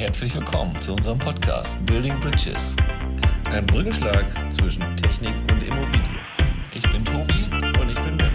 [0.00, 2.74] herzlich willkommen zu unserem Podcast Building Bridges.
[3.50, 6.24] Ein Brückenschlag zwischen Technik und Immobilie.
[6.72, 7.44] Ich bin Tobi.
[7.78, 8.32] Und ich bin Ben.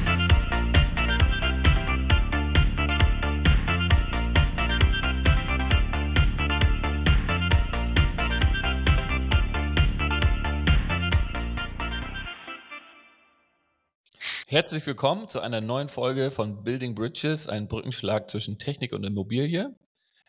[14.45, 19.73] Herzlich willkommen zu einer neuen Folge von Building Bridges, ein Brückenschlag zwischen Technik und Immobilie.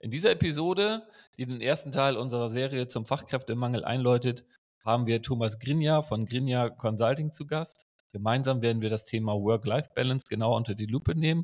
[0.06, 1.02] In dieser Episode,
[1.37, 4.45] die den ersten Teil unserer Serie zum Fachkräftemangel einläutet,
[4.84, 7.88] haben wir Thomas Grinja von Grinja Consulting zu Gast.
[8.12, 11.42] Gemeinsam werden wir das Thema Work-Life-Balance genau unter die Lupe nehmen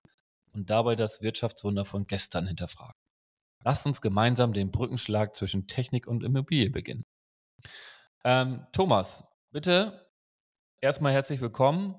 [0.53, 2.95] und dabei das Wirtschaftswunder von gestern hinterfragen.
[3.65, 7.03] Lasst uns gemeinsam den Brückenschlag zwischen Technik und Immobilie beginnen.
[8.23, 10.09] Ähm, Thomas, bitte
[10.81, 11.97] erstmal herzlich willkommen.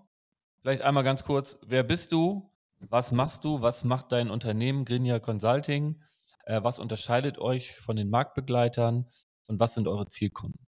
[0.62, 2.50] Vielleicht einmal ganz kurz, wer bist du?
[2.80, 3.62] Was machst du?
[3.62, 6.02] Was macht dein Unternehmen Grinja Consulting?
[6.44, 9.10] Äh, was unterscheidet euch von den Marktbegleitern
[9.48, 10.66] und was sind eure Zielkunden?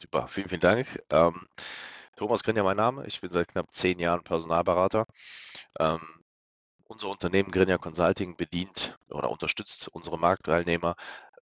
[0.00, 1.02] Super, vielen, vielen Dank.
[1.10, 1.46] Ähm,
[2.16, 3.06] Thomas Grinja, mein Name.
[3.06, 5.06] Ich bin seit knapp zehn Jahren Personalberater.
[5.78, 6.00] Ähm,
[6.84, 10.94] unser Unternehmen Grinja Consulting bedient oder unterstützt unsere Marktteilnehmer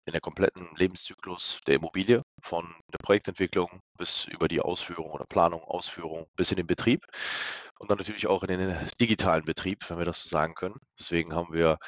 [0.07, 5.63] in der kompletten Lebenszyklus der Immobilie, von der Projektentwicklung bis über die Ausführung oder Planung,
[5.63, 7.07] Ausführung bis in den Betrieb
[7.79, 10.81] und dann natürlich auch in den digitalen Betrieb, wenn wir das so sagen können.
[10.99, 11.79] Deswegen haben wir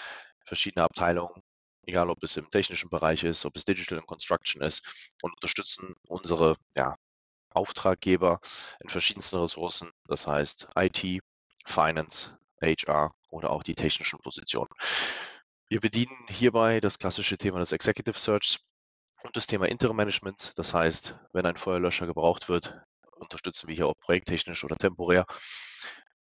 [0.53, 1.43] verschiedene Abteilungen,
[1.87, 5.95] egal ob es im technischen Bereich ist, ob es Digital and Construction ist und unterstützen
[6.09, 6.97] unsere ja,
[7.49, 8.39] Auftraggeber
[8.81, 11.23] in verschiedensten Ressourcen, das heißt IT,
[11.65, 14.69] Finance, HR oder auch die technischen Positionen.
[15.71, 18.59] Wir bedienen hierbei das klassische Thema des Executive Search
[19.23, 20.53] und das Thema Interim Management.
[20.57, 22.79] Das heißt, wenn ein Feuerlöscher gebraucht wird,
[23.13, 25.25] unterstützen wir hier auch projekttechnisch oder temporär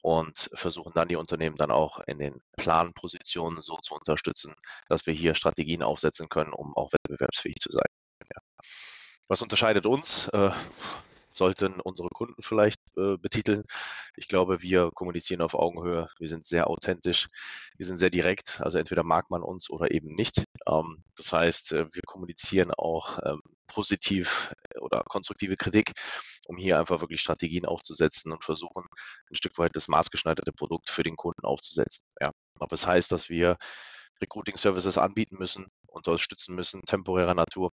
[0.02, 4.54] und versuchen dann die Unternehmen dann auch in den Planpositionen so zu unterstützen,
[4.88, 7.86] dass wir hier Strategien aufsetzen können, um auch wettbewerbsfähig zu sein.
[8.22, 8.40] Ja.
[9.28, 10.28] Was unterscheidet uns?
[10.28, 10.50] Äh,
[11.32, 13.64] sollten unsere Kunden vielleicht äh, betiteln.
[14.16, 16.08] Ich glaube, wir kommunizieren auf Augenhöhe.
[16.18, 17.28] Wir sind sehr authentisch.
[17.76, 18.60] Wir sind sehr direkt.
[18.60, 20.44] Also entweder mag man uns oder eben nicht.
[20.66, 25.92] Ähm, das heißt, äh, wir kommunizieren auch ähm, positiv äh, oder konstruktive Kritik,
[26.52, 28.84] um hier einfach wirklich Strategien aufzusetzen und versuchen,
[29.30, 32.04] ein Stück weit das maßgeschneiderte Produkt für den Kunden aufzusetzen.
[32.20, 32.30] Ja.
[32.58, 33.56] Aber es das heißt, dass wir
[34.20, 37.70] Recruiting Services anbieten müssen, unterstützen müssen, temporärer Natur,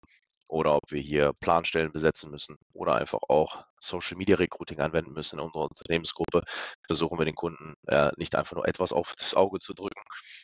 [0.48, 5.40] oder ob wir hier Planstellen besetzen müssen oder einfach auch Social Media Recruiting anwenden müssen
[5.40, 6.44] in unserer Unternehmensgruppe,
[6.86, 10.02] versuchen wir den Kunden äh, nicht einfach nur etwas aufs Auge zu drücken,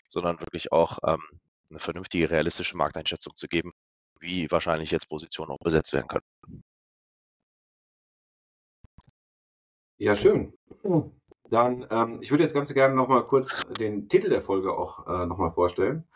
[0.07, 1.21] sondern wirklich auch ähm,
[1.69, 3.73] eine vernünftige, realistische Markteinschätzung zu geben,
[4.19, 6.25] wie wahrscheinlich jetzt Positionen auch besetzt werden können.
[10.01, 10.51] Ja, schön.
[11.51, 15.27] Dann, ähm, ich würde jetzt ganz gerne nochmal kurz den Titel der Folge auch äh,
[15.27, 16.07] nochmal vorstellen.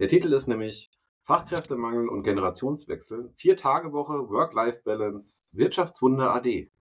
[0.00, 0.90] Der Titel ist nämlich
[1.22, 6.72] Fachkräftemangel und Generationswechsel, Vier-Tage-Woche, Work-Life-Balance, Wirtschaftswunder AD.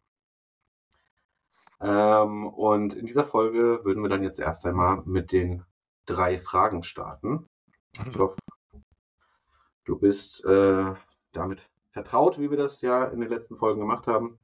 [1.82, 5.66] Ähm, und in dieser Folge würden wir dann jetzt erst einmal mit den
[6.06, 7.46] drei Fragen starten.
[8.08, 8.38] Ich hoffe,
[9.84, 10.94] du bist äh,
[11.32, 14.38] damit vertraut, wie wir das ja in den letzten Folgen gemacht haben.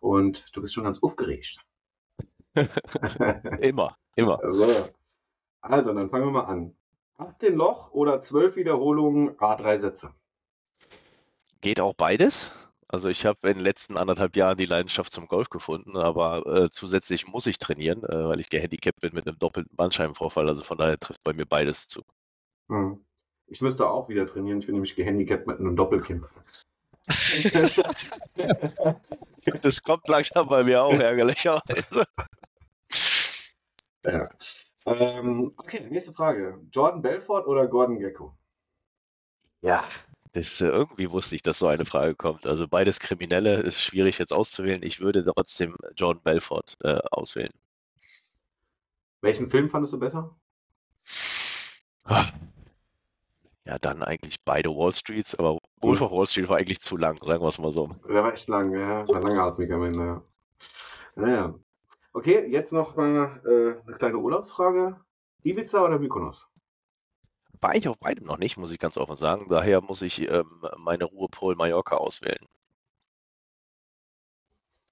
[0.00, 1.58] Und du bist schon ganz aufgeregt.
[3.60, 4.42] immer, immer.
[4.42, 4.64] Also,
[5.60, 6.74] also, dann fangen wir mal an.
[7.18, 10.14] 18 Loch oder 12 Wiederholungen, A3 Sätze.
[11.60, 12.52] Geht auch beides.
[12.90, 16.70] Also ich habe in den letzten anderthalb Jahren die Leidenschaft zum Golf gefunden, aber äh,
[16.70, 20.48] zusätzlich muss ich trainieren, äh, weil ich gehandicapt bin mit einem doppelten Bandscheibenvorfall.
[20.48, 22.02] Also von daher trifft bei mir beides zu.
[22.70, 23.04] Hm.
[23.46, 24.60] Ich müsste auch wieder trainieren.
[24.60, 26.24] Ich bin nämlich gehandicapt mit einem Doppelkinn.
[29.62, 32.04] das kommt langsam bei mir auch ärgerlicherweise.
[34.04, 34.28] Ja.
[34.86, 36.60] Ähm, okay, nächste Frage.
[36.70, 38.36] Jordan Belfort oder Gordon Gecko?
[39.60, 39.84] Ja,
[40.32, 42.46] das, äh, irgendwie wusste ich, dass so eine Frage kommt.
[42.46, 44.82] Also beides Kriminelle ist schwierig jetzt auszuwählen.
[44.82, 47.52] Ich würde trotzdem Jordan Belfort äh, auswählen.
[49.20, 50.36] Welchen Film fandest du besser?
[53.68, 57.18] Ja, dann eigentlich beide Wall Streets, aber Wolf of Wall Street war eigentlich zu lang,
[57.22, 57.90] sagen wir es mal so.
[58.08, 59.06] Der war echt lang, ja.
[59.06, 60.22] War langatmig am Ende, ja.
[61.14, 61.54] Naja,
[62.18, 64.98] Okay, jetzt noch mal äh, eine kleine Urlaubsfrage.
[65.44, 66.48] Ibiza oder Mykonos?
[67.60, 69.48] War ich auf beidem noch nicht, muss ich ganz offen sagen.
[69.48, 72.44] Daher muss ich ähm, meine Ruhepol Mallorca auswählen.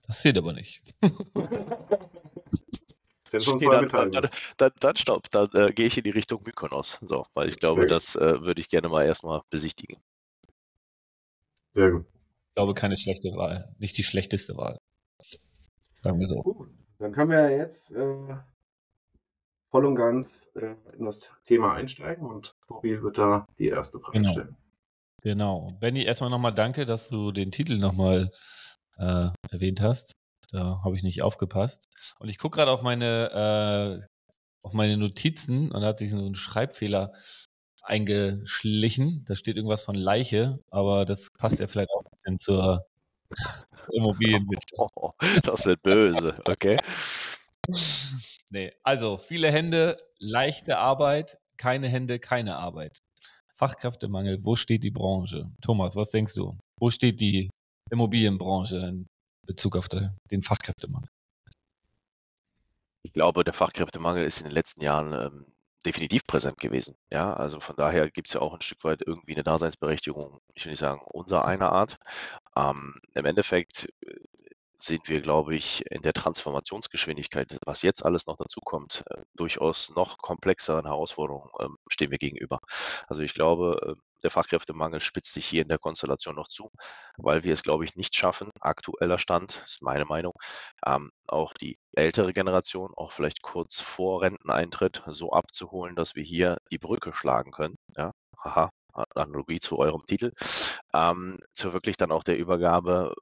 [0.06, 0.84] Das zählt aber nicht.
[3.30, 4.10] dann,
[4.56, 6.98] dann, dann, stopp, dann äh, gehe ich in die Richtung Mykonos.
[7.02, 9.98] So, weil ich glaube, das äh, würde ich gerne mal erstmal besichtigen.
[11.74, 12.06] Sehr gut.
[12.48, 13.74] Ich glaube, keine schlechte Wahl.
[13.78, 14.78] Nicht die schlechteste Wahl.
[16.00, 16.42] Sagen wir so.
[16.42, 16.68] Gut.
[16.98, 18.36] Dann können wir jetzt äh,
[19.70, 24.18] voll und ganz äh, in das Thema einsteigen und Tobi wird da die erste Frage
[24.18, 24.30] Genau.
[24.30, 24.56] stellen.
[25.22, 25.68] Genau.
[25.80, 28.30] Benny, erstmal nochmal danke, dass du den Titel nochmal
[28.98, 30.12] äh, erwähnt hast.
[30.50, 31.88] Da habe ich nicht aufgepasst.
[32.18, 34.06] Und ich gucke gerade auf meine, äh,
[34.62, 37.12] auf meine Notizen und da hat sich so ein Schreibfehler
[37.82, 39.24] eingeschlichen.
[39.26, 42.86] Da steht irgendwas von Leiche, aber das passt ja vielleicht auch ein bisschen zur
[43.92, 44.92] Immobilienwirtschaft.
[44.96, 45.12] Oh,
[45.42, 46.78] das wird böse, okay?
[48.50, 52.98] Nee, also viele Hände, leichte Arbeit, keine Hände, keine Arbeit.
[53.54, 55.50] Fachkräftemangel, wo steht die Branche?
[55.62, 56.58] Thomas, was denkst du?
[56.78, 57.50] Wo steht die
[57.90, 59.06] Immobilienbranche in
[59.46, 61.08] Bezug auf de- den Fachkräftemangel?
[63.02, 65.46] Ich glaube, der Fachkräftemangel ist in den letzten Jahren ähm,
[65.84, 66.96] definitiv präsent gewesen.
[67.12, 70.64] Ja, also von daher gibt es ja auch ein Stück weit irgendwie eine Daseinsberechtigung, ich
[70.64, 71.98] will nicht sagen, unser einer Art.
[72.56, 74.14] Ähm, Im Endeffekt äh,
[74.78, 79.94] sind wir, glaube ich, in der Transformationsgeschwindigkeit, was jetzt alles noch dazu kommt, äh, durchaus
[79.94, 82.60] noch komplexeren Herausforderungen ähm, stehen wir gegenüber.
[83.06, 86.70] Also ich glaube, äh, der Fachkräftemangel spitzt sich hier in der Konstellation noch zu,
[87.16, 90.32] weil wir es, glaube ich, nicht schaffen, aktueller Stand, ist meine Meinung,
[90.84, 96.58] ähm, auch die ältere Generation, auch vielleicht kurz vor Renteneintritt, so abzuholen, dass wir hier
[96.72, 97.76] die Brücke schlagen können.
[97.96, 98.10] Ja,
[98.42, 98.70] haha,
[99.14, 100.32] Analogie zu eurem Titel,
[100.92, 103.14] ähm, zu wirklich dann auch der Übergabe,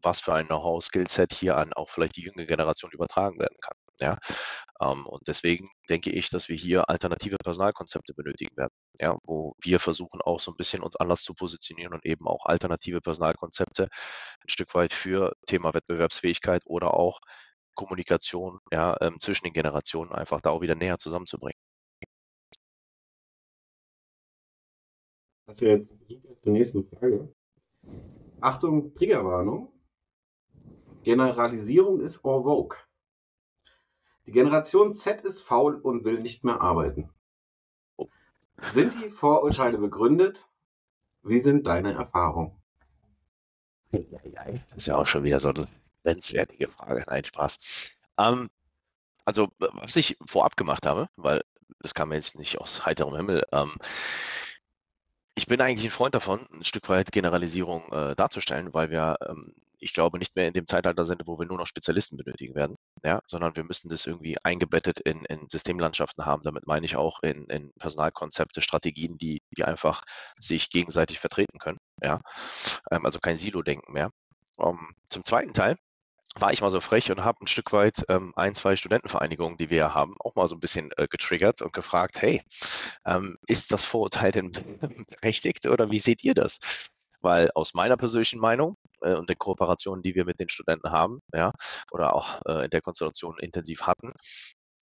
[0.00, 3.76] was für ein Know-how, Skillset hier an auch vielleicht die jüngere Generation übertragen werden kann.
[4.02, 4.18] Ja,
[4.80, 8.72] ähm, und deswegen denke ich, dass wir hier alternative Personalkonzepte benötigen werden.
[8.98, 12.46] Ja, wo wir versuchen auch so ein bisschen uns anders zu positionieren und eben auch
[12.46, 17.20] alternative Personalkonzepte ein Stück weit für Thema Wettbewerbsfähigkeit oder auch
[17.74, 21.58] Kommunikation ja, ähm, zwischen den Generationen einfach da auch wieder näher zusammenzubringen.
[25.46, 27.32] Das wäre jetzt zur nächsten Frage.
[28.40, 29.72] Achtung, Triggerwarnung.
[31.04, 32.76] Generalisierung ist en vogue.
[34.26, 37.10] Die Generation Z ist faul und will nicht mehr arbeiten.
[38.72, 40.48] Sind die Vorurteile begründet?
[41.22, 42.52] Wie sind deine Erfahrungen?
[43.90, 44.00] Das
[44.76, 45.66] ist ja auch schon wieder so eine
[46.02, 47.04] grenzwertige Frage.
[47.06, 48.02] Nein, Spaß.
[48.18, 48.48] Ähm,
[49.24, 51.42] also, was ich vorab gemacht habe, weil
[51.80, 53.76] das kam jetzt nicht aus heiterem Himmel, ähm,
[55.34, 59.54] ich bin eigentlich ein Freund davon, ein Stück weit Generalisierung äh, darzustellen, weil wir, ähm,
[59.82, 62.76] ich glaube, nicht mehr in dem Zeitalter sind, wo wir nur noch Spezialisten benötigen werden,
[63.04, 66.42] ja, sondern wir müssen das irgendwie eingebettet in, in Systemlandschaften haben.
[66.44, 70.02] Damit meine ich auch in, in Personalkonzepte, Strategien, die, die einfach
[70.38, 72.20] sich gegenseitig vertreten können, ja,
[72.90, 74.10] ähm, also kein Silo-Denken mehr.
[74.58, 75.76] Um, zum zweiten Teil
[76.36, 79.70] war ich mal so frech und habe ein Stück weit ähm, ein, zwei Studentenvereinigungen, die
[79.70, 82.40] wir ja haben, auch mal so ein bisschen äh, getriggert und gefragt, hey,
[83.04, 84.52] ähm, ist das Vorurteil denn
[85.20, 86.58] berechtigt oder wie seht ihr das?
[87.22, 91.20] Weil aus meiner persönlichen Meinung äh, und den Kooperationen, die wir mit den Studenten haben,
[91.32, 91.52] ja,
[91.90, 94.12] oder auch äh, in der Konstellation intensiv hatten,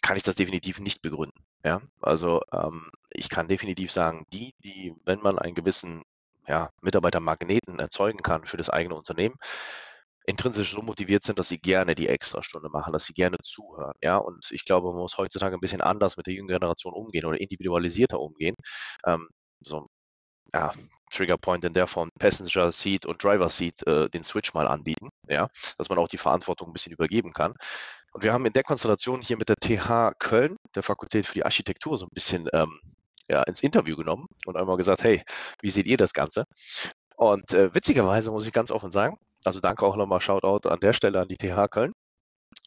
[0.03, 1.45] kann ich das definitiv nicht begründen.
[1.65, 6.03] Ja, also ähm, ich kann definitiv sagen, die, die, wenn man einen gewissen
[6.49, 9.37] ja, Mitarbeitermagneten erzeugen kann für das eigene Unternehmen,
[10.27, 13.95] intrinsisch so motiviert sind, dass sie gerne die Extrastunde machen, dass sie gerne zuhören.
[14.03, 17.27] Ja, und ich glaube, man muss heutzutage ein bisschen anders mit der jüngeren Generation umgehen
[17.27, 18.55] oder individualisierter umgehen.
[19.07, 19.29] Ähm,
[19.61, 19.89] so,
[20.53, 20.73] ja,
[21.11, 25.49] Triggerpoint in der Form Passenger Seat und Driver Seat äh, den Switch mal anbieten, ja,
[25.77, 27.55] dass man auch die Verantwortung ein bisschen übergeben kann.
[28.13, 31.45] Und wir haben in der Konstellation hier mit der TH Köln, der Fakultät für die
[31.45, 32.81] Architektur, so ein bisschen ähm,
[33.29, 35.23] ja, ins Interview genommen und einmal gesagt, hey,
[35.61, 36.45] wie seht ihr das Ganze?
[37.17, 40.93] Und äh, witzigerweise muss ich ganz offen sagen, also danke auch nochmal Shoutout an der
[40.93, 41.93] Stelle an die TH Köln,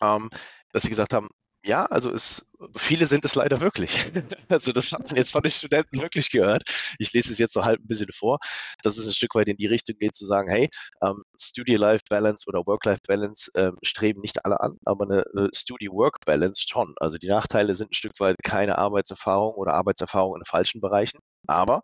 [0.01, 0.29] ähm,
[0.71, 1.29] dass sie gesagt haben,
[1.65, 3.97] ja, also es, viele sind es leider wirklich.
[4.49, 6.63] Also das hat man jetzt von den Studenten wirklich gehört.
[6.99, 8.39] Ich lese es jetzt so halb ein bisschen vor,
[8.83, 10.69] dass es ein Stück weit in die Richtung geht, zu sagen, hey,
[11.01, 16.93] ähm, Studio-Life-Balance oder Work-Life-Balance ähm, streben nicht alle an, aber eine, eine Studio-Work-Balance schon.
[16.97, 21.19] Also die Nachteile sind ein Stück weit keine Arbeitserfahrung oder Arbeitserfahrung in falschen Bereichen.
[21.47, 21.81] Aber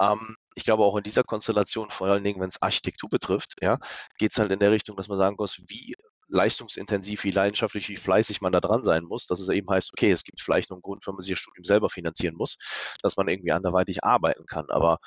[0.00, 3.78] ähm, ich glaube auch in dieser Konstellation, vor allen Dingen, wenn es Architektur betrifft, ja,
[4.18, 5.94] geht es halt in der Richtung, dass man sagen muss, wie
[6.32, 10.10] leistungsintensiv, wie leidenschaftlich, wie fleißig man da dran sein muss, dass es eben heißt, okay,
[10.10, 12.56] es gibt vielleicht noch einen Grund, wenn man sich das Studium selber finanzieren muss,
[13.02, 14.66] dass man irgendwie anderweitig arbeiten kann.
[14.70, 14.98] Aber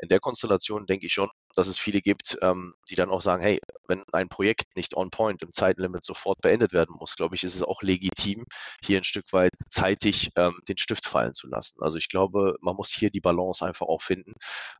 [0.00, 3.42] in der Konstellation denke ich schon, dass es viele gibt, ähm, die dann auch sagen,
[3.42, 7.44] hey, wenn ein Projekt nicht on point im Zeitlimit sofort beendet werden muss, glaube ich,
[7.44, 8.44] ist es auch legitim,
[8.82, 11.82] hier ein Stück weit zeitig ähm, den Stift fallen zu lassen.
[11.82, 14.34] Also ich glaube, man muss hier die Balance einfach auch finden,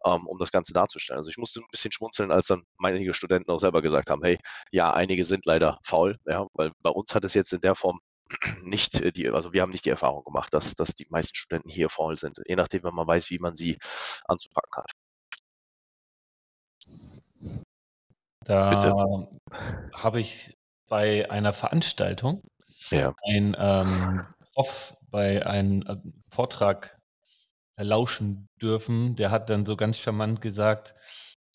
[0.07, 1.19] ähm, um das Ganze darzustellen.
[1.19, 4.39] Also ich musste ein bisschen schmunzeln, als dann einige Studenten auch selber gesagt haben, hey,
[4.71, 8.01] ja, einige sind leider faul, ja, weil bei uns hat es jetzt in der Form
[8.63, 11.69] nicht äh, die, also wir haben nicht die Erfahrung gemacht, dass, dass die meisten Studenten
[11.69, 13.77] hier faul sind, je nachdem, wenn man weiß, wie man sie
[14.27, 14.93] anzupacken hat.
[18.51, 19.29] Da
[19.93, 20.57] habe ich
[20.89, 22.43] bei einer Veranstaltung
[22.91, 23.15] Ja.
[23.23, 24.27] ein ähm,
[24.57, 25.97] off bei einem äh,
[26.33, 26.99] Vortrag
[27.77, 29.15] lauschen dürfen.
[29.15, 30.97] Der hat dann so ganz charmant gesagt,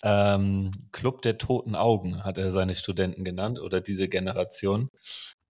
[0.04, 4.88] ähm, Club der toten Augen hat er seine Studenten genannt oder diese Generation.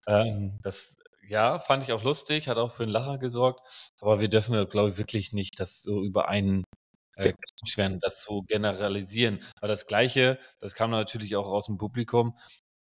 [0.08, 0.98] Ähm, das
[1.28, 4.90] ja, fand ich auch lustig, hat auch für einen Lacher gesorgt, aber wir dürfen, glaube
[4.90, 6.64] ich, wirklich nicht das so über einen
[7.18, 7.34] äh,
[7.76, 9.40] werden, das so generalisieren.
[9.58, 12.38] Aber das Gleiche, das kam natürlich auch aus dem Publikum,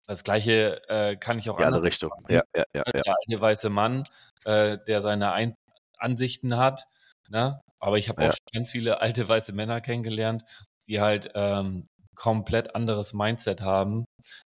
[0.07, 2.09] das Gleiche äh, kann ich auch Die andere Richtung.
[2.11, 2.25] sagen.
[2.29, 3.15] Ja, ja, ja, Der ja.
[3.27, 4.05] alte weiße Mann,
[4.45, 5.55] äh, der seine Ein
[5.99, 6.85] Ansichten hat,
[7.29, 7.61] ne?
[7.79, 8.29] aber ich habe Ja.
[8.29, 10.43] auch schon ganz viele alte weiße Männer kennengelernt,
[10.89, 14.05] die halt ähm, komplett anderes Mindset haben.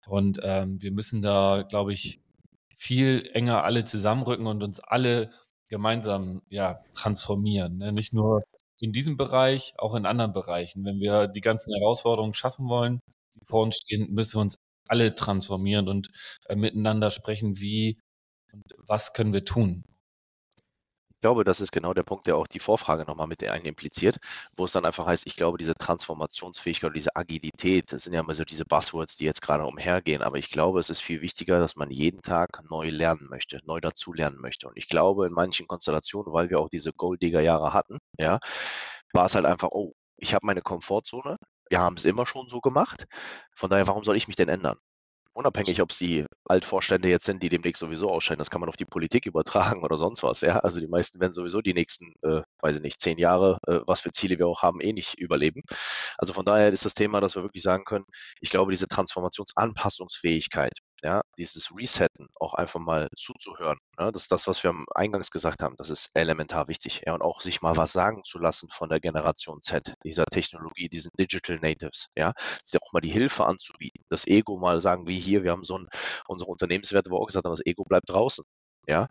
[0.07, 2.21] Und ähm, wir müssen da, glaube ich,
[2.77, 5.33] viel enger alle zusammenrücken und uns alle
[5.69, 7.79] gemeinsam ja, transformieren.
[7.79, 7.93] Ne?
[7.93, 8.43] Nicht nur
[8.81, 10.85] in diesem Bereich, auch in anderen Bereichen.
[10.85, 13.01] Wenn wir die ganzen Herausforderungen schaffen wollen,
[13.35, 14.59] die vor uns stehen, müssen wir uns
[14.89, 16.09] alle transformieren und
[16.47, 17.99] äh, miteinander sprechen, wie
[18.53, 19.85] und was können wir tun.
[21.19, 24.19] Ich glaube, das ist genau der Punkt, der auch die Vorfrage nochmal mit ein impliziert,
[24.57, 28.21] wo es dann einfach heißt, ich glaube, diese Transformationsfähigkeit oder diese Agilität, das sind ja
[28.21, 31.59] immer so diese Buzzwords, die jetzt gerade umhergehen, aber ich glaube, es ist viel wichtiger,
[31.59, 34.69] dass man jeden Tag neu lernen möchte, neu dazulernen möchte.
[34.69, 38.39] Und ich glaube, in manchen Konstellationen, weil wir auch diese Golddigger-Jahre hatten, ja,
[39.13, 41.37] war es halt einfach, oh, ich habe meine Komfortzone,
[41.69, 43.07] wir haben es immer schon so gemacht,
[43.57, 44.79] von daher, warum soll ich mich denn ändern?
[45.39, 48.75] Unabhängig, ob es die Altvorstände jetzt sind, die demnächst sowieso ausscheiden, das kann man auf
[48.75, 50.41] die Politik übertragen oder sonst was.
[50.41, 53.79] Ja, also die meisten werden sowieso die nächsten, äh, weiß ich nicht, zehn Jahre, äh,
[53.87, 55.63] was für Ziele wir auch haben, eh nicht überleben.
[56.17, 58.05] Also von daher ist das Thema, dass wir wirklich sagen können,
[58.41, 64.47] ich glaube, diese Transformationsanpassungsfähigkeit, ja, dieses Resetten, auch einfach mal zuzuhören, ja, das ist das,
[64.47, 67.03] was wir am Eingangs gesagt haben, das ist elementar wichtig.
[67.07, 70.89] Ja, und auch sich mal was sagen zu lassen von der Generation Z, dieser Technologie,
[70.89, 72.33] diesen Digital Natives, ja,
[72.81, 75.89] auch mal die Hilfe anzubieten, das Ego mal sagen, wie hier, wir haben so ein,
[76.27, 78.45] unsere Unternehmenswerte, wo auch gesagt haben, das Ego bleibt draußen.
[78.89, 79.09] Ja,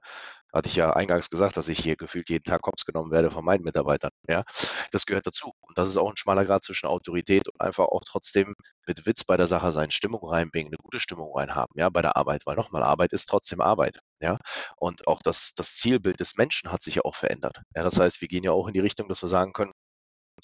[0.57, 3.45] hatte ich ja eingangs gesagt, dass ich hier gefühlt jeden Tag Kops genommen werde von
[3.45, 4.11] meinen Mitarbeitern.
[4.27, 4.43] Ja,
[4.91, 5.53] das gehört dazu.
[5.61, 9.23] Und das ist auch ein schmaler Grad zwischen Autorität und einfach auch trotzdem mit Witz
[9.23, 12.45] bei der Sache sein, Stimmung reinbringen, eine gute Stimmung reinhaben, ja, bei der Arbeit.
[12.45, 13.99] Weil nochmal, Arbeit ist trotzdem Arbeit.
[14.19, 14.37] Ja,
[14.77, 17.61] und auch das, das Zielbild des Menschen hat sich ja auch verändert.
[17.75, 19.71] Ja, das heißt, wir gehen ja auch in die Richtung, dass wir sagen können,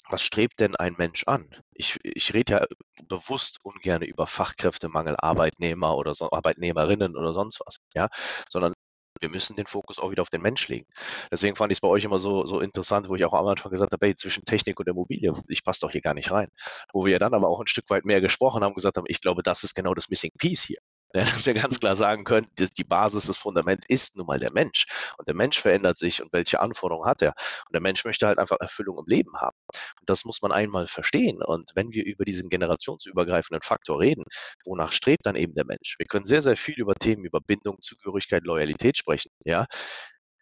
[0.08, 1.48] was strebt denn ein Mensch an?
[1.72, 2.66] Ich, ich rede ja
[3.08, 8.08] bewusst ungern über Fachkräftemangel, Arbeitnehmer oder so, Arbeitnehmerinnen oder sonst was, ja,
[8.48, 8.74] sondern
[9.20, 10.86] wir müssen den Fokus auch wieder auf den Mensch legen.
[11.30, 13.70] Deswegen fand ich es bei euch immer so, so interessant, wo ich auch am Anfang
[13.70, 16.48] gesagt habe, hey, zwischen Technik und Immobilie, ich passe doch hier gar nicht rein.
[16.92, 19.42] Wo wir dann aber auch ein Stück weit mehr gesprochen haben, gesagt haben, ich glaube,
[19.42, 20.78] das ist genau das Missing Piece hier.
[21.14, 24.40] Ja, dass wir ganz klar sagen können, dass die Basis, das Fundament ist nun mal
[24.40, 24.86] der Mensch.
[25.16, 27.34] Und der Mensch verändert sich und welche Anforderungen hat er?
[27.66, 29.56] Und der Mensch möchte halt einfach Erfüllung im Leben haben.
[30.00, 31.42] Und das muss man einmal verstehen.
[31.42, 34.24] Und wenn wir über diesen generationsübergreifenden Faktor reden,
[34.64, 35.94] wonach strebt dann eben der Mensch?
[35.98, 39.66] Wir können sehr, sehr viel über Themen, über Bindung, Zugehörigkeit, Loyalität sprechen, ja.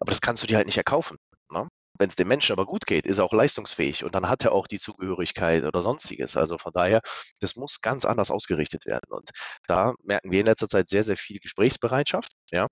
[0.01, 1.19] Aber das kannst du dir halt nicht erkaufen.
[1.51, 1.69] Ne?
[2.03, 4.51] Wenn es dem Menschen aber gut geht, ist er auch leistungsfähig und dann hat er
[4.51, 6.37] auch die Zugehörigkeit oder sonstiges.
[6.37, 7.01] Also von daher,
[7.39, 9.07] das muss ganz anders ausgerichtet werden.
[9.09, 9.31] Und
[9.69, 12.33] da merken wir in letzter Zeit sehr, sehr viel Gesprächsbereitschaft.
[12.51, 12.67] Ja,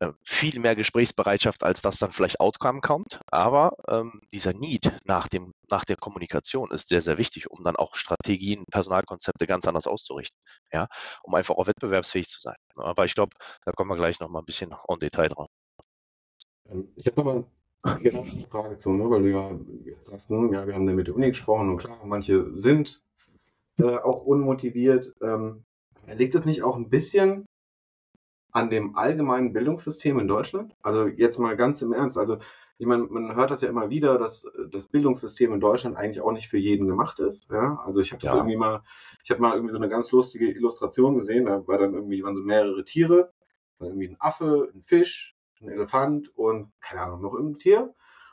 [0.00, 3.20] äh, viel mehr Gesprächsbereitschaft, als das dann vielleicht Outcome kommt.
[3.28, 7.76] Aber ähm, dieser Need nach, dem, nach der Kommunikation ist sehr, sehr wichtig, um dann
[7.76, 10.40] auch Strategien, Personalkonzepte ganz anders auszurichten.
[10.72, 10.88] Ja,
[11.22, 12.56] um einfach auch wettbewerbsfähig zu sein.
[12.74, 15.50] Aber ich glaube, da kommen wir gleich nochmal ein bisschen en Detail drauf.
[16.68, 17.44] Ähm, Ich habe nochmal
[17.84, 19.10] eine Frage zu, ne?
[19.10, 21.78] weil du ja jetzt sagst, hm, ja, wir haben da mit der Uni gesprochen und
[21.78, 23.02] klar, manche sind
[23.78, 25.14] äh, auch unmotiviert.
[25.20, 25.64] Ähm,
[26.16, 27.46] liegt es nicht auch ein bisschen
[28.52, 30.76] an dem allgemeinen Bildungssystem in Deutschland?
[30.82, 32.38] Also jetzt mal ganz im Ernst, also
[32.78, 36.32] ich meine, man hört das ja immer wieder, dass das Bildungssystem in Deutschland eigentlich auch
[36.32, 37.48] nicht für jeden gemacht ist.
[37.50, 38.38] Ja, also ich habe das Ja.
[38.38, 38.82] irgendwie mal,
[39.22, 42.36] ich habe mal irgendwie so eine ganz lustige Illustration gesehen, da war dann irgendwie waren
[42.36, 43.32] so mehrere Tiere,
[43.78, 47.80] irgendwie ein Affe, ein Fisch, ein Elefant und keine Ahnung, noch irgendein Tier.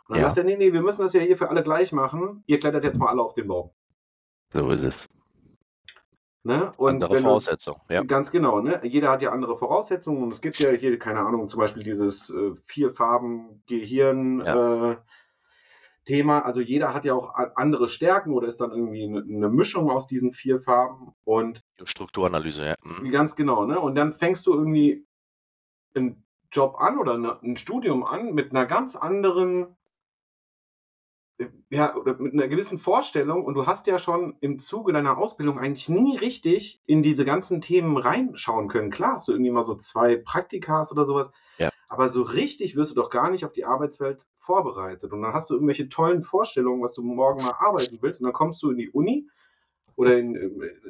[0.08, 0.26] Und dann Ja.
[0.26, 2.44] sagt er, nee, nee, wir müssen das ja hier für alle gleich machen.
[2.48, 3.72] Ihr klettert jetzt mal alle auf den Baum.
[4.52, 5.08] So ist es.
[6.44, 6.72] Ne?
[6.78, 7.80] Und Andere Voraussetzungen.
[7.90, 8.02] Ja.
[8.04, 8.80] Ganz genau, ne?
[8.84, 12.30] Jeder hat ja andere Voraussetzungen und es gibt ja hier, keine Ahnung, zum Beispiel dieses
[12.30, 14.96] äh, vier Farben Gehirn äh,
[16.06, 16.40] Thema.
[16.40, 20.08] Also jeder hat ja auch andere Stärken oder ist dann irgendwie eine, eine Mischung aus
[20.08, 22.76] diesen vier Farben und Strukturanalyse, ja.
[22.84, 23.12] Mhm.
[23.12, 23.80] ganz genau, ne?
[23.80, 25.06] Und dann fängst du irgendwie
[25.94, 29.78] einen Job an oder eine, ein Studium an mit einer ganz anderen
[31.38, 35.18] äh, ja, oder mit einer gewissen Vorstellung und du hast ja schon im Zuge deiner
[35.18, 38.92] Ausbildung eigentlich nie richtig in diese ganzen Themen reinschauen können.
[38.92, 41.70] Klar hast du irgendwie mal so zwei Praktikas oder sowas, Ja.
[41.88, 45.14] aber so richtig wirst du doch gar nicht auf die Arbeitswelt vorbereitet.
[45.14, 48.34] Und dann hast du irgendwelche tollen Vorstellungen, was du morgen mal arbeiten willst und dann
[48.34, 49.28] kommst du in die Uni
[49.96, 50.34] oder in,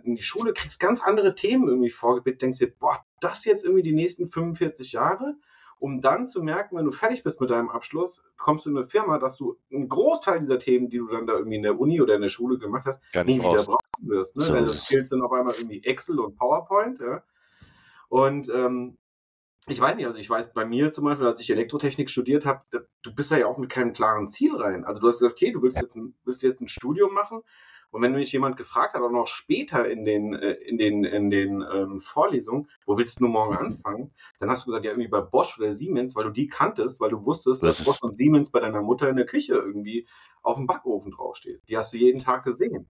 [0.04, 3.84] in die Schule, kriegst ganz andere Themen irgendwie vorgebildet, denkst dir, boah, das jetzt irgendwie
[3.84, 5.36] die nächsten 45 Jahre
[5.80, 8.88] um dann zu merken, wenn du fertig bist mit deinem Abschluss, kommst du in eine
[8.88, 12.02] Firma, dass du einen Großteil dieser Themen, die du dann da irgendwie in der Uni
[12.02, 13.68] oder in der Schule gemacht hast, Gar nie nicht wieder brauchst.
[13.68, 14.38] brauchen wirst.
[14.38, 14.44] Ne?
[14.44, 14.86] So Weil ist das.
[14.86, 17.00] Skills sind auf einmal irgendwie Excel und PowerPoint.
[17.00, 17.24] Ja?
[18.10, 18.98] Und ähm,
[19.68, 22.64] ich weiß nicht, also ich weiß bei mir zum Beispiel, als ich Elektrotechnik studiert habe,
[23.04, 24.84] du bist da ja auch mit keinem klaren Ziel rein.
[24.84, 27.42] Also du hast gesagt, okay, du willst jetzt ein, willst jetzt ein Studium machen.
[27.92, 31.30] Und wenn mich jemand gefragt hat, auch noch später in den, äh, in den, in
[31.30, 35.10] den ähm, Vorlesungen, wo willst du nur morgen anfangen, dann hast du gesagt, ja, irgendwie
[35.10, 38.16] bei Bosch oder Siemens, weil du die kanntest, weil du wusstest, Das dass Bosch und
[38.16, 40.08] Siemens bei deiner Mutter in der Küche irgendwie
[40.44, 41.62] auf dem Backofen draufsteht.
[41.68, 42.88] Die hast du jeden Tag gesehen.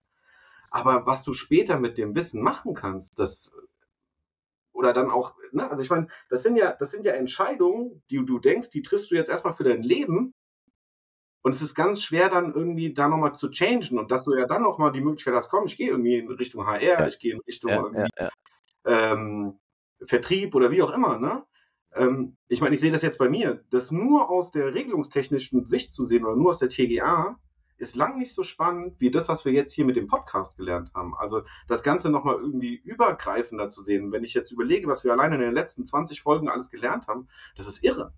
[0.71, 3.55] Aber was du später mit dem Wissen machen kannst, das
[4.77, 8.23] oder dann auch, ne, also ich meine, das sind ja, das sind ja Entscheidungen, die
[8.23, 10.35] du denkst, die triffst du jetzt erstmal für dein Leben.
[11.47, 14.47] Und es ist ganz schwer, dann irgendwie da nochmal zu changen und dass du ja
[14.47, 17.07] dann nochmal die Möglichkeit hast, komm, ich gehe irgendwie in Richtung HR, Ja.
[17.07, 19.13] ich gehe in Richtung Ja, ja, ja.
[19.13, 19.57] ähm,
[20.05, 21.45] Vertrieb oder wie auch immer, ne?
[21.95, 25.93] Ähm, ich meine, ich sehe das jetzt bei mir, das nur aus der regelungstechnischen Sicht
[25.93, 27.39] zu sehen oder nur aus der TGA
[27.77, 30.93] ist lang nicht so spannend wie das, was wir jetzt hier mit dem Podcast gelernt
[30.95, 31.15] haben.
[31.15, 34.11] Also das Ganze nochmal irgendwie übergreifender zu sehen.
[34.11, 37.29] Wenn ich jetzt überlege, was wir alleine in den letzten 20 Folgen alles gelernt haben,
[37.55, 38.11] das ist irre.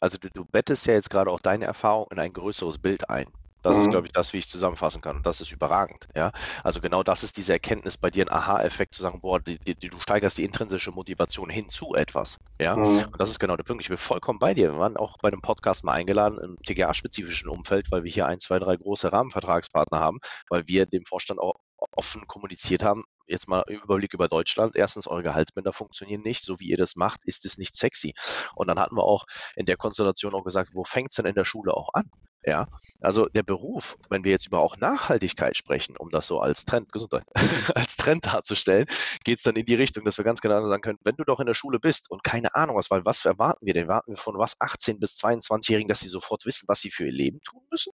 [0.00, 3.26] Also du, du bettest ja jetzt gerade auch deine Erfahrung in ein größeres Bild ein.
[3.62, 3.90] Das ist, Mhm.
[3.90, 5.16] glaube ich, das, wie ich zusammenfassen kann.
[5.16, 6.08] Und das ist überragend.
[6.16, 6.32] Ja?
[6.64, 9.74] Also genau das ist diese Erkenntnis bei dir, ein Aha-Effekt zu sagen, boah, die, die,
[9.90, 12.38] du steigerst die intrinsische Motivation hin zu etwas.
[12.58, 12.74] Ja?
[12.76, 12.84] Mhm.
[13.12, 13.82] Und das ist genau der Punkt.
[13.82, 14.72] Ich bin vollkommen bei dir.
[14.72, 18.40] Wir waren auch bei einem Podcast mal eingeladen im TGA-spezifischen Umfeld, weil wir hier ein,
[18.40, 21.56] zwei, drei große Rahmenvertragspartner haben, weil wir dem Vorstand auch
[21.92, 24.76] offen kommuniziert haben, jetzt mal im Überblick über Deutschland.
[24.76, 26.44] Erstens, eure Gehaltsbänder funktionieren nicht.
[26.44, 28.14] So wie ihr das macht, ist es nicht sexy.
[28.54, 31.34] Und dann hatten wir auch in der Konstellation auch gesagt, wo fängt es denn in
[31.34, 32.10] der Schule auch an?
[32.42, 32.68] Ja,
[33.02, 36.90] also der Beruf, wenn wir jetzt über auch Nachhaltigkeit sprechen, um das so als Trend,
[36.90, 37.24] Gesundheit,
[37.74, 38.86] als Trend darzustellen,
[39.24, 41.40] geht es dann in die Richtung, dass wir ganz genau sagen können, wenn du doch
[41.40, 43.84] in der Schule bist und keine Ahnung was, weil was erwarten wir denn?
[43.84, 47.12] Erwarten wir von was 18 bis 22-Jährigen, dass sie sofort wissen, was sie für ihr
[47.12, 47.92] Leben tun müssen?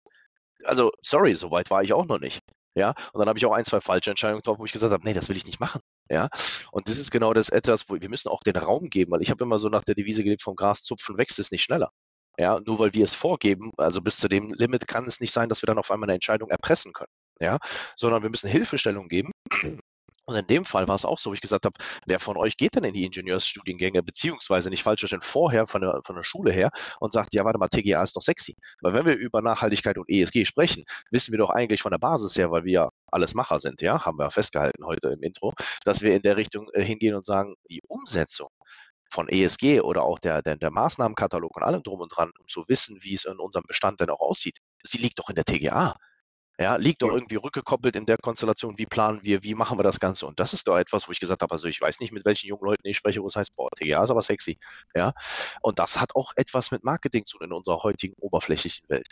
[0.64, 2.40] Also, sorry, so weit war ich auch noch nicht.
[2.76, 5.04] Ja, und dann habe ich auch ein, zwei falsche Entscheidungen getroffen, wo ich gesagt habe,
[5.04, 5.80] nee, das will ich nicht machen.
[6.08, 6.28] Ja,
[6.72, 9.30] und das ist genau das etwas, wo wir müssen auch den Raum geben, weil ich
[9.30, 11.90] habe immer so nach der Devise gelebt, vom Gras zupfen wächst es nicht schneller.
[12.38, 15.48] Ja, nur weil wir es vorgeben, also bis zu dem Limit kann es nicht sein,
[15.48, 17.12] dass wir dann auf einmal eine Entscheidung erpressen können.
[17.40, 17.58] Ja,
[17.96, 19.32] sondern wir müssen Hilfestellung geben.
[20.30, 22.56] Und in dem Fall war es auch so, wo ich gesagt habe, wer von euch
[22.56, 26.52] geht denn in die Ingenieursstudiengänge, beziehungsweise nicht falsch verstehen, vorher von der, von der Schule
[26.52, 28.54] her und sagt, ja, warte mal, TGA ist doch sexy.
[28.80, 32.36] Weil wenn wir über Nachhaltigkeit und ESG sprechen, wissen wir doch eigentlich von der Basis
[32.36, 35.52] her, weil wir ja alles Macher sind, ja, haben wir festgehalten heute im Intro,
[35.84, 38.50] dass wir in der Richtung äh, hingehen und sagen, die Umsetzung
[39.10, 42.64] von ESG oder auch der, der, der Maßnahmenkatalog und allem drum und dran, um zu
[42.68, 45.96] wissen, wie es in unserem Bestand denn auch aussieht, sie liegt doch in der TGA.
[46.60, 47.14] Ja, liegt doch Ja.
[47.14, 50.26] irgendwie rückgekoppelt in der Konstellation, wie planen wir, wie machen wir das Ganze?
[50.26, 52.48] Und das ist doch etwas, wo ich gesagt habe, also ich weiß nicht, mit welchen
[52.48, 54.58] jungen Leuten ich spreche, wo es heißt, boah, TGA ist aber sexy.
[54.94, 55.12] Ja,
[55.62, 59.08] und das hat auch etwas mit Marketing zu tun in unserer heutigen oberflächlichen Welt.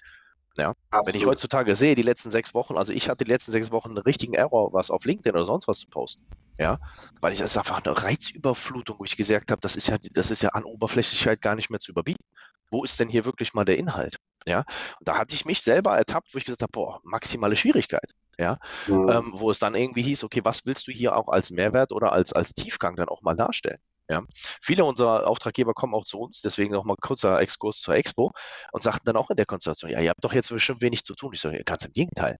[1.04, 3.90] Wenn ich heutzutage sehe, die letzten sechs Wochen, also ich hatte die letzten sechs Wochen
[3.90, 6.24] einen richtigen Error, was auf LinkedIn oder sonst was zu posten.
[6.58, 6.78] Ja,
[7.20, 10.30] weil ich es ist einfach eine Reizüberflutung, wo ich gesagt habe, das ist ja, das
[10.30, 12.26] ist ja an Oberflächlichkeit gar nicht mehr zu überbieten.
[12.70, 14.17] Wo ist denn hier wirklich mal der Inhalt?
[14.46, 14.58] Ja,
[14.98, 18.12] und da hatte ich mich selber ertappt, wo ich gesagt habe, boah, maximale Schwierigkeit.
[18.38, 19.08] Ja, Mhm.
[19.10, 22.12] ähm, wo es dann irgendwie hieß, okay, was willst du hier auch als Mehrwert oder
[22.12, 23.78] als, als Tiefgang dann auch mal darstellen?
[24.08, 24.22] Ja,
[24.62, 28.32] viele unserer Auftraggeber kommen auch zu uns, deswegen noch mal kurzer Exkurs zur Expo
[28.72, 31.14] und sagten dann auch in der Konstellation, ja, ihr habt doch jetzt bestimmt wenig zu
[31.14, 31.32] tun.
[31.34, 32.38] Ich sage, ganz im Gegenteil.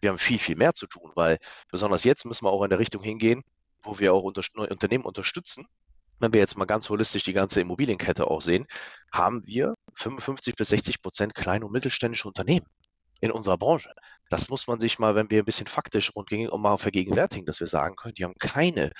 [0.00, 1.38] Wir haben viel, viel mehr zu tun, weil
[1.70, 3.42] besonders jetzt müssen wir auch in der Richtung hingehen,
[3.82, 5.66] wo wir auch unter, Unternehmen unterstützen.
[6.20, 8.66] Wenn wir jetzt mal ganz holistisch die ganze Immobilienkette auch sehen,
[9.12, 12.66] haben wir 55 bis 60 Prozent kleine und mittelständische Unternehmen
[13.20, 13.90] in unserer Branche.
[14.30, 16.30] Das muss man sich mal, wenn wir ein bisschen faktisch und
[16.60, 18.92] mal vergegenwärtigen, dass wir sagen können, die haben keine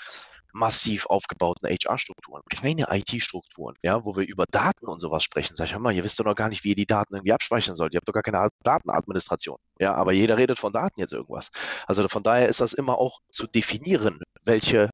[0.55, 5.55] massiv aufgebauten HR-Strukturen, keine IT-Strukturen, ja, wo wir über Daten und sowas sprechen.
[5.55, 7.33] Sag ich, hör mal, ihr wisst doch noch gar nicht, wie ihr die Daten irgendwie
[7.33, 7.93] abspeichern sollt.
[7.93, 9.57] Ihr habt doch gar keine Datenadministration.
[9.79, 11.51] Ja, aber jeder redet von Daten jetzt irgendwas.
[11.87, 14.89] Also von daher ist das immer auch zu definieren, welche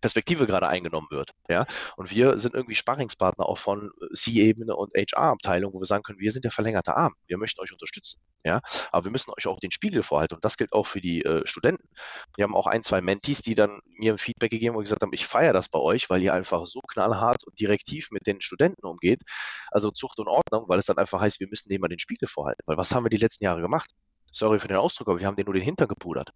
[0.00, 1.30] Perspektive gerade eingenommen wird.
[1.48, 6.18] Ja, und wir sind irgendwie Sparringspartner auch von C-Ebene und HR-Abteilung, wo wir sagen können,
[6.18, 7.14] wir sind der verlängerte Arm.
[7.26, 8.20] Wir möchten euch unterstützen.
[8.44, 8.60] Ja,
[8.92, 10.34] aber wir müssen euch auch den Spiegel vorhalten.
[10.34, 11.88] Und das gilt auch für die äh, Studenten.
[12.36, 15.12] Wir haben auch ein, zwei Mentees, die dann mir ein Feedback gegeben und gesagt haben,
[15.12, 18.86] ich feiere das bei euch, weil ihr einfach so knallhart und direktiv mit den Studenten
[18.86, 19.22] umgeht.
[19.70, 22.28] Also Zucht und Ordnung, weil es dann einfach heißt, wir müssen denen mal den Spiegel
[22.28, 22.62] vorhalten.
[22.66, 23.90] Weil was haben wir die letzten Jahre gemacht?
[24.30, 26.32] Sorry für den Ausdruck, aber wir haben denen nur den Hintern gepudert.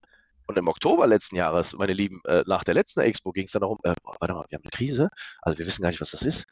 [0.46, 3.61] Und im Oktober letzten Jahres, meine Lieben, äh, nach der letzten Expo ging es dann
[3.61, 5.09] darum, äh, warte mal, wir haben eine Krise,
[5.40, 6.46] also wir wissen gar nicht, was das ist.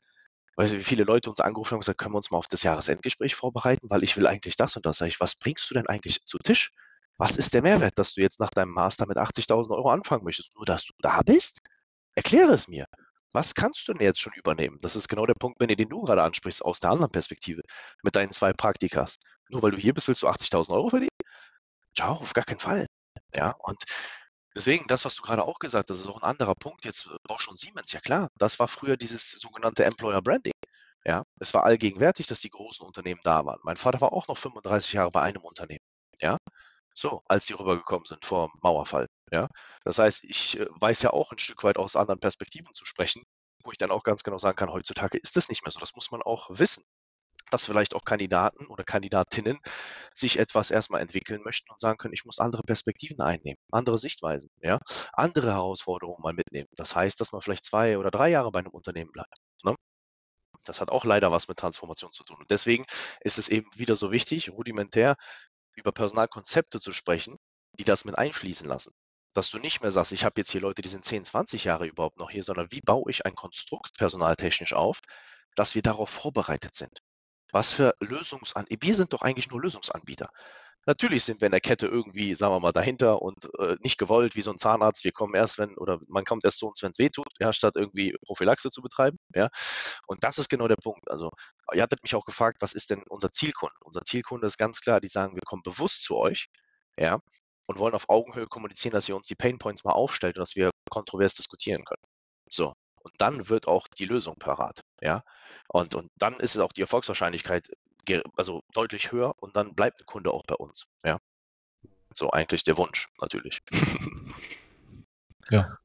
[0.57, 2.49] Weißt du, wie viele Leute uns angerufen haben und gesagt, können wir uns mal auf
[2.49, 4.99] das Jahresendgespräch vorbereiten, weil ich will eigentlich das und das.
[4.99, 6.73] Sag ich, was bringst du denn eigentlich zu Tisch?
[7.19, 10.55] Was ist der Mehrwert, dass du jetzt nach deinem Master mit 80.000 Euro anfangen möchtest?
[10.57, 11.61] Nur, dass du da bist?
[12.15, 12.87] Erkläre es mir.
[13.33, 14.79] Was kannst du denn jetzt schon übernehmen?
[14.83, 17.63] Das ist genau der Punkt, Benny, den du gerade ansprichst, aus der anderen Perspektive,
[18.03, 19.19] mit deinen zwei Praktikas.
[19.51, 21.11] Nur weil du hier bist, willst du 80.000 Euro verdienen?
[21.97, 22.87] Ciao, auf gar keinen Fall.
[23.35, 23.83] Ja, und
[24.55, 26.85] deswegen, das, was du gerade auch gesagt hast, ist auch ein anderer Punkt.
[26.85, 30.53] Jetzt auch schon Siemens, ja klar, das war früher dieses sogenannte Employer Branding.
[31.05, 33.61] Ja, es war allgegenwärtig, dass die großen Unternehmen da waren.
[33.63, 35.85] Mein Vater war auch noch 35 Jahre bei einem Unternehmen.
[36.21, 36.37] Ja,
[36.95, 39.07] so, als die rübergekommen sind vor Mauerfall.
[39.33, 39.49] Ja,
[39.85, 43.25] das heißt, ich äh, weiß ja auch ein Stück weit aus anderen Perspektiven zu sprechen,
[43.65, 45.81] wo ich dann auch ganz genau sagen kann, heutzutage ist das nicht mehr so.
[45.81, 46.85] Das muss man auch wissen
[47.51, 49.59] dass vielleicht auch Kandidaten oder Kandidatinnen
[50.15, 54.51] sich etwas erstmal entwickeln möchten und sagen können, ich muss andere Perspektiven einnehmen, andere Sichtweisen,
[54.63, 54.81] ja,
[55.13, 56.69] andere Herausforderungen mal mitnehmen.
[56.77, 59.35] Das heißt, dass man vielleicht zwei oder drei Jahre bei einem Unternehmen bleibt.
[59.65, 59.75] Ne?
[60.65, 62.39] Das hat auch leider was mit Transformation zu tun.
[62.41, 62.85] Und deswegen
[63.21, 65.17] ist es eben wieder so wichtig, rudimentär
[65.75, 67.37] über Personalkonzepte zu sprechen,
[67.79, 68.93] die das mit einfließen lassen.
[69.33, 71.87] Dass du nicht mehr sagst, ich habe jetzt hier Leute, die sind 10, 20 Jahre
[71.87, 75.01] überhaupt noch hier, sondern wie baue ich ein Konstrukt personaltechnisch auf,
[75.55, 77.01] dass wir darauf vorbereitet sind.
[77.53, 78.87] Was für Lösungsanbieter?
[78.87, 80.31] Wir sind doch eigentlich nur Lösungsanbieter.
[80.87, 84.35] Natürlich sind wir in der Kette irgendwie, sagen wir mal, dahinter und äh, nicht gewollt
[84.35, 85.05] wie so ein Zahnarzt.
[85.05, 87.53] Wir kommen erst, wenn, oder man kommt erst zu uns, wenn es weh tut, ja,
[87.53, 89.19] statt irgendwie Prophylaxe zu betreiben.
[89.35, 89.51] Ja.
[90.07, 91.11] Und das ist genau der Punkt.
[91.11, 91.31] Also,
[91.75, 93.75] ihr hattet mich auch gefragt, was ist denn unser Zielkunde?
[93.85, 96.49] Unser Zielkunde ist ganz klar, die sagen, wir kommen bewusst zu euch,
[96.97, 97.21] ja,
[97.67, 100.71] und wollen auf Augenhöhe kommunizieren, dass ihr uns die Painpoints mal aufstellt und dass wir
[100.91, 102.03] kontrovers diskutieren können.
[102.49, 102.75] So.
[103.03, 104.83] Und dann wird auch die Lösung parat.
[105.01, 105.25] Ja?
[105.69, 107.71] Und, und dann ist es auch die Erfolgswahrscheinlichkeit
[108.37, 110.87] also deutlich höher und dann bleibt ein Kunde auch bei uns.
[111.05, 111.19] Ja?
[112.13, 113.61] So eigentlich der Wunsch, natürlich.
[115.51, 115.79] ja.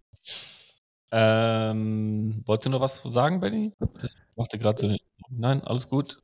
[1.11, 3.73] Ähm, wolltest du noch was sagen, Benny?
[3.99, 4.97] Das machte gerade so.
[5.29, 6.19] Nein, alles gut.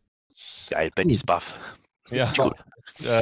[0.69, 1.57] Geil, Bennys Buff.
[2.09, 2.33] Ja.
[2.33, 3.21] Das, äh,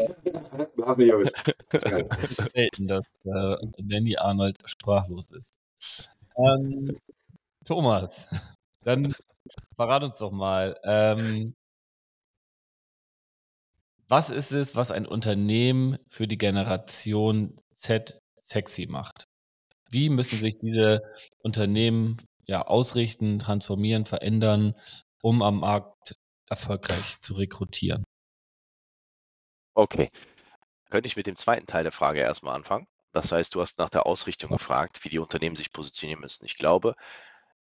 [2.54, 5.60] selten, dass äh, Benny Arnold sprachlos ist.
[6.38, 6.98] Ähm,
[7.70, 8.28] Thomas,
[8.84, 9.14] dann
[9.76, 10.76] verrat uns doch mal.
[10.84, 11.56] Ähm,
[14.08, 19.26] was ist es, was ein Unternehmen für die Generation Z sexy macht?
[19.92, 21.02] Wie müssen sich diese
[21.44, 24.74] Unternehmen ja ausrichten, transformieren, verändern,
[25.22, 26.16] um am Markt
[26.50, 28.04] erfolgreich zu rekrutieren?
[29.76, 30.10] Okay.
[30.90, 32.88] Könnte ich mit dem zweiten Teil der Frage erstmal anfangen?
[33.12, 36.46] Das heißt, du hast nach der Ausrichtung gefragt, wie die Unternehmen sich positionieren müssen.
[36.46, 36.96] Ich glaube,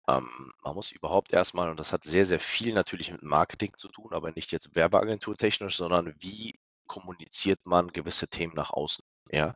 [0.08, 3.88] ähm, man muss überhaupt erstmal, und das hat sehr, sehr viel natürlich mit Marketing zu
[3.88, 9.04] tun, aber nicht jetzt Werbeagentur technisch, sondern wie kommuniziert man gewisse Themen nach außen.
[9.30, 9.54] Ja,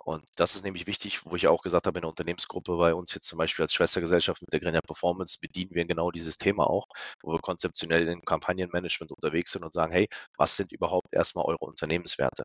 [0.00, 3.14] und das ist nämlich wichtig, wo ich auch gesagt habe, in der Unternehmensgruppe bei uns
[3.14, 6.88] jetzt zum Beispiel als Schwestergesellschaft mit der Grenia Performance bedienen wir genau dieses Thema auch,
[7.22, 11.58] wo wir konzeptionell im Kampagnenmanagement unterwegs sind und sagen, hey, was sind überhaupt erstmal eure
[11.58, 12.44] Unternehmenswerte?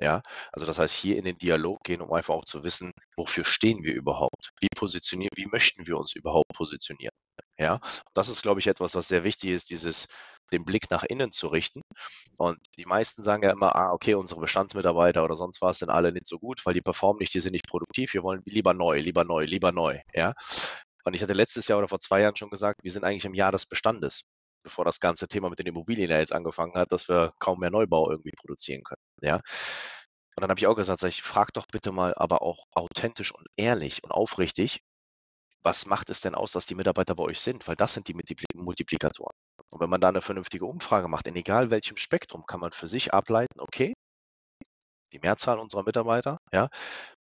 [0.00, 3.44] Ja, also das heißt, hier in den Dialog gehen, um einfach auch zu wissen, wofür
[3.44, 4.52] stehen wir überhaupt?
[4.60, 7.12] Wie positionieren, wie möchten wir uns überhaupt positionieren?
[7.58, 7.80] Ja,
[8.14, 10.06] das ist, glaube ich, etwas, was sehr wichtig ist, dieses,
[10.52, 11.82] den Blick nach innen zu richten.
[12.36, 16.12] Und die meisten sagen ja immer, ah, okay, unsere Bestandsmitarbeiter oder sonst was sind alle
[16.12, 18.98] nicht so gut, weil die performen nicht, die sind nicht produktiv, wir wollen lieber neu,
[19.00, 20.34] lieber neu, lieber neu, ja.
[21.04, 23.34] Und ich hatte letztes Jahr oder vor zwei Jahren schon gesagt, wir sind eigentlich im
[23.34, 24.22] Jahr des Bestandes,
[24.62, 27.70] bevor das ganze Thema mit den Immobilien ja jetzt angefangen hat, dass wir kaum mehr
[27.70, 29.40] Neubau irgendwie produzieren können, ja.
[30.36, 33.46] Und dann habe ich auch gesagt, ich frage doch bitte mal, aber auch authentisch und
[33.56, 34.80] ehrlich und aufrichtig,
[35.62, 37.66] was macht es denn aus, dass die Mitarbeiter bei euch sind?
[37.68, 38.14] Weil das sind die
[38.54, 39.34] Multiplikatoren.
[39.70, 42.88] Und wenn man da eine vernünftige Umfrage macht, in egal welchem Spektrum, kann man für
[42.88, 43.94] sich ableiten, okay,
[45.12, 46.68] die Mehrzahl unserer Mitarbeiter, ja,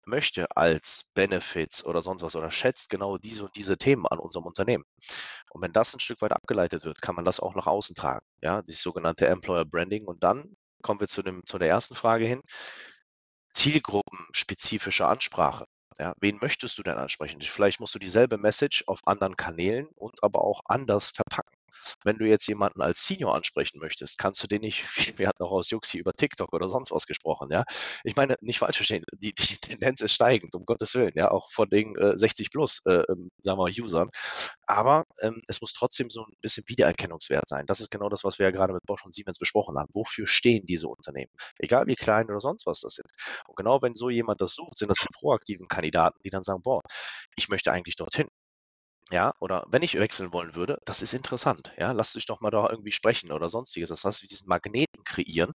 [0.06, 4.46] möchte als Benefits oder sonst was oder schätzt genau diese und diese Themen an unserem
[4.46, 4.86] Unternehmen.
[5.52, 8.26] Und wenn das ein Stück weit abgeleitet wird, kann man das auch nach außen tragen,
[8.42, 10.06] ja, die sogenannte Employer Branding.
[10.06, 12.42] Und dann kommen wir zu, dem, zu der ersten Frage hin.
[13.54, 15.66] Zielgruppenspezifische Ansprache.
[15.98, 17.42] Ja, wen möchtest du denn ansprechen?
[17.42, 21.55] Vielleicht musst du dieselbe Message auf anderen Kanälen und aber auch anders verpacken.
[22.06, 24.86] Wenn du jetzt jemanden als Senior ansprechen möchtest, kannst du den nicht,
[25.20, 27.64] wir hatten auch aus Juxi über TikTok oder sonst was gesprochen, ja.
[28.04, 31.52] Ich meine, nicht falsch verstehen, die, die Tendenz ist steigend, um Gottes Willen, ja, auch
[31.52, 34.10] von den äh, 60 plus, äh, ähm, sagen wir mal, Usern.
[34.68, 37.66] Aber ähm, es muss trotzdem so ein bisschen Wiedererkennungswert sein.
[37.66, 39.90] Das ist genau das, was wir ja gerade mit Bosch und Siemens besprochen haben.
[39.94, 41.32] Wofür stehen diese Unternehmen?
[41.58, 43.08] Egal wie klein oder sonst was das sind.
[43.48, 46.62] Und genau wenn so jemand das sucht, sind das die proaktiven Kandidaten, die dann sagen,
[46.62, 46.82] boah,
[47.36, 48.28] ich möchte eigentlich dorthin
[49.12, 52.50] ja, oder wenn ich wechseln wollen würde, das ist interessant, ja, lasst euch doch mal
[52.52, 53.90] da irgendwie sprechen oder sonstiges.
[53.90, 55.54] Das heißt, wir diesen Magneten kreieren,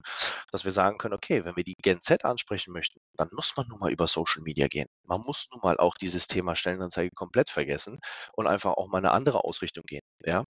[0.53, 3.67] dass wir sagen können, okay, wenn wir die Gen Z ansprechen möchten, dann muss man
[3.69, 4.87] nun mal über Social Media gehen.
[5.05, 7.99] Man muss nun mal auch dieses Thema Stellenanzeige komplett vergessen
[8.35, 10.45] und einfach auch mal eine andere Ausrichtung gehen, ja.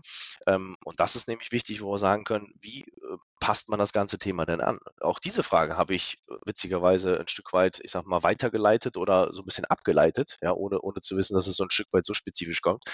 [0.46, 3.92] Ähm, und das ist nämlich wichtig, wo wir sagen können, wie äh, passt man das
[3.92, 4.78] ganze Thema denn an?
[5.00, 9.33] Auch diese Frage habe ich äh, witzigerweise ein Stück weit, ich sag mal, weitergeleitet oder
[9.33, 12.06] so ein bisschen abgeleitet, ja, ohne, ohne zu wissen, dass es so ein Stück weit
[12.06, 12.85] so spezifisch kommt.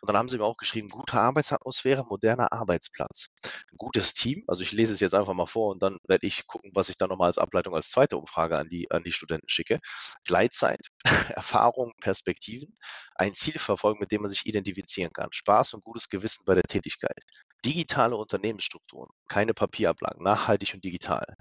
[0.00, 3.28] Und dann haben sie mir auch geschrieben, gute Arbeitsatmosphäre, moderner Arbeitsplatz.
[3.76, 6.70] Gutes Team, also ich lese es jetzt einfach mal vor und dann werde ich gucken,
[6.74, 9.80] was ich dann nochmal als Ableitung als zweite Umfrage an die, an die Studenten schicke.
[10.24, 10.86] Gleitzeit,
[11.36, 12.74] Erfahrung, Perspektiven,
[13.16, 16.64] ein Ziel verfolgen, mit dem man sich identifizieren kann, Spaß und gutes Gewissen bei der
[16.64, 17.22] Tätigkeit,
[17.64, 21.36] digitale Unternehmensstrukturen, keine Papierablagen, nachhaltig und digital.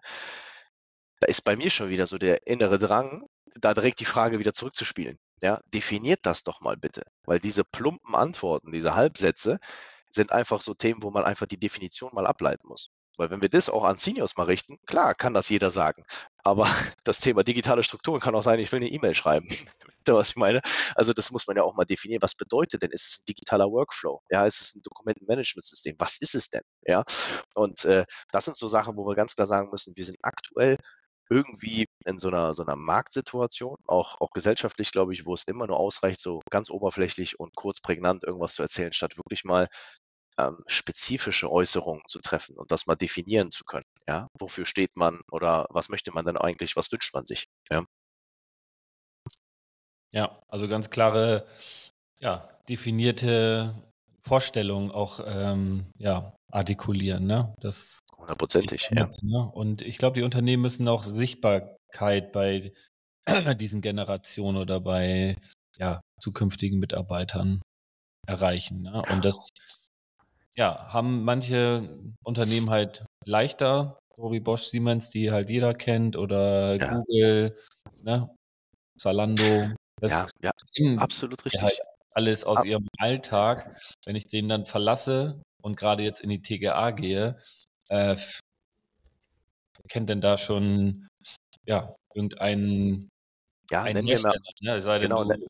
[1.19, 3.25] Da ist bei mir schon wieder so der innere Drang,
[3.55, 5.17] da direkt die Frage wieder zurückzuspielen.
[5.41, 9.59] Ja, definiert das doch mal bitte, weil diese plumpen Antworten, diese Halbsätze
[10.09, 12.89] sind einfach so Themen, wo man einfach die Definition mal ableiten muss.
[13.17, 16.05] Weil wenn wir das auch an Seniors mal richten, klar, kann das jeder sagen.
[16.43, 16.65] Aber
[17.03, 19.47] das Thema digitale Strukturen kann auch sein, ich will eine E-Mail schreiben.
[19.85, 20.61] Wisst ihr, was ich meine?
[20.95, 22.21] Also das muss man ja auch mal definieren.
[22.21, 22.91] Was bedeutet denn?
[22.91, 24.21] Ist es ein digitaler Workflow?
[24.29, 25.95] Ja, ist es ein Dokumentenmanagementsystem?
[25.99, 26.61] Was ist es denn?
[26.85, 27.03] Ja,
[27.55, 30.77] und äh, das sind so Sachen, wo wir ganz klar sagen müssen, wir sind aktuell
[31.29, 35.67] irgendwie in so einer, so einer Marktsituation, auch, auch gesellschaftlich, glaube ich, wo es immer
[35.67, 39.67] nur ausreicht, so ganz oberflächlich und kurz prägnant irgendwas zu erzählen, statt wirklich mal
[40.37, 43.85] ähm, spezifische Äußerungen zu treffen und das mal definieren zu können.
[44.07, 47.47] Ja, wofür steht man oder was möchte man denn eigentlich, was wünscht man sich?
[47.71, 47.85] Ja,
[50.11, 51.47] ja also ganz klare,
[52.19, 53.73] ja, definierte
[54.21, 57.25] Vorstellungen auch ähm, ja, artikulieren.
[57.25, 57.53] Ne?
[57.59, 59.09] Das hundertprozentig, ja.
[59.21, 59.49] Ne?
[59.53, 62.73] Und ich glaube, die Unternehmen müssen auch Sichtbarkeit bei
[63.59, 65.37] diesen Generationen oder bei
[65.77, 67.61] ja, zukünftigen Mitarbeitern
[68.27, 68.81] erreichen.
[68.83, 69.01] Ne?
[69.11, 69.49] Und das
[70.57, 71.87] ja, haben manche
[72.23, 76.93] Unternehmen halt leichter, so wie Bosch Siemens, die halt jeder kennt, oder ja.
[76.93, 77.57] Google,
[78.03, 78.29] ne?
[78.97, 79.69] Zalando.
[80.01, 81.61] Das ja, ja absolut richtig.
[81.61, 81.79] Halt
[82.11, 83.79] alles aus Ab ihrem Alltag.
[84.05, 87.39] Wenn ich den dann verlasse und gerade jetzt in die TGA gehe,
[87.89, 88.15] äh,
[89.87, 91.07] kennt denn da schon
[91.65, 93.09] ja, irgendeinen
[93.69, 94.81] ja, nennen wir mal, ne?
[94.81, 95.45] Sei genau, du,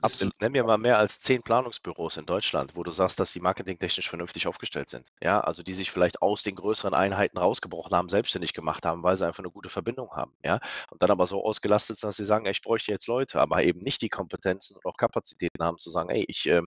[0.00, 0.32] Absolut.
[0.40, 4.08] Nenn mir mal mehr als zehn Planungsbüros in Deutschland, wo du sagst, dass die marketingtechnisch
[4.08, 5.08] vernünftig aufgestellt sind.
[5.20, 9.16] Ja, also die sich vielleicht aus den größeren Einheiten rausgebrochen haben, selbstständig gemacht haben, weil
[9.16, 10.34] sie einfach eine gute Verbindung haben.
[10.44, 10.60] Ja,
[10.92, 13.80] und dann aber so ausgelastet sind, dass sie sagen, ich bräuchte jetzt Leute, aber eben
[13.80, 16.66] nicht die Kompetenzen und auch Kapazitäten haben zu sagen, ey, ich ähm,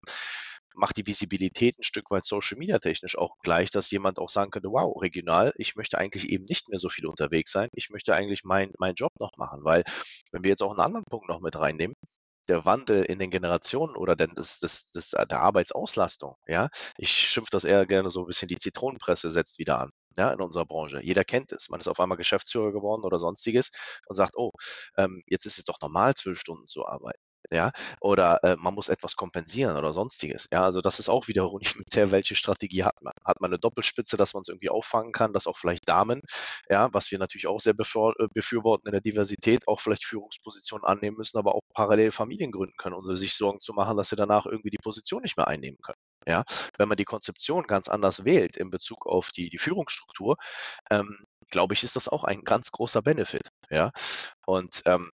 [0.75, 4.51] mache die Visibilität ein Stück weit Social Media technisch auch gleich, dass jemand auch sagen
[4.51, 7.69] könnte, wow, regional, ich möchte eigentlich eben nicht mehr so viel unterwegs sein.
[7.75, 9.83] Ich möchte eigentlich meinen mein Job noch machen, weil
[10.33, 11.95] wenn wir jetzt auch einen anderen Punkt noch mit reinnehmen,
[12.47, 17.51] der Wandel in den Generationen oder denn das, das, das, der Arbeitsauslastung, ja, ich schimpfe
[17.51, 19.91] das eher gerne so ein bisschen, die Zitronenpresse setzt wieder an.
[20.17, 21.01] Ja, in unserer Branche.
[21.01, 21.69] Jeder kennt es.
[21.69, 23.71] Man ist auf einmal Geschäftsführer geworden oder sonstiges
[24.07, 24.51] und sagt, oh,
[24.97, 28.89] ähm, jetzt ist es doch normal, zwölf Stunden zu arbeiten ja, oder äh, man muss
[28.89, 30.47] etwas kompensieren oder sonstiges.
[30.51, 33.13] Ja, also das ist auch wieder rudimentär, welche Strategie hat man?
[33.25, 36.21] Hat man eine Doppelspitze, dass man es irgendwie auffangen kann, dass auch vielleicht Damen,
[36.69, 41.17] ja, was wir natürlich auch sehr äh, befürworten in der Diversität, auch vielleicht Führungspositionen annehmen
[41.17, 44.45] müssen, aber auch parallel Familien gründen können und sich Sorgen zu machen, dass sie danach
[44.45, 45.99] irgendwie die Position nicht mehr einnehmen können.
[46.27, 46.43] Ja,
[46.77, 50.37] wenn man die Konzeption ganz anders wählt in Bezug auf die, die Führungsstruktur,
[50.91, 53.49] ähm, glaube ich, ist das auch ein ganz großer Benefit.
[53.69, 53.91] Ja,
[54.45, 55.11] und ähm,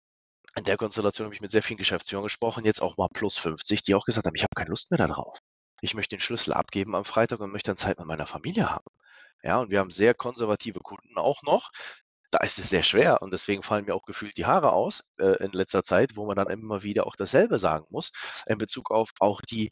[0.57, 3.83] in der Konstellation habe ich mit sehr vielen Geschäftsführern gesprochen, jetzt auch mal plus 50,
[3.83, 5.37] die auch gesagt haben, ich habe keine Lust mehr darauf.
[5.81, 8.85] Ich möchte den Schlüssel abgeben am Freitag und möchte dann Zeit mit meiner Familie haben.
[9.43, 11.69] Ja, und wir haben sehr konservative Kunden auch noch.
[12.31, 15.43] Da ist es sehr schwer und deswegen fallen mir auch gefühlt die Haare aus äh,
[15.43, 18.11] in letzter Zeit, wo man dann immer wieder auch dasselbe sagen muss
[18.47, 19.71] in Bezug auf auch die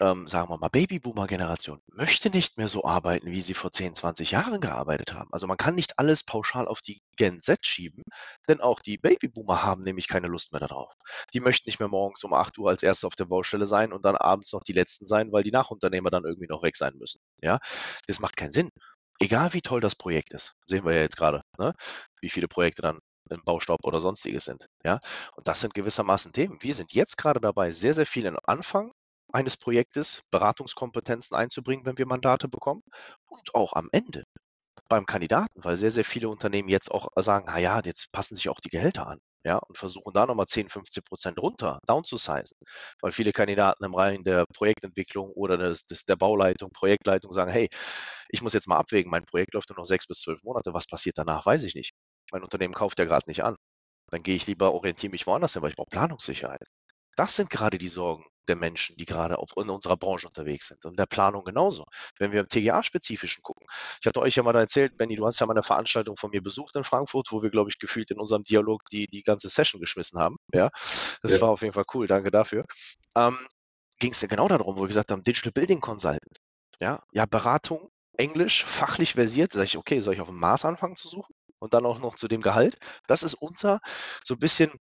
[0.00, 4.32] ähm, sagen wir mal, Babyboomer-Generation möchte nicht mehr so arbeiten, wie sie vor 10, 20
[4.32, 5.28] Jahren gearbeitet haben.
[5.32, 8.02] Also man kann nicht alles pauschal auf die Gen Z schieben,
[8.48, 10.92] denn auch die Babyboomer haben nämlich keine Lust mehr darauf.
[11.32, 14.04] Die möchten nicht mehr morgens um 8 Uhr als Erste auf der Baustelle sein und
[14.04, 17.20] dann abends noch die Letzten sein, weil die Nachunternehmer dann irgendwie noch weg sein müssen.
[17.42, 17.58] Ja,
[18.06, 18.70] das macht keinen Sinn.
[19.20, 21.72] Egal wie toll das Projekt ist, sehen wir ja jetzt gerade, ne?
[22.20, 22.98] wie viele Projekte dann
[23.30, 24.66] im Baustaub oder sonstiges sind.
[24.84, 24.98] Ja,
[25.36, 26.58] und das sind gewissermaßen Themen.
[26.60, 28.92] Wir sind jetzt gerade dabei, sehr, sehr viel in Anfang
[29.34, 32.82] eines Projektes Beratungskompetenzen einzubringen, wenn wir Mandate bekommen
[33.26, 34.24] und auch am Ende
[34.88, 38.48] beim Kandidaten, weil sehr, sehr viele Unternehmen jetzt auch sagen, na ja, jetzt passen sich
[38.48, 39.18] auch die Gehälter an.
[39.46, 42.56] Ja, und versuchen da nochmal 10, 15 Prozent runter, down zu sizen.
[43.02, 47.68] Weil viele Kandidaten im Reihen der Projektentwicklung oder des, des, der Bauleitung, Projektleitung sagen, hey,
[48.30, 50.86] ich muss jetzt mal abwägen, mein Projekt läuft nur noch sechs bis zwölf Monate, was
[50.86, 51.92] passiert danach, weiß ich nicht.
[52.32, 53.56] Mein Unternehmen kauft ja gerade nicht an.
[54.10, 56.66] Dann gehe ich lieber, orientiere mich woanders hin, weil ich brauche Planungssicherheit.
[57.16, 60.84] Das sind gerade die Sorgen der Menschen, die gerade auf, in unserer Branche unterwegs sind
[60.84, 61.84] und der Planung genauso.
[62.18, 63.66] Wenn wir im TGA-spezifischen gucken.
[64.00, 66.42] Ich hatte euch ja mal erzählt, Benny, du hast ja mal eine Veranstaltung von mir
[66.42, 69.80] besucht in Frankfurt, wo wir, glaube ich, gefühlt in unserem Dialog die, die ganze Session
[69.80, 70.36] geschmissen haben.
[70.52, 70.70] Ja,
[71.22, 71.40] das ja.
[71.40, 72.06] war auf jeden Fall cool.
[72.06, 72.64] Danke dafür.
[73.16, 73.38] Ähm,
[73.98, 76.40] Ging es ja genau darum, wo wir gesagt haben, Digital Building Consultant.
[76.80, 79.52] Ja, ja, Beratung, Englisch, fachlich versiert.
[79.52, 81.34] Sag ich, okay, soll ich auf dem Mars anfangen zu suchen?
[81.58, 82.76] Und dann auch noch zu dem Gehalt.
[83.06, 83.80] Das ist unser
[84.22, 84.72] so ein bisschen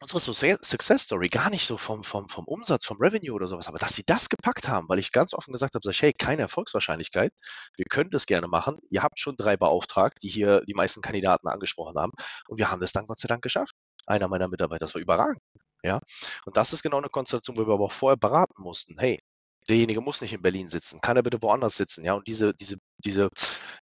[0.00, 3.78] unsere Success Story gar nicht so vom, vom, vom Umsatz, vom Revenue oder sowas, aber
[3.78, 7.32] dass sie das gepackt haben, weil ich ganz offen gesagt habe, sag hey, keine Erfolgswahrscheinlichkeit,
[7.76, 8.78] wir können das gerne machen.
[8.90, 12.12] Ihr habt schon drei beauftragt, die hier die meisten Kandidaten angesprochen haben
[12.48, 13.74] und wir haben das dann Gott sei Dank geschafft.
[14.06, 15.40] Einer meiner Mitarbeiter, das war überragend.
[15.82, 16.00] Ja,
[16.44, 18.98] und das ist genau eine Konstellation, wo wir aber auch vorher beraten mussten.
[18.98, 19.20] Hey,
[19.68, 22.78] derjenige muss nicht in Berlin sitzen, kann er bitte woanders sitzen, ja, und diese, diese,
[22.98, 23.30] diese,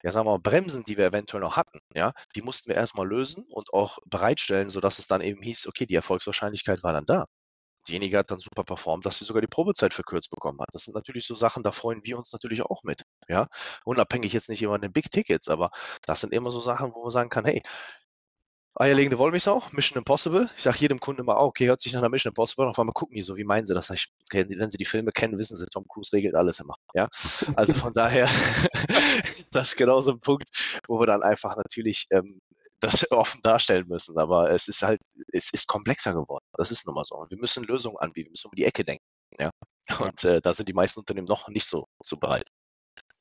[0.02, 3.08] ja, sagen wir mal, Bremsen, die wir eventuell noch hatten, ja, die mussten wir erstmal
[3.08, 7.26] lösen und auch bereitstellen, sodass es dann eben hieß, okay, die Erfolgswahrscheinlichkeit war dann da.
[7.88, 10.68] Diejenige hat dann super performt, dass sie sogar die Probezeit verkürzt bekommen hat.
[10.72, 13.02] Das sind natürlich so Sachen, da freuen wir uns natürlich auch mit.
[13.28, 13.46] Ja,
[13.84, 15.70] unabhängig jetzt nicht immer den Big Tickets, aber
[16.02, 17.62] das sind immer so Sachen, wo man sagen kann, hey,
[18.76, 20.50] Eierlegende Wollmilchsau, Mission Impossible.
[20.56, 22.64] Ich sage jedem Kunden immer, oh, okay, hört sich nach einer Mission Impossible.
[22.64, 23.88] Und auf einmal gucken die so, wie meinen sie das?
[23.90, 26.74] Ich, wenn sie die Filme kennen, wissen sie, Tom Cruise regelt alles immer.
[26.92, 27.08] Ja,
[27.54, 28.28] also von daher
[29.24, 30.48] ist das genauso ein Punkt,
[30.88, 32.40] wo wir dann einfach natürlich ähm,
[32.80, 34.18] das offen darstellen müssen.
[34.18, 35.00] Aber es ist halt,
[35.32, 36.44] es ist komplexer geworden.
[36.54, 37.14] Das ist nun mal so.
[37.14, 39.04] Und wir müssen Lösungen anbieten, wir müssen um die Ecke denken.
[39.38, 39.50] Ja,
[40.00, 42.48] und äh, da sind die meisten Unternehmen noch nicht so, so bereit.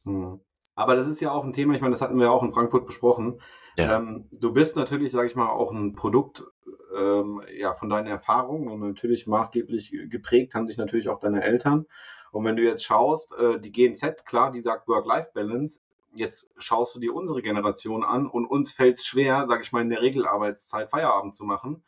[0.03, 0.39] Hm.
[0.75, 2.87] Aber das ist ja auch ein Thema, ich meine, das hatten wir auch in Frankfurt
[2.87, 3.39] besprochen.
[3.77, 3.97] Ja.
[3.97, 6.43] Ähm, du bist natürlich, sage ich mal, auch ein Produkt
[6.95, 11.85] ähm, ja, von deinen Erfahrungen und natürlich maßgeblich geprägt haben sich natürlich auch deine Eltern.
[12.31, 15.79] Und wenn du jetzt schaust, äh, die GNZ, klar, die sagt Work-Life-Balance.
[16.15, 19.81] Jetzt schaust du dir unsere Generation an und uns fällt es schwer, sage ich mal,
[19.81, 21.83] in der Regelarbeitszeit Feierabend zu machen,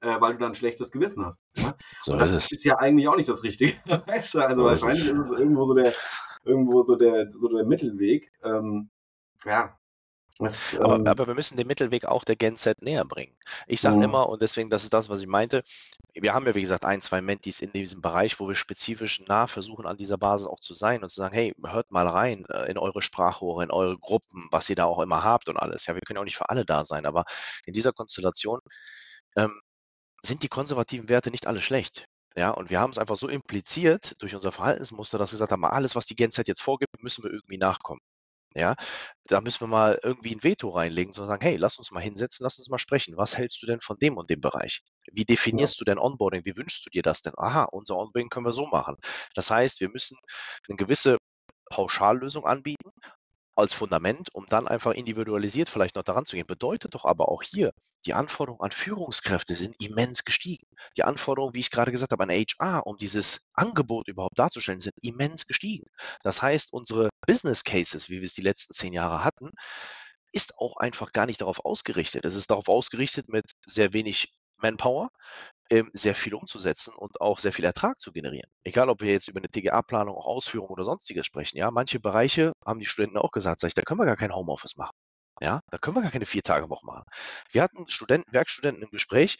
[0.00, 1.44] äh, weil du dann ein schlechtes Gewissen hast.
[1.56, 1.74] Ja?
[2.00, 3.74] So und das ist, ist, ja eigentlich auch nicht das Richtige.
[4.06, 4.38] weißt du?
[4.40, 5.92] Also so wahrscheinlich ist es irgendwo so der,
[6.44, 8.32] irgendwo so der, so der Mittelweg.
[8.42, 8.90] Ähm,
[9.44, 9.78] ja,
[10.38, 13.36] das, aber, ähm, aber, wir müssen den Mittelweg auch der Gen Z näher bringen.
[13.66, 14.02] Ich sage mhm.
[14.04, 15.64] immer, und deswegen, das ist das, was ich meinte,
[16.14, 19.46] wir haben ja, wie gesagt, ein, zwei Mentis in diesem Bereich, wo wir spezifisch nah
[19.48, 22.70] versuchen, an dieser Basis auch zu sein und zu sagen, hey, hört mal rein äh,
[22.70, 25.86] in eure Sprachrohre, in eure Gruppen, was ihr da auch immer habt und alles.
[25.86, 27.24] Ja, wir können auch nicht für alle da sein, aber
[27.66, 28.60] in dieser Konstellation
[29.36, 29.60] ähm,
[30.22, 32.06] sind die konservativen Werte nicht alle schlecht.
[32.36, 35.64] Ja, und wir haben es einfach so impliziert durch unser Verhaltensmuster, dass wir gesagt haben,
[35.64, 38.00] alles, was die Gen Z jetzt vorgibt, müssen wir irgendwie nachkommen.
[38.58, 38.74] Ja,
[39.26, 42.42] da müssen wir mal irgendwie ein Veto reinlegen, sondern sagen, hey, lass uns mal hinsetzen,
[42.42, 43.16] lass uns mal sprechen.
[43.16, 44.82] Was hältst du denn von dem und dem Bereich?
[45.12, 45.78] Wie definierst ja.
[45.80, 46.44] du denn Onboarding?
[46.44, 47.34] Wie wünschst du dir das denn?
[47.36, 48.96] Aha, unser Onboarding können wir so machen.
[49.34, 50.18] Das heißt, wir müssen
[50.68, 51.18] eine gewisse
[51.70, 52.90] Pauschallösung anbieten,
[53.58, 56.46] als Fundament, um dann einfach individualisiert vielleicht noch daran zu gehen.
[56.46, 57.72] Bedeutet doch aber auch hier,
[58.06, 60.66] die Anforderungen an Führungskräfte sind immens gestiegen.
[60.96, 64.94] Die Anforderungen, wie ich gerade gesagt habe, an HR, um dieses Angebot überhaupt darzustellen, sind
[65.02, 65.86] immens gestiegen.
[66.22, 69.50] Das heißt, unsere Business Cases, wie wir es die letzten zehn Jahre hatten,
[70.30, 72.24] ist auch einfach gar nicht darauf ausgerichtet.
[72.24, 75.10] Es ist darauf ausgerichtet, mit sehr wenig Manpower
[75.92, 78.50] sehr viel umzusetzen und auch sehr viel Ertrag zu generieren.
[78.64, 81.58] Egal, ob wir jetzt über eine TGA-Planung, Ausführung oder sonstiges sprechen.
[81.58, 84.34] Ja, manche Bereiche haben die Studenten auch gesagt, sag ich, da können wir gar kein
[84.34, 84.96] Homeoffice machen.
[85.40, 87.04] Ja, da können wir gar keine vier Tage Woche machen.
[87.50, 89.38] Wir hatten Studenten, Werkstudenten im Gespräch,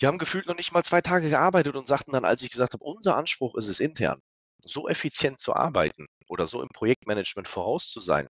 [0.00, 2.74] die haben gefühlt noch nicht mal zwei Tage gearbeitet und sagten dann, als ich gesagt
[2.74, 4.20] habe, unser Anspruch ist es intern,
[4.60, 8.28] so effizient zu arbeiten oder so im Projektmanagement voraus zu sein,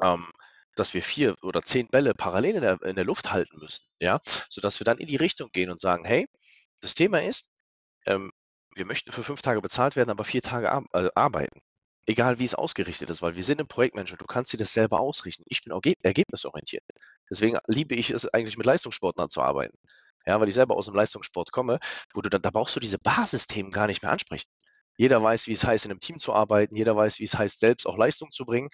[0.00, 0.32] ähm,
[0.78, 4.20] dass wir vier oder zehn Bälle parallel in der, in der Luft halten müssen, ja,
[4.48, 6.28] sodass wir dann in die Richtung gehen und sagen, hey,
[6.80, 7.50] das Thema ist,
[8.06, 8.30] ähm,
[8.74, 11.60] wir möchten für fünf Tage bezahlt werden, aber vier Tage ar äh, arbeiten.
[12.06, 15.00] Egal wie es ausgerichtet ist, weil wir sind im Projektmanagement, du kannst dir das selber
[15.00, 15.44] ausrichten.
[15.46, 16.82] Ich bin ergebnisorientiert.
[17.30, 19.76] Deswegen liebe ich es eigentlich mit Leistungssportlern zu arbeiten.
[20.26, 21.80] Ja, weil ich selber aus dem Leistungssport komme,
[22.14, 24.48] wo du dann, da brauchst du diese Basisthemen gar nicht mehr ansprechen.
[24.96, 26.74] Jeder weiß, wie es heißt, in einem Team zu arbeiten.
[26.74, 28.70] Jeder weiß, wie es heißt, selbst auch Leistung zu bringen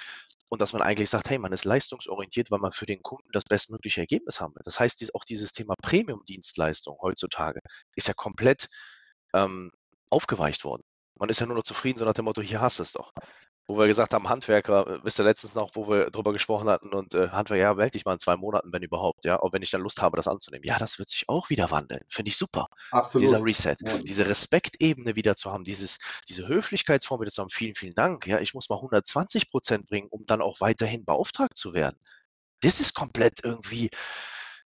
[0.55, 3.45] und dass man eigentlich sagt, hey, man ist leistungsorientiert, weil man für den Kunden das
[3.45, 4.63] bestmögliche Ergebnis haben will.
[4.65, 7.61] Das heißt, auch dieses Thema Premium-Dienstleistung heutzutage
[7.97, 8.69] ist ja komplett
[9.35, 9.71] ähm,
[10.11, 10.83] aufgeweicht worden.
[11.19, 13.13] Man ist ja nur noch zufrieden, so nach dem Motto, hier hast du es doch
[13.67, 16.93] wo wir gesagt haben, Handwerker, äh, wisst ihr letztens noch, wo wir drüber gesprochen hatten
[16.93, 19.63] und äh, Handwerker, ja, melde dich mal in zwei Monaten, wenn überhaupt, ja, auch wenn
[19.63, 20.65] ich dann Lust habe, das anzunehmen.
[20.67, 22.03] Ja, das wird sich auch wieder wandeln.
[22.09, 22.69] Finde ich super.
[22.91, 23.27] Absolut.
[23.27, 23.99] Dieser Reset, ja.
[23.99, 25.99] diese Respektebene wieder zu haben, dieses,
[26.29, 27.51] diese Höflichkeitsform wieder zu haben.
[27.51, 28.27] Vielen, vielen Dank.
[28.27, 31.99] Ja, ich muss mal 120 Prozent bringen, um dann auch weiterhin beauftragt zu werden.
[32.61, 33.91] Das ist komplett irgendwie,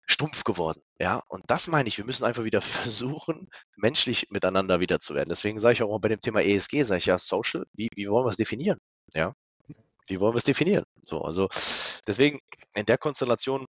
[0.09, 0.83] stumpf geworden.
[0.99, 5.29] Ja, und das meine ich, wir müssen einfach wieder versuchen, menschlich miteinander wieder zu werden.
[5.29, 8.27] Deswegen sage ich auch bei dem Thema ESG, sage ich ja, Social, wie, wie wollen
[8.27, 8.79] wir es definieren?
[9.15, 9.35] Ja,
[10.09, 10.85] wie wollen wir es definieren?
[11.03, 11.49] So, also
[12.07, 12.41] deswegen
[12.75, 13.67] in der Konstellation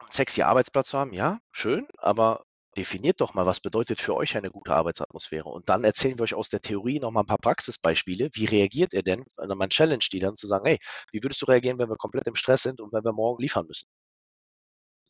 [0.00, 2.44] einen sexy Arbeitsplatz zu haben, ja, schön, aber
[2.76, 5.48] definiert doch mal, was bedeutet für euch eine gute Arbeitsatmosphäre.
[5.48, 8.30] Und dann erzählen wir euch aus der Theorie nochmal ein paar Praxisbeispiele.
[8.34, 9.24] Wie reagiert ihr denn?
[9.36, 10.78] Und man challenge die dann zu sagen, hey,
[11.12, 13.66] wie würdest du reagieren, wenn wir komplett im Stress sind und wenn wir morgen liefern
[13.66, 13.88] müssen?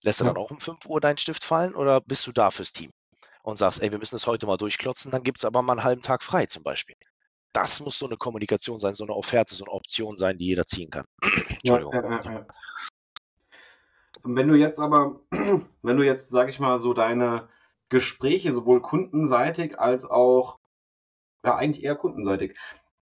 [0.03, 0.33] Lässt du ja.
[0.33, 2.91] dann auch um 5 Uhr deinen Stift fallen oder bist du da fürs Team
[3.43, 5.85] und sagst, ey, wir müssen das heute mal durchklotzen, dann gibt es aber mal einen
[5.85, 6.97] halben Tag frei zum Beispiel.
[7.53, 10.67] Das muss so eine Kommunikation sein, so eine Offerte, so eine Option sein, die jeder
[10.67, 11.05] ziehen kann.
[11.23, 11.95] Entschuldigung.
[11.95, 12.47] Ja, ja,
[14.23, 15.21] wenn du jetzt aber,
[15.83, 17.49] wenn du jetzt, sag ich mal, so deine,
[17.89, 20.59] Gespräche, sowohl kundenseitig als auch,
[21.45, 22.59] ja, eigentlich eher kundenseitig.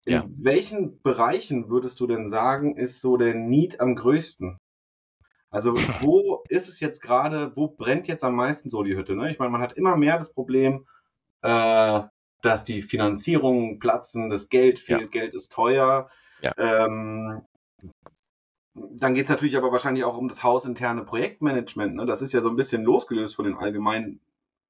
[0.05, 0.25] In Ja.
[0.37, 4.57] welchen Bereichen würdest du denn sagen, ist so der Need am größten?
[5.51, 9.15] Also wo ist es jetzt gerade, wo brennt jetzt am meisten so die Hütte?
[9.15, 9.31] Ne?
[9.31, 10.85] Ich meine, man hat immer mehr das Problem,
[11.41, 12.01] äh,
[12.41, 14.97] dass die Finanzierungen platzen, das Geld Ja.
[14.97, 16.09] fehlt, Geld ist teuer.
[16.41, 16.53] Ja.
[16.57, 17.41] Ähm,
[18.75, 21.95] dann geht es natürlich aber wahrscheinlich auch um das hausinterne Projektmanagement.
[21.95, 22.05] Ne?
[22.05, 24.21] Das ist ja so ein bisschen losgelöst von den allgemeinen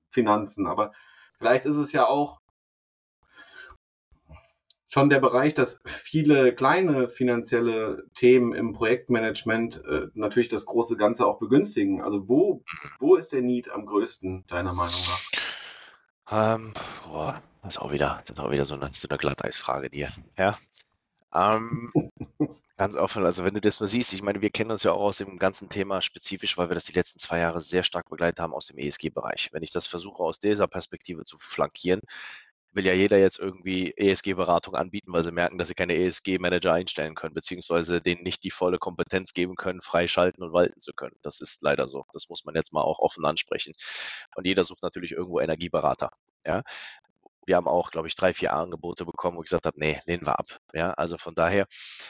[0.10, 0.66] Finanzen.
[0.66, 0.94] Aber
[1.38, 2.39] vielleicht ist es ja auch
[4.90, 11.26] schon der Bereich, dass viele kleine finanzielle Themen im Projektmanagement äh, natürlich das große Ganze
[11.26, 12.02] auch begünstigen.
[12.02, 12.64] Also wo,
[13.00, 16.56] wo ist der Need am größten, deiner Meinung nach?
[16.56, 16.74] Ähm,
[17.08, 20.10] boah, das ist auch wieder, das ist auch wieder so eine, so eine Glatteisfrage dir.
[20.38, 20.58] Ja.
[21.34, 21.92] Ähm,
[22.78, 25.02] ganz offen, also wenn du das mal siehst, ich meine, wir kennen uns ja auch
[25.02, 28.40] aus dem ganzen Thema spezifisch, weil wir das die letzten zwei Jahre sehr stark begleitet
[28.40, 29.50] haben aus dem ESG-Bereich.
[29.52, 32.02] Wenn ich das versuche aus dieser Perspektive zu flankieren,
[32.72, 37.16] will ja jeder jetzt irgendwie ESG-Beratung anbieten, weil sie merken, dass sie keine ESG-Manager einstellen
[37.16, 41.16] können, beziehungsweise denen nicht die volle Kompetenz geben können, freischalten und walten zu können.
[41.24, 42.06] Das ist leider so.
[42.14, 43.74] Das muss man jetzt mal auch offen ansprechen.
[44.36, 46.12] Und jeder sucht natürlich irgendwo Energieberater.
[46.46, 46.64] Ja.
[47.46, 50.24] Wir haben auch, glaube ich, drei, vier Angebote bekommen, wo ich gesagt habe, nee, lehnen
[50.24, 50.46] wir ab.
[50.72, 51.66] Ja, also von daher,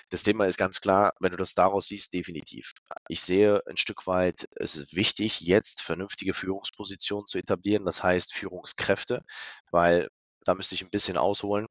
[0.09, 2.73] das Thema ist ganz klar, wenn du das daraus siehst, definitiv.
[3.07, 8.33] Ich sehe ein Stück weit, es ist wichtig, jetzt vernünftige Führungspositionen zu etablieren, das heißt
[8.33, 9.23] Führungskräfte,
[9.71, 10.09] weil
[10.45, 11.67] da müsste ich ein bisschen ausholen.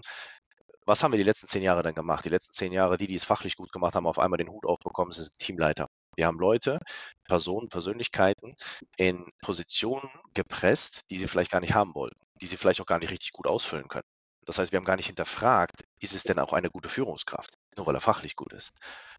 [0.87, 2.25] Was haben wir die letzten zehn Jahre dann gemacht?
[2.25, 4.65] Die letzten zehn Jahre, die, die es fachlich gut gemacht haben, auf einmal den Hut
[4.65, 5.87] aufbekommen, sind Teamleiter.
[6.17, 6.81] Wir haben Leute,
[7.25, 8.55] Personen, Persönlichkeiten
[8.97, 12.99] in Positionen gepresst, die sie vielleicht gar nicht haben wollten, die sie vielleicht auch gar
[12.99, 14.09] nicht richtig gut ausfüllen können.
[14.47, 17.87] Das heißt, wir haben gar nicht hinterfragt, ist es denn auch eine gute Führungskraft, nur
[17.87, 18.71] weil er fachlich gut ist.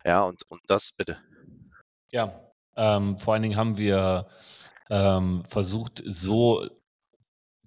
[0.03, 1.21] Ja, und, und das bitte.
[2.11, 4.27] Ja, ähm, vor allen Dingen haben wir
[4.89, 6.67] ähm, versucht, so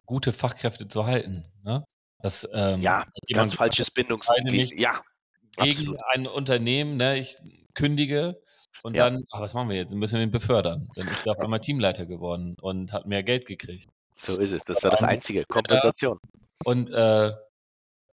[0.06, 1.42] gute Fachkräfte zu halten.
[1.64, 1.84] Ne?
[2.20, 4.28] Das, ähm, Ja, ganz falsches gesagt, Bindungs...
[4.28, 5.00] entscheide mich Ja,
[5.56, 6.00] gegen absolut.
[6.14, 7.18] ein Unternehmen, ne?
[7.18, 7.36] ich
[7.74, 8.40] kündige
[8.82, 9.10] und Ja.
[9.10, 9.92] dann, ach, was machen wir jetzt?
[9.92, 10.88] Dann müssen wir ihn befördern.
[10.94, 13.88] Dann ist er auf einmal Teamleiter geworden und hat mehr Geld gekriegt.
[14.16, 14.64] So ist es.
[14.64, 15.44] Das war das Einzige.
[15.46, 16.18] Kompensation.
[16.64, 17.32] Und äh,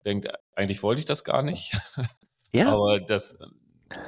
[0.06, 1.76] denkt, eigentlich wollte ich das gar nicht.
[2.52, 3.36] Ja, Aber das,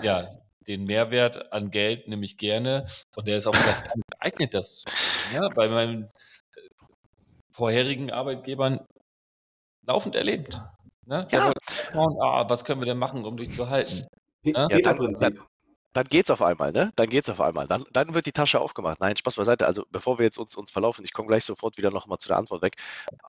[0.04, 0.30] ja,
[0.68, 4.84] den Mehrwert an Geld nehme ich gerne und der ist auch vielleicht geeignet, das
[5.34, 6.08] ja, bei meinen äh,
[7.58, 8.86] vorherigen Arbeitgebern
[9.82, 10.62] laufend erlebt.
[11.06, 11.28] Ne?
[11.32, 11.52] Ja.
[11.92, 14.06] schauen, ah, was können wir denn machen, um dich zu halten?
[14.44, 15.42] Ja, Peter-Prinzip.
[15.94, 16.92] dann geht's auf einmal, ne?
[16.96, 17.68] Dann geht's auf einmal.
[17.68, 19.00] Dann, dann wird die Tasche aufgemacht.
[19.00, 19.66] Nein, Spaß beiseite.
[19.66, 22.38] Also bevor wir jetzt uns, uns verlaufen, ich komme gleich sofort wieder nochmal zu der
[22.38, 22.76] Antwort weg.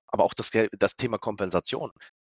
[0.07, 1.91] Aber auch das, das Thema Kompensation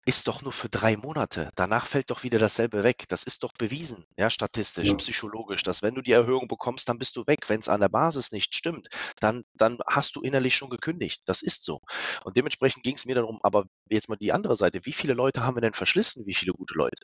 [0.07, 1.51] ist doch nur für drei Monate.
[1.55, 3.05] Danach fällt doch wieder dasselbe weg.
[3.09, 4.97] Das ist doch bewiesen, ja, statistisch, Ja.
[4.97, 7.49] psychologisch, dass wenn du die Erhöhung bekommst, dann bist du weg.
[7.49, 8.89] Wenn es an der Basis nicht stimmt,
[9.21, 11.23] dann, dann hast du innerlich schon gekündigt.
[11.27, 11.81] Das ist so.
[12.25, 14.81] Und dementsprechend ging es mir darum, aber jetzt mal die andere Seite.
[14.85, 16.27] Wie viele Leute haben wir denn verschlissen?
[16.27, 17.03] Wie viele gute Leute?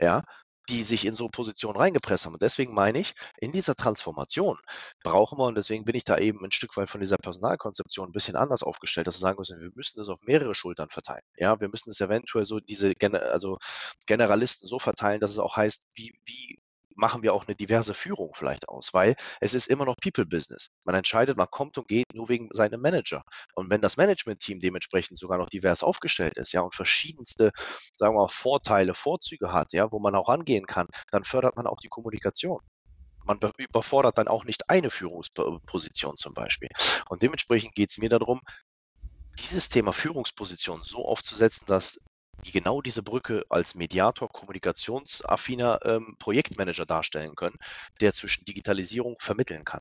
[0.00, 0.24] Ja,
[0.68, 2.34] die sich in so Positionen reingepresst haben.
[2.34, 4.58] Und deswegen meine ich, in dieser Transformation
[5.02, 8.12] brauchen wir, und deswegen bin ich da eben ein Stück weit von dieser Personalkonzeption ein
[8.12, 11.22] bisschen anders aufgestellt, dass wir sagen müssen, wir müssen das auf mehrere Schultern verteilen.
[11.36, 13.58] Ja, wir müssen es eventuell so diese also
[14.06, 16.61] Generalisten so verteilen, dass es auch heißt, wie, wie
[16.96, 20.70] machen wir auch eine diverse Führung vielleicht aus, weil es ist immer noch People-Business.
[20.84, 23.24] Man entscheidet, man kommt und geht nur wegen seinem Manager.
[23.54, 27.52] Und wenn das Management-Team dementsprechend sogar noch divers aufgestellt ist, ja, und verschiedenste,
[27.96, 31.66] sagen wir mal, Vorteile, Vorzüge hat, ja, wo man auch rangehen kann, dann fördert man
[31.66, 32.60] auch die Kommunikation.
[33.24, 36.68] Man be- überfordert dann auch nicht eine Führungsposition zum Beispiel.
[37.08, 38.40] Und dementsprechend geht es mir darum,
[39.38, 41.98] dieses Thema Führungsposition so aufzusetzen, dass
[42.44, 47.56] die genau diese Brücke als Mediator, kommunikationsaffiner ähm, Projektmanager darstellen können,
[48.00, 49.80] der zwischen Digitalisierung vermitteln kann.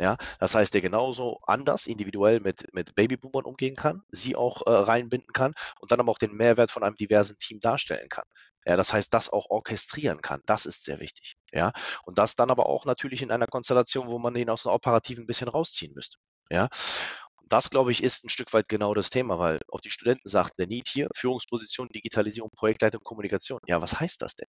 [0.00, 4.70] Ja, das heißt, der genauso anders individuell mit, mit Babyboomern umgehen kann, sie auch äh,
[4.70, 8.24] reinbinden kann und dann aber auch den Mehrwert von einem diversen Team darstellen kann.
[8.64, 10.40] Ja, das heißt, das auch orchestrieren kann.
[10.46, 11.36] Das ist sehr wichtig.
[11.52, 11.72] Ja,
[12.04, 15.24] und das dann aber auch natürlich in einer Konstellation, wo man den aus dem Operativen
[15.24, 16.18] ein bisschen rausziehen müsste.
[16.50, 16.68] Ja,
[17.48, 20.54] das, glaube ich, ist ein Stück weit genau das Thema, weil auch die Studenten sagten,
[20.58, 23.60] der Need hier, Führungsposition, Digitalisierung, Projektleitung, Kommunikation.
[23.66, 24.48] Ja, was heißt das denn?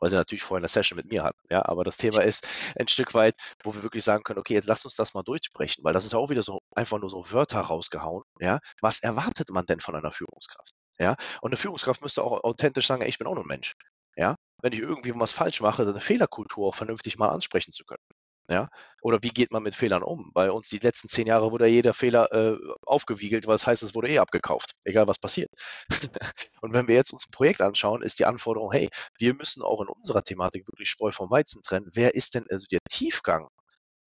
[0.00, 1.38] Weil sie natürlich vorher eine Session mit mir hatten.
[1.50, 2.46] Ja, aber das Thema ist
[2.78, 5.84] ein Stück weit, wo wir wirklich sagen können, okay, jetzt lass uns das mal durchsprechen,
[5.84, 8.22] weil das ist auch wieder so einfach nur so Wörter rausgehauen.
[8.40, 10.72] Ja, was erwartet man denn von einer Führungskraft?
[10.98, 13.74] Ja, und eine Führungskraft müsste auch authentisch sagen, ich bin auch nur ein Mensch.
[14.16, 18.02] Ja, wenn ich irgendwie was falsch mache, eine Fehlerkultur auch vernünftig mal ansprechen zu können.
[18.50, 18.68] Ja,
[19.02, 20.30] oder wie geht man mit Fehlern um?
[20.32, 24.08] Bei uns die letzten zehn Jahre wurde jeder Fehler äh, aufgewiegelt, was heißt, es wurde
[24.08, 25.50] eh abgekauft, egal was passiert.
[26.62, 28.88] und wenn wir jetzt uns ein Projekt anschauen, ist die Anforderung, hey,
[29.18, 31.90] wir müssen auch in unserer Thematik wirklich Spreu vom Weizen trennen.
[31.92, 33.48] Wer ist denn also der Tiefgang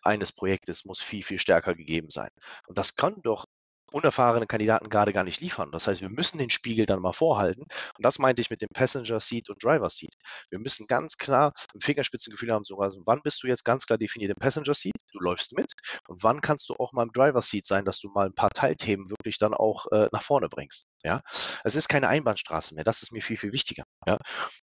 [0.04, 2.30] eines Projektes muss viel, viel stärker gegeben sein.
[2.68, 3.46] Und das kann doch
[3.92, 5.72] unerfahrene Kandidaten gerade gar nicht liefern.
[5.72, 7.62] Das heißt, wir müssen den Spiegel dann mal vorhalten.
[7.62, 10.14] Und das meinte ich mit dem Passenger Seat und Driver Seat.
[10.50, 14.32] Wir müssen ganz klar ein Fingerspitzengefühl haben, sogar, wann bist du jetzt ganz klar definiert
[14.32, 15.72] im Passenger Seat, du läufst mit,
[16.08, 18.50] und wann kannst du auch mal im Driver Seat sein, dass du mal ein paar
[18.50, 20.88] Teilthemen wirklich dann auch äh, nach vorne bringst.
[21.04, 21.22] Ja,
[21.64, 22.84] es ist keine Einbahnstraße mehr.
[22.84, 23.84] Das ist mir viel, viel wichtiger.
[24.06, 24.18] Ja,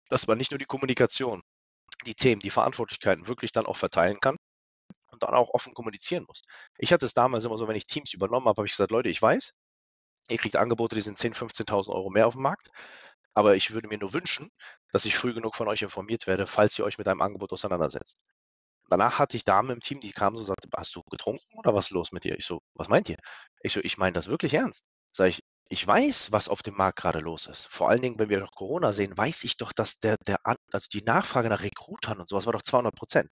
[0.10, 1.42] dass man nicht nur die Kommunikation,
[2.06, 4.36] die Themen, die Verantwortlichkeiten wirklich dann auch verteilen kann,
[5.26, 6.44] dann auch offen kommunizieren muss.
[6.78, 9.10] Ich hatte es damals immer so, wenn ich Teams übernommen habe, habe ich gesagt, Leute,
[9.10, 9.54] ich weiß,
[10.30, 12.70] ihr kriegt Angebote, die sind 10.000, 15.000 Euro mehr auf dem Markt.
[13.34, 14.52] Aber ich würde mir nur wünschen,
[14.92, 18.24] dass ich früh genug von euch informiert werde, falls ihr euch mit einem Angebot auseinandersetzt.
[18.90, 21.74] Danach hatte ich Damen im Team, die kamen so und sagten, hast du getrunken oder
[21.74, 22.38] was ist los mit dir?
[22.38, 23.18] Ich so, was meint ihr?
[23.62, 24.88] Ich so, ich meine das wirklich ernst.
[25.12, 27.68] Sag ich, ich weiß, was auf dem Markt gerade los ist.
[27.72, 30.88] Vor allen Dingen, wenn wir noch Corona sehen, weiß ich doch, dass der, der, also
[30.92, 33.30] die Nachfrage nach Rekrutern und sowas war doch 200 Prozent.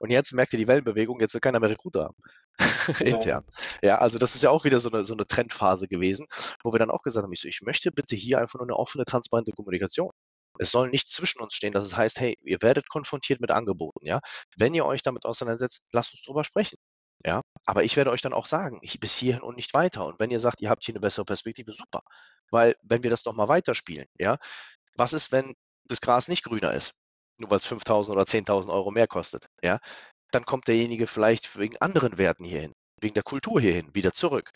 [0.00, 2.16] Und jetzt merkt ihr die Wellenbewegung, jetzt will keiner mehr Rekruter haben.
[3.00, 3.44] Intern.
[3.82, 6.26] Ja, also das ist ja auch wieder so eine, so eine Trendphase gewesen,
[6.62, 8.76] wo wir dann auch gesagt haben, ich, so, ich möchte bitte hier einfach nur eine
[8.76, 10.10] offene, transparente Kommunikation.
[10.58, 14.06] Es soll nicht zwischen uns stehen, dass es heißt, hey, ihr werdet konfrontiert mit Angeboten,
[14.06, 14.20] ja.
[14.56, 16.76] Wenn ihr euch damit auseinandersetzt, lasst uns drüber sprechen.
[17.24, 20.06] Ja, aber ich werde euch dann auch sagen, ich, bis hierhin und nicht weiter.
[20.06, 22.02] Und wenn ihr sagt, ihr habt hier eine bessere Perspektive, super.
[22.50, 24.38] Weil, wenn wir das doch mal weiterspielen, ja,
[24.96, 25.54] was ist, wenn
[25.84, 26.94] das Gras nicht grüner ist?
[27.38, 29.78] Nur weil es 5.000 oder 10.000 Euro mehr kostet, ja?
[30.32, 34.50] Dann kommt derjenige vielleicht wegen anderen Werten hierhin, wegen der Kultur hierhin, wieder zurück.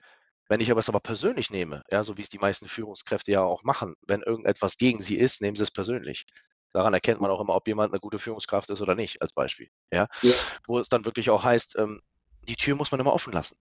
[0.48, 3.42] Wenn ich aber es aber persönlich nehme, ja, so wie es die meisten Führungskräfte ja
[3.42, 6.24] auch machen, wenn irgendetwas gegen sie ist, nehmen sie es persönlich.
[6.72, 9.68] Daran erkennt man auch immer, ob jemand eine gute Führungskraft ist oder nicht, als Beispiel.
[9.90, 10.06] Ja?
[10.22, 10.34] ja.
[10.66, 12.00] Wo es dann wirklich auch heißt, ähm,
[12.46, 13.56] die Tür muss man immer offen lassen.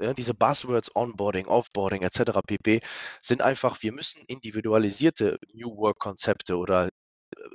[0.00, 2.40] Ja, diese Buzzwords Onboarding, Offboarding etc.
[2.46, 2.80] pp.
[3.20, 6.90] sind einfach, wir müssen individualisierte New Work-Konzepte oder äh,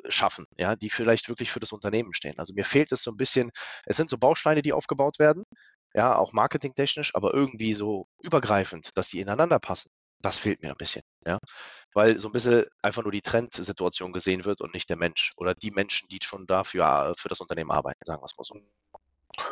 [0.10, 2.38] schaffen, ja, die vielleicht wirklich für das Unternehmen stehen.
[2.38, 3.52] Also mir fehlt es so ein bisschen,
[3.86, 5.44] es sind so Bausteine, die aufgebaut werden,
[5.96, 9.90] ja, auch marketingtechnisch, aber irgendwie so übergreifend, dass die ineinander passen.
[10.22, 11.40] Das fehlt mir ein bisschen, ja,
[11.94, 15.56] weil so ein bisschen einfach nur die Trendsituation gesehen wird und nicht der Mensch oder
[15.56, 18.56] die Menschen, die schon dafür für das Unternehmen arbeiten, sagen wir es mal so.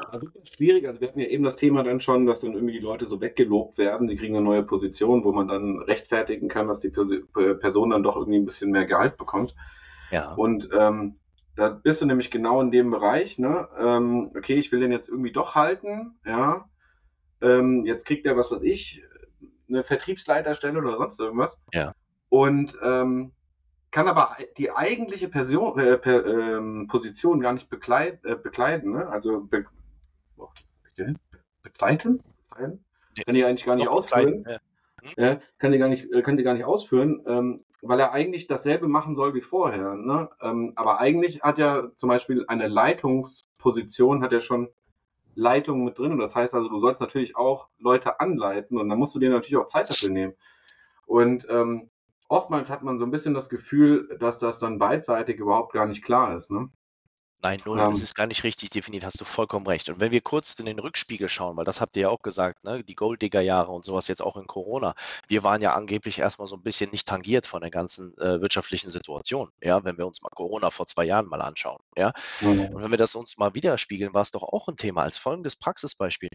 [0.09, 0.87] Also schwierig.
[0.87, 3.19] Also wir hatten ja eben das Thema dann schon, dass dann irgendwie die Leute so
[3.21, 4.07] weggelobt werden.
[4.07, 8.15] Sie kriegen eine neue Position, wo man dann rechtfertigen kann, dass die Person dann doch
[8.15, 9.55] irgendwie ein bisschen mehr Gehalt bekommt.
[10.11, 10.33] Ja.
[10.33, 11.15] Und ähm,
[11.55, 13.67] da bist du nämlich genau in dem Bereich, ne?
[13.79, 16.69] Ähm, okay, ich will den jetzt irgendwie doch halten, ja.
[17.41, 19.03] Ähm, jetzt kriegt er was weiß ich,
[19.67, 21.61] eine Vertriebsleiterstelle oder sonst irgendwas.
[21.73, 21.93] Ja.
[22.29, 23.33] Und ähm,
[23.93, 28.91] kann aber die eigentliche Person, äh, per, ähm, Position gar nicht bekleid, äh, bekleiden.
[28.91, 29.07] Ne?
[29.07, 29.65] Also be,
[30.35, 30.49] oh,
[31.61, 32.19] begleiten?
[32.49, 34.43] Kann die eigentlich gar nicht ausführen.
[34.47, 34.57] Ja.
[35.17, 38.47] Ja, kann die gar nicht, äh, kann die gar nicht ausführen, ähm, weil er eigentlich
[38.47, 39.93] dasselbe machen soll wie vorher.
[39.93, 40.29] Ne?
[40.41, 44.69] Ähm, aber eigentlich hat ja zum Beispiel eine Leitungsposition, hat ja schon
[45.35, 46.13] Leitung mit drin.
[46.13, 49.29] Und das heißt also, du sollst natürlich auch Leute anleiten und dann musst du dir
[49.29, 50.33] natürlich auch Zeit dafür nehmen.
[51.05, 51.91] Und ähm,
[52.33, 56.03] oftmals hat man so ein bisschen das Gefühl, dass das dann beidseitig überhaupt gar nicht
[56.03, 56.51] klar ist.
[56.51, 56.69] Ne?
[57.43, 59.89] Nein, null, ähm, das ist gar nicht richtig definiert, hast du vollkommen recht.
[59.89, 62.63] Und wenn wir kurz in den Rückspiegel schauen, weil das habt ihr ja auch gesagt,
[62.63, 64.95] ne, die Golddigger-Jahre und sowas jetzt auch in Corona,
[65.27, 68.89] wir waren ja angeblich erstmal so ein bisschen nicht tangiert von der ganzen äh, wirtschaftlichen
[68.89, 72.13] Situation, ja, wenn wir uns mal Corona vor zwei Jahren mal anschauen, ja.
[72.39, 72.67] Mhm.
[72.73, 75.57] Und wenn wir das uns mal widerspiegeln, war es doch auch ein Thema als folgendes
[75.57, 76.29] Praxisbeispiel.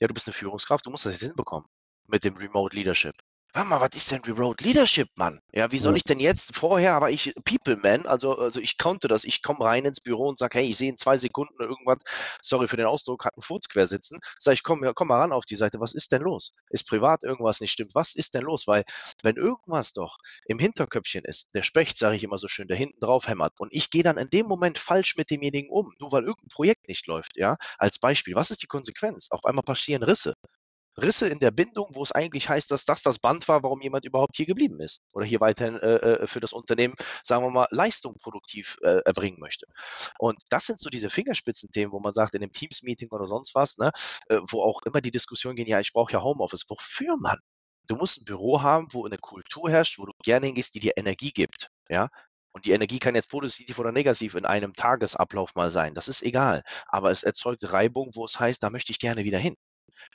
[0.00, 1.68] Ja, du bist eine Führungskraft, du musst das jetzt hinbekommen
[2.08, 3.14] mit dem Remote Leadership
[3.52, 5.40] warte mal, was ist denn Remote Leadership, Mann?
[5.52, 9.08] Ja, wie soll ich denn jetzt, vorher war ich People Man, also, also ich konnte
[9.08, 11.98] das, ich komme rein ins Büro und sage, hey, ich sehe in zwei Sekunden irgendwas,
[12.42, 15.32] sorry für den Ausdruck, hat einen Furz quer sitzen, sag ich, komm, komm mal ran
[15.32, 16.52] auf die Seite, was ist denn los?
[16.70, 17.94] Ist privat irgendwas nicht stimmt?
[17.94, 18.66] Was ist denn los?
[18.66, 18.84] Weil,
[19.22, 23.00] wenn irgendwas doch im Hinterköpfchen ist, der Specht, sage ich immer so schön, der hinten
[23.00, 26.24] drauf hämmert und ich gehe dann in dem Moment falsch mit demjenigen um, nur weil
[26.24, 29.28] irgendein Projekt nicht läuft, ja, als Beispiel, was ist die Konsequenz?
[29.30, 30.34] Auf einmal passieren Risse.
[31.00, 34.04] Risse in der Bindung, wo es eigentlich heißt, dass das das Band war, warum jemand
[34.04, 37.68] überhaupt hier geblieben ist oder hier weiterhin äh, äh, für das Unternehmen, sagen wir mal,
[37.70, 39.66] Leistung produktiv äh, erbringen möchte.
[40.18, 43.78] Und das sind so diese Fingerspitzenthemen, wo man sagt, in einem Teams-Meeting oder sonst was,
[43.78, 43.90] ne,
[44.28, 46.64] äh, wo auch immer die Diskussion gehen, ja, ich brauche ja Homeoffice.
[46.68, 47.38] Wofür, Mann?
[47.86, 50.92] Du musst ein Büro haben, wo eine Kultur herrscht, wo du gerne hingehst, die dir
[50.96, 51.70] Energie gibt.
[51.88, 52.08] Ja,
[52.52, 55.94] und die Energie kann jetzt positiv oder negativ in einem Tagesablauf mal sein.
[55.94, 56.62] Das ist egal.
[56.86, 59.54] Aber es erzeugt Reibung, wo es heißt, da möchte ich gerne wieder hin.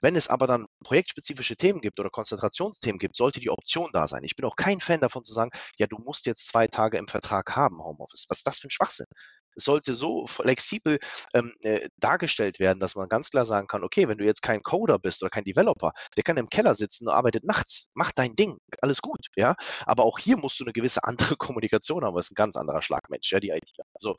[0.01, 4.23] Wenn es aber dann projektspezifische Themen gibt oder Konzentrationsthemen gibt, sollte die Option da sein.
[4.23, 7.07] Ich bin auch kein Fan davon zu sagen, ja, du musst jetzt zwei Tage im
[7.07, 8.25] Vertrag haben, Homeoffice.
[8.29, 9.07] Was ist das für ein Schwachsinn?
[9.55, 10.99] Es sollte so flexibel
[11.34, 14.63] ähm, äh, dargestellt werden, dass man ganz klar sagen kann, okay, wenn du jetzt kein
[14.63, 18.36] Coder bist oder kein Developer, der kann im Keller sitzen und arbeitet nachts, mach dein
[18.36, 19.55] Ding, alles gut, ja.
[19.86, 22.81] Aber auch hier musst du eine gewisse andere Kommunikation haben, das ist ein ganz anderer
[22.81, 23.71] Schlagmensch, ja, die IT.
[23.97, 24.15] So.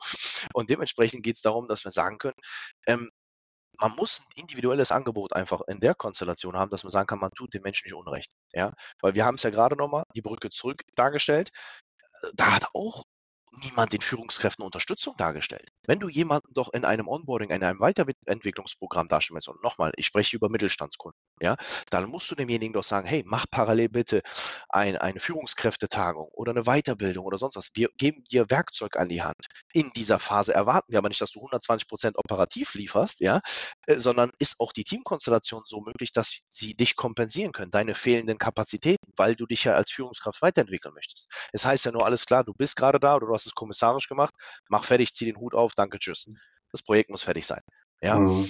[0.53, 2.35] Und dementsprechend geht es darum, dass wir sagen können,
[2.87, 3.09] ähm,
[3.79, 7.31] man muss ein individuelles Angebot einfach in der Konstellation haben, dass man sagen kann, man
[7.31, 8.33] tut dem Menschen nicht Unrecht.
[8.53, 11.51] Ja, weil wir haben es ja gerade nochmal die Brücke zurück dargestellt.
[12.33, 13.03] Da hat auch
[13.63, 15.69] niemand den Führungskräften Unterstützung dargestellt.
[15.85, 20.35] Wenn du jemanden doch in einem Onboarding, in einem Weiterentwicklungsprogramm darstellst, und nochmal, ich spreche
[20.35, 21.57] über Mittelstandskunden, ja,
[21.89, 24.21] dann musst du demjenigen doch sagen, hey, mach parallel bitte
[24.69, 27.71] ein, eine Führungskräftetagung oder eine Weiterbildung oder sonst was.
[27.73, 29.45] Wir geben dir Werkzeug an die Hand.
[29.73, 33.41] In dieser Phase erwarten wir aber nicht, dass du 120 Prozent operativ lieferst, ja,
[33.87, 38.37] äh, sondern ist auch die Teamkonstellation so möglich, dass sie dich kompensieren können, deine fehlenden
[38.37, 41.29] Kapazitäten, weil du dich ja als Führungskraft weiterentwickeln möchtest.
[41.51, 44.07] Es heißt ja nur alles klar, du bist gerade da oder du hast es kommissarisch
[44.07, 44.33] gemacht,
[44.69, 46.29] mach fertig, zieh den Hut auf, danke, tschüss.
[46.71, 47.61] Das Projekt muss fertig sein.
[48.01, 48.19] Ja.
[48.19, 48.49] Mhm.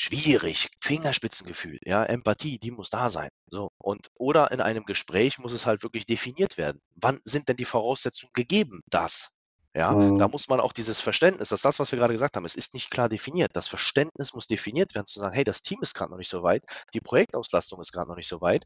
[0.00, 3.30] Schwierig, Fingerspitzengefühl, ja, Empathie, die muss da sein.
[3.48, 3.72] So.
[3.78, 6.80] Und, oder in einem Gespräch muss es halt wirklich definiert werden.
[6.94, 9.38] Wann sind denn die Voraussetzungen gegeben, das?
[9.74, 10.18] Ja, mhm.
[10.18, 12.74] da muss man auch dieses Verständnis, dass das, was wir gerade gesagt haben, es ist
[12.74, 13.50] nicht klar definiert.
[13.54, 16.42] Das Verständnis muss definiert werden, zu sagen, hey, das Team ist gerade noch nicht so
[16.42, 16.64] weit,
[16.94, 18.64] die Projektauslastung ist gerade noch nicht so weit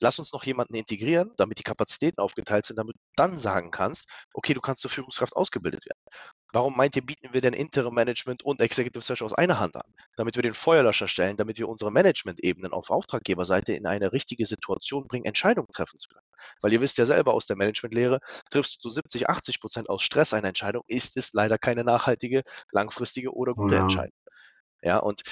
[0.00, 4.10] lass uns noch jemanden integrieren, damit die Kapazitäten aufgeteilt sind, damit du dann sagen kannst,
[4.32, 5.98] okay, du kannst zur Führungskraft ausgebildet werden.
[6.52, 9.92] Warum meint ihr, bieten wir denn Interim Management und Executive Search aus einer Hand an?
[10.16, 15.08] Damit wir den Feuerlöscher stellen, damit wir unsere Management-Ebenen auf Auftraggeberseite in eine richtige Situation
[15.08, 16.26] bringen, Entscheidungen treffen zu können.
[16.62, 18.20] Weil ihr wisst ja selber aus der Managementlehre,
[18.50, 23.34] triffst du 70, 80 Prozent aus Stress eine Entscheidung, ist es leider keine nachhaltige, langfristige
[23.34, 23.82] oder gute ja.
[23.82, 24.16] Entscheidung.
[24.84, 25.22] Ja, und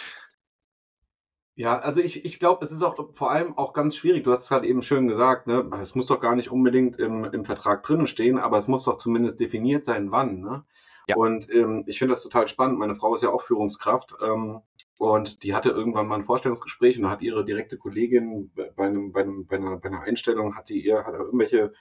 [1.55, 4.25] ja, also ich, ich glaube, es ist auch vor allem auch ganz schwierig.
[4.25, 5.69] Du hast es gerade eben schön gesagt, ne?
[5.83, 8.97] Es muss doch gar nicht unbedingt im, im Vertrag drinnen stehen, aber es muss doch
[8.97, 10.41] zumindest definiert sein, wann.
[10.41, 10.65] Ne?
[11.09, 11.17] Ja.
[11.17, 12.79] Und ähm, ich finde das total spannend.
[12.79, 14.61] Meine Frau ist ja auch Führungskraft ähm,
[14.99, 19.21] und die hatte irgendwann mal ein Vorstellungsgespräch und hat ihre direkte Kollegin bei, einem, bei,
[19.21, 21.73] einem, bei, einer, bei einer Einstellung hat die ihr hat irgendwelche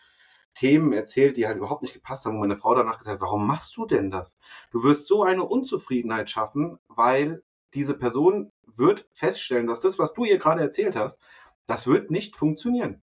[0.53, 2.33] Themen erzählt, die halt überhaupt nicht gepasst haben.
[2.33, 4.35] Und meine Frau danach gesagt, warum machst du denn das?
[4.71, 7.41] Du wirst so eine Unzufriedenheit schaffen, weil
[7.73, 11.19] diese Person wird feststellen, dass das, was du ihr gerade erzählt hast,
[11.67, 13.01] das wird nicht funktionieren.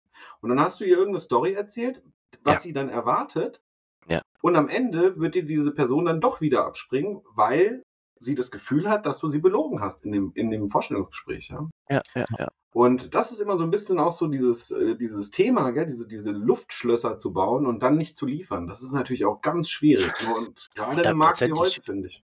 [0.40, 2.02] Und dann hast du ihr irgendeine Story erzählt,
[2.42, 2.60] was ja.
[2.60, 3.62] sie dann erwartet.
[4.08, 4.22] Ja.
[4.42, 7.82] Und am Ende wird dir diese Person dann doch wieder abspringen, weil
[8.18, 11.48] sie das Gefühl hat, dass du sie belogen hast in dem, in dem Vorstellungsgespräch.
[11.48, 11.68] Ja?
[11.88, 12.48] Ja, ja, ja.
[12.72, 15.86] Und das ist immer so ein bisschen auch so dieses, äh, dieses Thema, gell?
[15.86, 18.68] Diese, diese Luftschlösser zu bauen und dann nicht zu liefern.
[18.68, 20.12] Das ist natürlich auch ganz schwierig.
[20.36, 22.22] Und gerade im Markt wie heute, finde ich.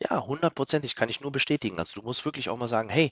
[0.00, 1.78] Ja, hundertprozentig kann ich nur bestätigen.
[1.78, 3.10] Also du musst wirklich auch mal sagen, hey,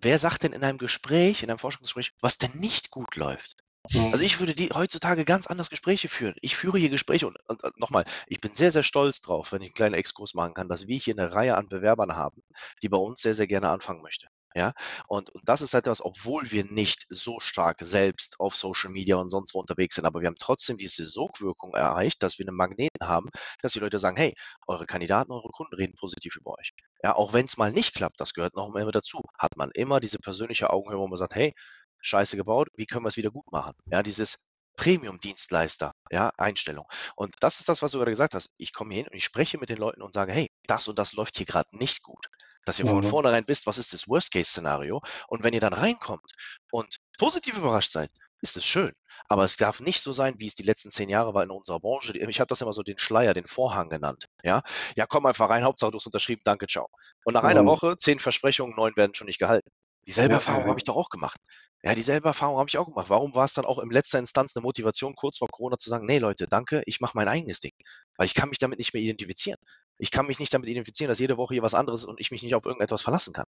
[0.00, 3.56] wer sagt denn in einem Gespräch, in einem Forschungsgespräch, was denn nicht gut läuft?
[3.84, 4.22] Also mhm.
[4.22, 6.34] ich würde die heutzutage ganz anders Gespräche führen.
[6.42, 9.62] Ich führe hier Gespräche und, und, und nochmal, ich bin sehr, sehr stolz drauf, wenn
[9.62, 12.42] ich einen kleinen Exkurs machen kann, dass wir hier eine Reihe an Bewerbern haben,
[12.82, 14.28] die bei uns sehr, sehr gerne anfangen möchte.
[14.54, 14.72] Ja,
[15.06, 19.30] und, und das ist etwas, obwohl wir nicht so stark selbst auf Social Media und
[19.30, 23.06] sonst wo unterwegs sind, aber wir haben trotzdem diese Sogwirkung erreicht, dass wir einen Magneten
[23.06, 23.28] haben,
[23.62, 24.34] dass die Leute sagen, hey,
[24.66, 26.72] eure Kandidaten, eure Kunden reden positiv über euch.
[27.04, 30.00] Ja, auch wenn es mal nicht klappt, das gehört noch immer dazu, hat man immer
[30.00, 31.54] diese persönliche Augenhöhe, wo man sagt, hey,
[32.00, 33.74] scheiße gebaut, wie können wir es wieder gut machen?
[33.86, 34.44] Ja, dieses
[34.76, 36.86] Premium-Dienstleister, ja, Einstellung.
[37.14, 38.50] Und das ist das, was du gerade gesagt hast.
[38.56, 41.12] Ich komme hin und ich spreche mit den Leuten und sage, hey, das und das
[41.12, 42.26] läuft hier gerade nicht gut
[42.64, 43.04] dass ihr von mhm.
[43.04, 45.00] vornherein wisst, was ist das Worst-Case-Szenario.
[45.28, 46.32] Und wenn ihr dann reinkommt
[46.70, 48.10] und positiv überrascht seid,
[48.42, 48.92] ist es schön.
[49.28, 51.78] Aber es darf nicht so sein, wie es die letzten zehn Jahre war in unserer
[51.78, 52.16] Branche.
[52.16, 54.26] Ich habe das immer so den Schleier, den Vorhang genannt.
[54.42, 54.62] Ja,
[54.96, 56.88] ja komm einfach rein, Hauptsache du hast unterschrieben, danke, ciao.
[57.24, 57.68] Und nach einer mhm.
[57.68, 59.70] Woche, zehn Versprechungen, neun werden schon nicht gehalten.
[60.06, 60.68] Dieselbe ja, Erfahrung ja.
[60.68, 61.38] habe ich doch auch gemacht.
[61.82, 63.08] Ja, dieselbe Erfahrung habe ich auch gemacht.
[63.08, 66.06] Warum war es dann auch in letzter Instanz eine Motivation, kurz vor Corona zu sagen,
[66.06, 67.72] nee Leute, danke, ich mache mein eigenes Ding.
[68.16, 69.58] Weil ich kann mich damit nicht mehr identifizieren.
[70.00, 72.30] Ich kann mich nicht damit identifizieren, dass jede Woche hier was anderes ist und ich
[72.30, 73.46] mich nicht auf irgendetwas verlassen kann.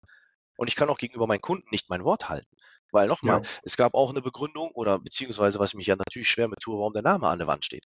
[0.57, 2.55] Und ich kann auch gegenüber meinen Kunden nicht mein Wort halten.
[2.91, 3.49] Weil nochmal, ja.
[3.63, 6.77] es gab auch eine Begründung oder beziehungsweise, was ich mich ja natürlich schwer mit tue,
[6.77, 7.85] warum der Name an der Wand steht.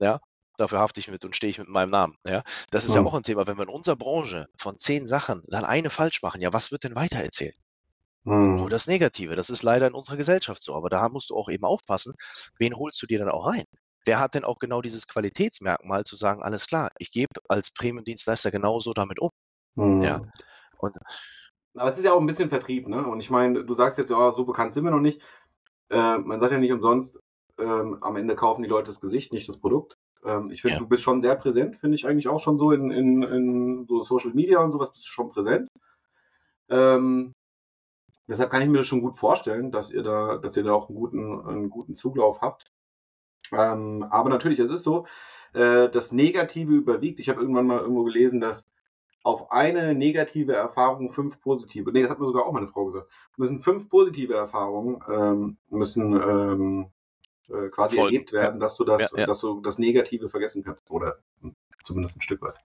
[0.00, 0.20] Ja,
[0.56, 2.16] dafür hafte ich mit und stehe ich mit meinem Namen.
[2.26, 3.02] Ja, das ist ja.
[3.02, 3.46] ja auch ein Thema.
[3.46, 6.84] Wenn wir in unserer Branche von zehn Sachen dann eine falsch machen, ja, was wird
[6.84, 7.56] denn weitererzählt?
[8.24, 8.56] Mhm.
[8.56, 9.36] Nur das Negative.
[9.36, 10.74] Das ist leider in unserer Gesellschaft so.
[10.74, 12.14] Aber da musst du auch eben aufpassen,
[12.58, 13.64] wen holst du dir dann auch rein?
[14.08, 18.50] Wer hat denn auch genau dieses Qualitätsmerkmal zu sagen, alles klar, ich gebe als Premium-Dienstleister
[18.50, 19.30] genauso damit um.
[19.74, 20.02] Mhm.
[20.02, 20.22] Ja.
[20.78, 20.96] Und
[21.76, 23.06] aber es ist ja auch ein bisschen Vertrieb, ne?
[23.06, 25.22] Und ich meine, du sagst jetzt, ja, so bekannt sind wir noch nicht.
[25.90, 27.20] Äh, man sagt ja nicht umsonst,
[27.58, 29.96] ähm, am Ende kaufen die Leute das Gesicht, nicht das Produkt.
[30.24, 30.80] Ähm, ich finde, ja.
[30.80, 34.02] du bist schon sehr präsent, finde ich eigentlich auch schon so in, in, in so
[34.02, 35.68] Social Media und sowas bist du schon präsent.
[36.70, 37.34] Ähm,
[38.26, 40.88] deshalb kann ich mir das schon gut vorstellen, dass ihr da, dass ihr da auch
[40.88, 42.72] einen guten, einen guten Zuglauf habt.
[43.52, 45.06] Ähm, aber natürlich, es ist so,
[45.52, 47.20] äh, das Negative überwiegt.
[47.20, 48.68] Ich habe irgendwann mal irgendwo gelesen, dass
[49.22, 53.08] auf eine negative Erfahrung fünf positive, nee, das hat mir sogar auch meine Frau gesagt,
[53.36, 56.86] müssen fünf positive Erfahrungen ähm, müssen ähm,
[57.48, 58.06] äh, quasi Voll.
[58.06, 59.26] erlebt werden, dass du das, ja, ja.
[59.26, 61.18] dass du das Negative vergessen kannst oder
[61.84, 62.58] zumindest ein Stück weit.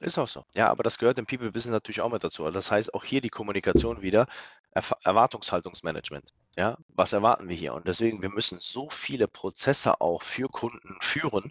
[0.00, 0.44] Ist auch so.
[0.54, 2.44] Ja, aber das gehört im People Business natürlich auch mit dazu.
[2.44, 4.26] Also das heißt auch hier die Kommunikation wieder,
[4.72, 6.32] Erwartungshaltungsmanagement.
[6.56, 7.74] Ja, was erwarten wir hier?
[7.74, 11.50] Und deswegen, wir müssen so viele Prozesse auch für Kunden führen,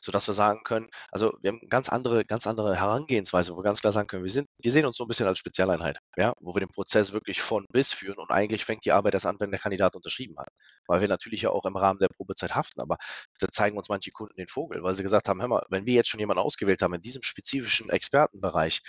[0.00, 3.80] sodass wir sagen können, also wir haben ganz andere, ganz andere Herangehensweise, wo wir ganz
[3.80, 6.54] klar sagen können, wir sind, wir sehen uns so ein bisschen als Spezialeinheit, ja, wo
[6.54, 9.50] wir den Prozess wirklich von bis führen und eigentlich fängt die Arbeit erst an, wenn
[9.50, 10.48] der Kandidat unterschrieben hat.
[10.86, 12.98] Weil wir natürlich ja auch im Rahmen der Probezeit haften, aber
[13.38, 15.94] da zeigen uns manche Kunden den Vogel, weil sie gesagt haben, hör mal, wenn wir
[15.94, 18.82] jetzt schon jemanden ausgewählt haben in diesem spezifischen Expertenbereich,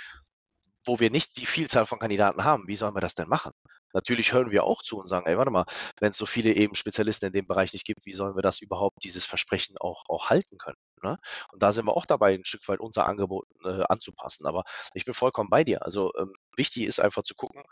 [0.85, 3.51] wo wir nicht die Vielzahl von Kandidaten haben, wie sollen wir das denn machen?
[3.93, 5.65] Natürlich hören wir auch zu und sagen, ey, warte mal,
[5.99, 8.61] wenn es so viele eben Spezialisten in dem Bereich nicht gibt, wie sollen wir das
[8.61, 10.77] überhaupt, dieses Versprechen auch, auch halten können?
[11.03, 11.17] Ne?
[11.51, 14.45] Und da sind wir auch dabei, ein Stück weit unser Angebot äh, anzupassen.
[14.45, 14.63] Aber
[14.93, 15.83] ich bin vollkommen bei dir.
[15.83, 17.63] Also ähm, wichtig ist einfach zu gucken,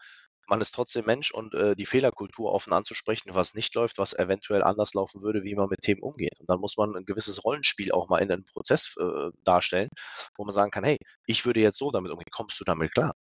[0.50, 4.64] man ist trotzdem Mensch und äh, die Fehlerkultur offen anzusprechen, was nicht läuft, was eventuell
[4.64, 6.39] anders laufen würde, wie man mit Themen umgeht.
[6.39, 9.89] Und dann muss man ein gewisses Rollenspiel auch mal in einem Prozess äh, darstellen,
[10.36, 10.97] wo man sagen kann, hey,
[11.28, 13.14] ich würde jetzt so damit umgehen, kommst du damit klar?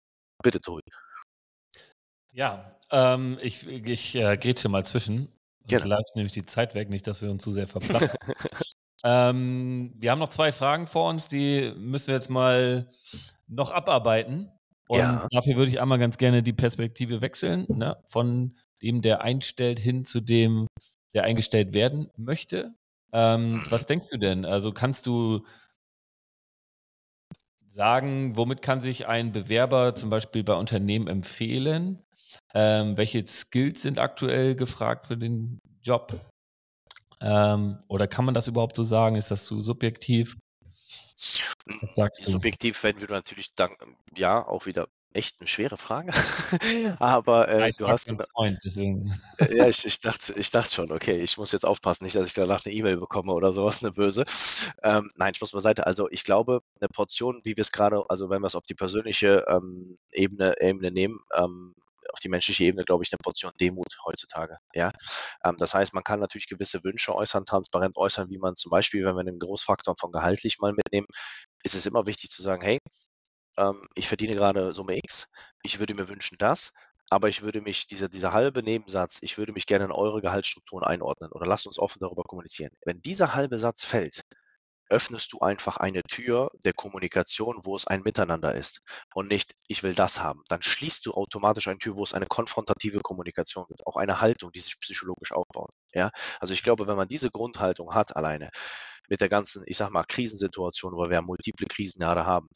[0.41, 0.81] Bitte, Tobi.
[2.31, 5.33] Ja, ähm, ich, ich äh, grätsche mal zwischen.
[5.65, 5.85] Gerne.
[5.85, 8.15] läuft nämlich die Zeit weg, nicht, dass wir uns zu sehr verplappern.
[9.03, 12.89] ähm, wir haben noch zwei Fragen vor uns, die müssen wir jetzt mal
[13.47, 14.49] noch abarbeiten.
[14.87, 15.27] Und Ja.
[15.31, 17.97] dafür würde ich einmal ganz gerne die Perspektive wechseln, ne?
[18.07, 20.67] von dem, der einstellt, hin zu dem,
[21.13, 22.73] der eingestellt werden möchte.
[23.11, 24.45] Ähm, was denkst du denn?
[24.45, 25.45] Also kannst du
[27.73, 32.03] sagen, womit kann sich ein Bewerber zum Beispiel bei Unternehmen empfehlen?
[32.53, 36.19] Ähm, welche Skills sind aktuell gefragt für den Job?
[37.21, 39.15] Ähm, oder kann man das überhaupt so sagen?
[39.15, 40.37] Ist das zu subjektiv?
[41.81, 42.31] Was sagst du?
[42.31, 43.71] Subjektiv werden wir natürlich dann,
[44.15, 46.11] ja, auch wieder echt eine schwere Frage.
[46.99, 49.11] Aber Ja, äh, ich du hast deinen gena- Freund, deswegen.
[49.49, 52.33] ja, ich, ich dachte, ich dachte schon, okay, ich muss jetzt aufpassen, nicht, dass ich
[52.35, 54.25] danach eine E-Mail bekomme oder sowas, eine böse.
[54.83, 55.87] Ähm, nein, Spaß beiseite.
[55.87, 58.75] Also ich glaube, eine Portion, wie wir es gerade, also wenn wir es auf die
[58.75, 61.73] persönliche ähm, Ebene, Ebene nehmen, ähm,
[62.13, 64.57] auf die menschliche Ebene, glaube ich, eine Portion Demut heutzutage.
[64.73, 64.91] Ja,
[65.43, 69.05] ähm, das heißt, man kann natürlich gewisse Wünsche äußern, transparent äußern, wie man zum Beispiel,
[69.05, 71.07] wenn wir den Großfaktor von gehaltlich mal mitnehmen,
[71.63, 72.79] ist es immer wichtig zu sagen, hey,
[73.57, 75.31] ähm, ich verdiene gerade Summe X,
[75.63, 76.73] ich würde mir wünschen das,
[77.09, 80.83] aber ich würde mich, dieser, dieser halbe Nebensatz, ich würde mich gerne in eure Gehaltsstrukturen
[80.83, 82.71] einordnen oder lasst uns offen darüber kommunizieren.
[82.85, 84.23] Wenn dieser halbe Satz fällt,
[84.89, 88.81] öffnest du einfach eine Tür der Kommunikation, wo es ein Miteinander ist
[89.13, 90.43] und nicht, ich will das haben.
[90.47, 94.51] Dann schließt du automatisch eine Tür, wo es eine konfrontative Kommunikation wird, auch eine Haltung,
[94.51, 95.71] die sich psychologisch aufbaut.
[95.93, 98.49] Ja, also ich glaube, wenn man diese Grundhaltung hat alleine
[99.09, 102.47] mit der ganzen, ich sag mal, Krisensituation, wo wir multiple Krisen gerade haben,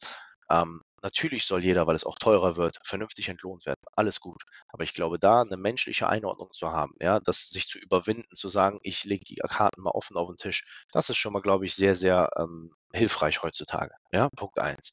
[0.50, 3.80] ähm, natürlich soll jeder, weil es auch teurer wird, vernünftig entlohnt werden.
[3.94, 4.42] Alles gut.
[4.68, 8.48] Aber ich glaube, da eine menschliche Einordnung zu haben, ja, das sich zu überwinden, zu
[8.48, 11.66] sagen, ich lege die Karten mal offen auf den Tisch, das ist schon mal, glaube
[11.66, 13.94] ich, sehr, sehr ähm, hilfreich heutzutage.
[14.12, 14.92] Ja, Punkt eins.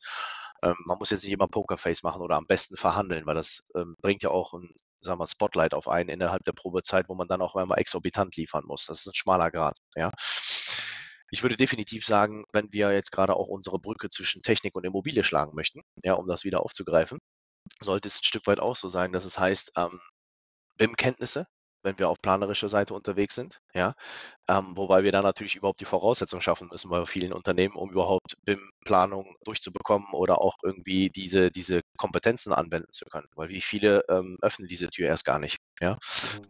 [0.63, 3.95] Ähm, man muss jetzt nicht immer Pokerface machen oder am besten verhandeln, weil das ähm,
[4.01, 7.41] bringt ja auch ein sagen wir, Spotlight auf einen innerhalb der Probezeit, wo man dann
[7.41, 8.85] auch einmal exorbitant liefern muss.
[8.85, 9.77] Das ist ein schmaler Grad.
[9.95, 10.11] Ja.
[11.31, 15.23] Ich würde definitiv sagen, wenn wir jetzt gerade auch unsere Brücke zwischen Technik und Immobilie
[15.23, 17.19] schlagen möchten, ja, um das wieder aufzugreifen,
[17.81, 19.99] sollte es ein Stück weit auch so sein, dass es heißt, ähm,
[20.77, 21.45] BIM-Kenntnisse,
[21.83, 23.93] wenn wir auf planerischer Seite unterwegs sind, ja,
[24.49, 28.35] ähm, wobei wir dann natürlich überhaupt die Voraussetzungen schaffen müssen bei vielen Unternehmen, um überhaupt
[28.45, 34.37] BIM-Planung durchzubekommen oder auch irgendwie diese, diese Kompetenzen anwenden zu können, weil wie viele ähm,
[34.41, 35.97] öffnen diese Tür erst gar nicht, ja,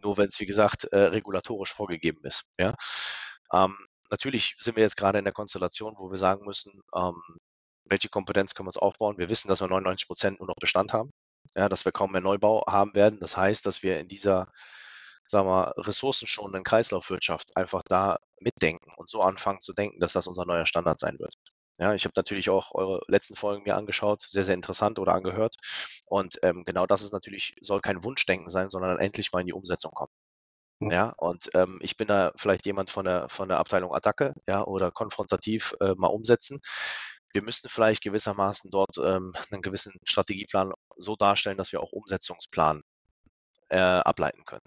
[0.02, 2.74] nur wenn es, wie gesagt, äh, regulatorisch vorgegeben ist, ja.
[3.52, 3.76] Ähm,
[4.10, 7.20] natürlich sind wir jetzt gerade in der Konstellation, wo wir sagen müssen, ähm,
[7.84, 9.18] welche Kompetenz können wir uns aufbauen.
[9.18, 11.10] Wir wissen, dass wir 99 Prozent nur noch Bestand haben,
[11.56, 13.20] ja, dass wir kaum mehr Neubau haben werden.
[13.20, 14.48] Das heißt, dass wir in dieser
[15.30, 20.44] sagen wir, ressourcenschonenden Kreislaufwirtschaft einfach da mitdenken und so anfangen zu denken, dass das unser
[20.44, 21.34] neuer Standard sein wird.
[21.78, 25.56] Ja, ich habe natürlich auch eure letzten Folgen mir angeschaut, sehr, sehr interessant oder angehört.
[26.06, 29.54] Und ähm, genau das ist natürlich, soll kein Wunschdenken sein, sondern endlich mal in die
[29.54, 30.12] Umsetzung kommen.
[30.80, 30.90] Mhm.
[30.90, 34.64] Ja, und ähm, ich bin da vielleicht jemand von der, von der Abteilung Attacke, ja,
[34.64, 36.60] oder konfrontativ äh, mal umsetzen.
[37.32, 42.82] Wir müssten vielleicht gewissermaßen dort ähm, einen gewissen Strategieplan so darstellen, dass wir auch Umsetzungsplan
[43.68, 44.64] äh, ableiten können.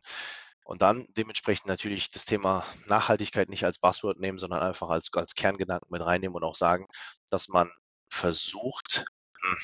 [0.66, 5.36] Und dann dementsprechend natürlich das Thema Nachhaltigkeit nicht als Buzzword nehmen, sondern einfach als, als
[5.36, 6.88] Kerngedanken mit reinnehmen und auch sagen,
[7.30, 7.70] dass man
[8.10, 9.06] versucht,
[9.42, 9.58] hm,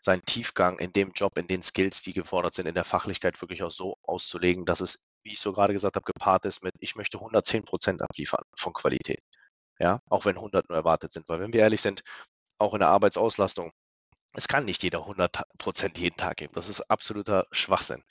[0.00, 3.62] seinen Tiefgang in dem Job, in den Skills, die gefordert sind, in der Fachlichkeit wirklich
[3.62, 6.96] auch so auszulegen, dass es, wie ich so gerade gesagt habe, gepaart ist mit, ich
[6.96, 9.22] möchte 110 Prozent abliefern von Qualität.
[9.78, 11.28] Ja, auch wenn 100 nur erwartet sind.
[11.28, 12.02] Weil wenn wir ehrlich sind,
[12.58, 13.72] auch in der Arbeitsauslastung,
[14.34, 16.52] es kann nicht jeder 100 Prozent jeden Tag geben.
[16.54, 18.02] Das ist absoluter Schwachsinn.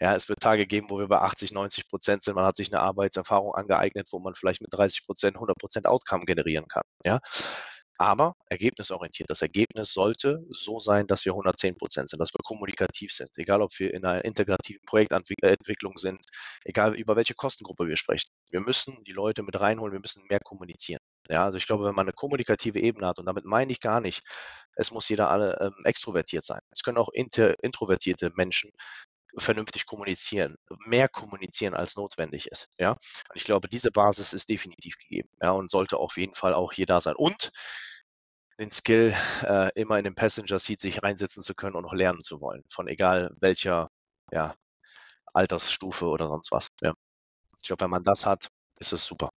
[0.00, 2.34] Ja, es wird Tage geben, wo wir bei 80, 90 Prozent sind.
[2.34, 6.26] Man hat sich eine Arbeitserfahrung angeeignet, wo man vielleicht mit 30 Prozent, 100 Prozent Outcome
[6.26, 6.84] generieren kann.
[7.04, 7.20] Ja,
[7.98, 9.30] aber ergebnisorientiert.
[9.30, 13.62] Das Ergebnis sollte so sein, dass wir 110 Prozent sind, dass wir kommunikativ sind, egal
[13.62, 16.20] ob wir in einer integrativen Projektentwicklung sind,
[16.64, 18.30] egal über welche Kostengruppe wir sprechen.
[18.50, 21.00] Wir müssen die Leute mit reinholen, wir müssen mehr kommunizieren.
[21.28, 24.00] Ja, also ich glaube, wenn man eine kommunikative Ebene hat, und damit meine ich gar
[24.00, 24.22] nicht,
[24.76, 26.60] es muss jeder alle ähm, extrovertiert sein.
[26.70, 28.70] Es können auch inter, introvertierte Menschen
[29.36, 30.56] vernünftig kommunizieren,
[30.86, 32.68] mehr kommunizieren als notwendig ist.
[32.78, 33.00] Ja, und
[33.34, 35.28] ich glaube, diese Basis ist definitiv gegeben.
[35.42, 37.16] Ja, und sollte auf jeden Fall auch hier da sein.
[37.16, 37.50] Und
[38.58, 42.20] den Skill, äh, immer in den Passenger Seat sich reinsetzen zu können und noch lernen
[42.20, 43.90] zu wollen, von egal welcher
[44.30, 44.54] ja,
[45.32, 46.68] Altersstufe oder sonst was.
[46.80, 46.94] Ja.
[47.56, 49.30] Ich glaube, wenn man das hat, ist es super.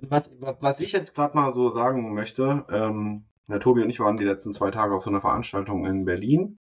[0.00, 4.16] Was, was ich jetzt gerade mal so sagen möchte, ähm, Herr Tobi und ich waren
[4.16, 6.58] die letzten zwei Tage auf so einer Veranstaltung in Berlin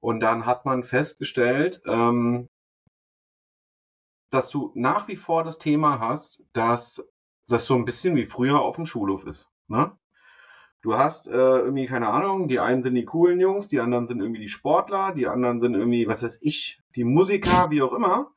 [0.00, 2.48] und dann hat man festgestellt, ähm,
[4.30, 7.08] dass du nach wie vor das Thema hast, dass
[7.48, 9.48] das so ein bisschen wie früher auf dem Schulhof ist.
[9.68, 9.96] Ne?
[10.82, 14.20] Du hast äh, irgendwie, keine Ahnung, die einen sind die coolen Jungs, die anderen sind
[14.20, 18.30] irgendwie die Sportler, die anderen sind irgendwie, was weiß ich, die Musiker, wie auch immer.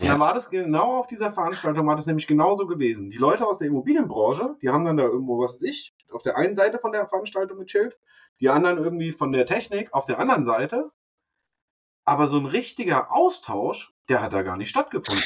[0.00, 3.10] Und dann war das genau auf dieser Veranstaltung, war das nämlich genauso gewesen.
[3.10, 6.36] Die Leute aus der Immobilienbranche, die haben dann da irgendwo, was weiß ich, auf der
[6.36, 7.98] einen Seite von der Veranstaltung gechillt,
[8.40, 10.90] die anderen irgendwie von der Technik auf der anderen Seite.
[12.04, 15.24] Aber so ein richtiger Austausch, der hat da gar nicht stattgefunden.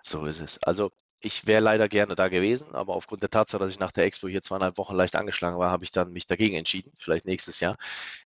[0.00, 0.62] So ist es.
[0.62, 0.90] Also
[1.20, 4.28] ich wäre leider gerne da gewesen, aber aufgrund der Tatsache, dass ich nach der Expo
[4.28, 7.76] hier zweieinhalb Wochen leicht angeschlagen war, habe ich dann mich dagegen entschieden, vielleicht nächstes Jahr.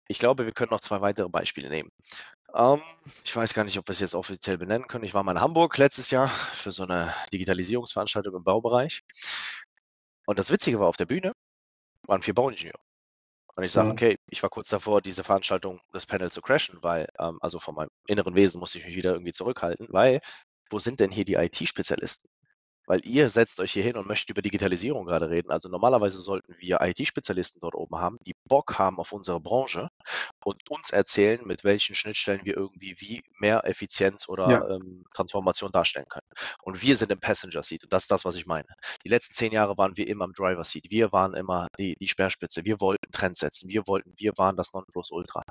[0.08, 1.90] Ich glaube, wir können noch zwei weitere Beispiele nehmen.
[2.54, 2.82] Ähm,
[3.24, 5.04] ich weiß gar nicht, ob wir es jetzt offiziell benennen können.
[5.04, 9.02] Ich war mal in Hamburg letztes Jahr für so eine Digitalisierungsveranstaltung im Baubereich.
[10.26, 11.32] Und das Witzige war, auf der Bühne
[12.06, 12.78] waren vier Bauingenieure.
[13.56, 13.90] Und ich sage, Mhm.
[13.90, 17.74] okay, ich war kurz davor, diese Veranstaltung, das Panel zu crashen, weil, ähm, also von
[17.74, 20.20] meinem inneren Wesen musste ich mich wieder irgendwie zurückhalten, weil,
[20.70, 22.28] wo sind denn hier die IT-Spezialisten?
[22.86, 25.50] Weil ihr setzt euch hier hin und möchtet über Digitalisierung gerade reden.
[25.50, 29.88] Also normalerweise sollten wir IT-Spezialisten dort oben haben, die Bock haben auf unsere Branche
[30.44, 34.68] und uns erzählen, mit welchen Schnittstellen wir irgendwie wie mehr Effizienz oder Ja.
[34.70, 36.26] ähm, Transformation darstellen können.
[36.62, 38.66] Und wir sind im Passenger Seat und das ist das, was ich meine.
[39.04, 40.86] Die letzten zehn Jahre waren wir immer im Driver Seat.
[40.90, 42.64] Wir waren immer die, die Speerspitze.
[42.64, 43.68] Wir wollten Trends setzen.
[43.68, 45.42] Wir wollten, wir waren das Nonplusultra.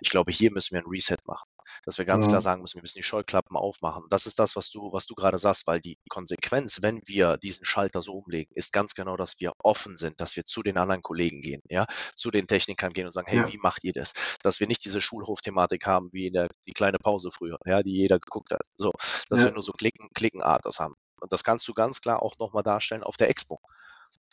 [0.00, 1.48] Ich glaube, hier müssen wir ein Reset machen.
[1.84, 2.28] Dass wir ganz Mhm.
[2.28, 4.04] klar sagen müssen, wir müssen die Scheuklappen aufmachen.
[4.10, 7.64] Das ist das, was du, was du gerade sagst, weil die Konsequenz, wenn wir diesen
[7.64, 11.02] Schalter so umlegen, ist ganz genau, dass wir offen sind, dass wir zu den anderen
[11.02, 13.46] Kollegen gehen, ja, zu den Technikern gehen und sagen, hey, Ja.
[13.46, 14.12] wie macht ihr das?
[14.42, 17.92] Dass wir nicht diese Schulhof-Thematik haben, wie in der die kleine Pause früher, ja, die
[17.92, 18.62] jeder geguckt hat.
[18.78, 18.92] So,
[19.28, 19.44] dass Ja.
[19.44, 20.94] wir nur so Klicken, Klickenart das haben.
[21.20, 23.60] Und das kannst du ganz klar auch nochmal darstellen auf der Expo.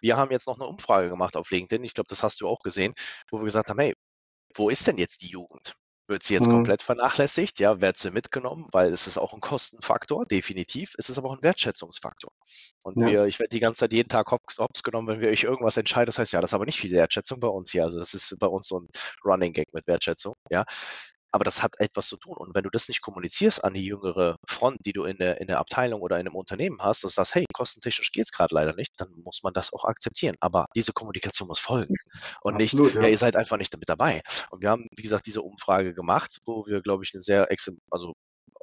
[0.01, 2.61] Wir haben jetzt noch eine Umfrage gemacht auf LinkedIn, ich glaube, das hast du auch
[2.61, 2.93] gesehen,
[3.31, 3.93] wo wir gesagt haben, hey,
[4.55, 5.75] wo ist denn jetzt die Jugend?
[6.07, 6.49] Wird sie jetzt Mhm.
[6.49, 7.59] komplett vernachlässigt?
[7.59, 10.93] Ja, wird sie mitgenommen, weil es ist auch ein Kostenfaktor, definitiv.
[10.97, 12.31] Es ist aber auch ein Wertschätzungsfaktor.
[12.81, 13.05] Und Ja.
[13.05, 15.75] wir, ich werde die ganze Zeit jeden Tag hops, hops genommen, wenn wir euch irgendwas
[15.77, 16.05] entscheiden.
[16.07, 17.83] Das heißt, ja, das ist aber nicht viel Wertschätzung bei uns hier.
[17.83, 18.87] Also das ist bei uns so ein
[19.25, 20.35] Running Gag mit Wertschätzung.
[20.49, 20.63] Ja,
[21.37, 22.35] aber das hat etwas zu tun.
[22.35, 25.45] Und wenn du das nicht kommunizierst an die jüngere Front, die du in der, in
[25.45, 28.55] der Abteilung oder in einem Unternehmen hast, dass du sagst, hey, kostentechnisch geht es gerade
[28.55, 30.35] leider nicht, dann muss man das auch akzeptieren.
[30.39, 31.93] Aber diese Kommunikation muss folgen.
[32.41, 33.01] Und Absolut, nicht, ja.
[33.03, 34.23] ja, ihr seid einfach nicht mit dabei.
[34.49, 37.47] Und wir haben, wie gesagt, diese Umfrage gemacht, wo wir, glaube ich, ein sehr
[37.91, 38.15] also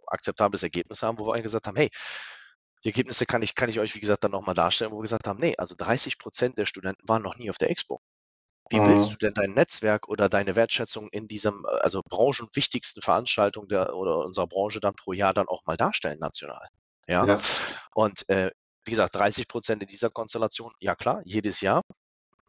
[0.09, 1.91] akzeptables Ergebnis haben, wo wir gesagt haben, hey,
[2.83, 5.29] die Ergebnisse kann ich, kann ich euch, wie gesagt, dann nochmal darstellen, wo wir gesagt
[5.29, 8.01] haben, nee, also 30 Prozent der Studenten waren noch nie auf der Expo.
[8.71, 13.69] Wie willst du denn dein Netzwerk oder deine Wertschätzung in diesem, äh, also branchenwichtigsten Veranstaltung
[13.69, 16.69] der oder unserer Branche dann pro Jahr dann auch mal darstellen, national?
[17.07, 17.27] Ja.
[17.27, 17.41] Ja.
[17.95, 18.51] Und äh,
[18.85, 21.83] wie gesagt, 30 Prozent in dieser Konstellation, ja klar, jedes Jahr.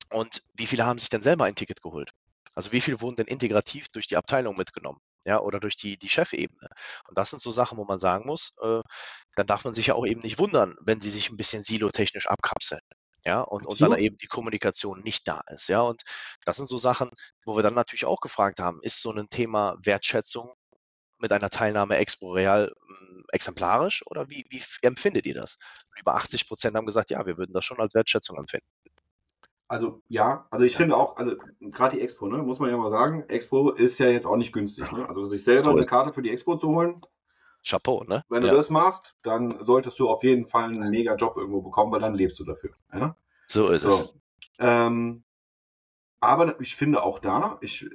[0.09, 2.11] Und wie viele haben sich denn selber ein Ticket geholt?
[2.55, 4.99] Also wie viele wurden denn integrativ durch die Abteilung mitgenommen?
[5.25, 6.69] Ja, oder durch die, die Chefebene.
[7.07, 8.81] Und das sind so Sachen, wo man sagen muss, äh,
[9.35, 12.27] dann darf man sich ja auch eben nicht wundern, wenn sie sich ein bisschen silotechnisch
[12.27, 12.81] abkapseln.
[13.25, 15.67] Ja, und, und dann eben die Kommunikation nicht da ist.
[15.67, 16.03] Ja, und
[16.45, 17.09] das sind so Sachen,
[17.43, 20.53] wo wir dann natürlich auch gefragt haben, ist so ein Thema Wertschätzung
[21.17, 25.57] mit einer Teilnahme Expo Real mh, exemplarisch oder wie, wie empfindet ihr das?
[25.91, 28.67] Und über 80 Prozent haben gesagt, ja, wir würden das schon als Wertschätzung empfinden.
[29.67, 32.89] Also ja, also ich finde auch, also gerade die Expo, ne, muss man ja mal
[32.89, 34.91] sagen, Expo ist ja jetzt auch nicht günstig.
[34.91, 35.09] Ne?
[35.09, 35.81] Also sich selber eine.
[35.81, 37.01] Karte für die Expo zu holen,
[37.65, 38.23] Chapeau, ne?
[38.29, 41.61] wenn du ja, das machst, dann solltest du auf jeden Fall einen mega Job irgendwo
[41.61, 42.71] bekommen, weil dann lebst du dafür.
[42.93, 43.15] Ja?
[43.47, 43.97] so ist es.
[43.97, 44.13] So.
[44.59, 45.23] Ähm,
[46.19, 47.85] aber ich finde auch da, ich,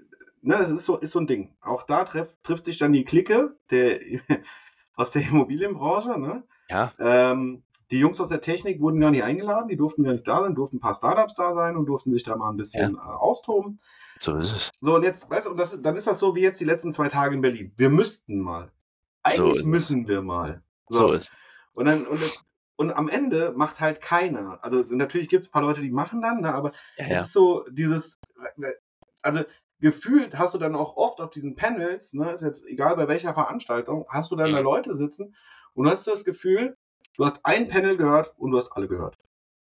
[0.42, 1.54] ne, das ist so, ist so ein Ding.
[1.60, 4.00] Auch da treff, trifft sich dann die Clique der,
[4.94, 6.18] aus der Immobilienbranche.
[6.18, 6.44] Ne?
[6.68, 10.26] Ja, Ähm, die Jungs aus der Technik wurden gar nicht eingeladen, die durften gar nicht
[10.26, 12.94] da sein, durften ein paar Startups da sein und durften sich da mal ein bisschen
[12.94, 13.80] äh, austoben.
[14.16, 14.70] so ist es.
[14.80, 16.92] So, und jetzt, weißt du, und das, dann ist das so wie jetzt die letzten
[16.92, 17.72] zwei Tage in Berlin.
[17.76, 18.70] Wir müssten mal.
[19.28, 19.64] So Eigentlich es.
[19.64, 20.62] müssen wir mal.
[20.88, 21.30] So ist
[21.74, 22.44] Und dann, und, das,
[22.76, 24.58] und am Ende macht halt keiner.
[24.62, 27.20] Also natürlich gibt es ein paar Leute, die machen dann, ne, aber Ja, es ja.
[27.22, 28.18] ist so dieses,
[29.22, 29.44] also
[29.78, 33.34] gefühlt hast du dann auch oft auf diesen Panels, ne, ist jetzt egal bei welcher
[33.34, 34.60] Veranstaltung, hast du dann da.
[34.60, 35.34] Leute sitzen
[35.74, 36.76] und du hast das Gefühl,
[37.16, 39.16] du hast ein Panel gehört und du hast alle gehört.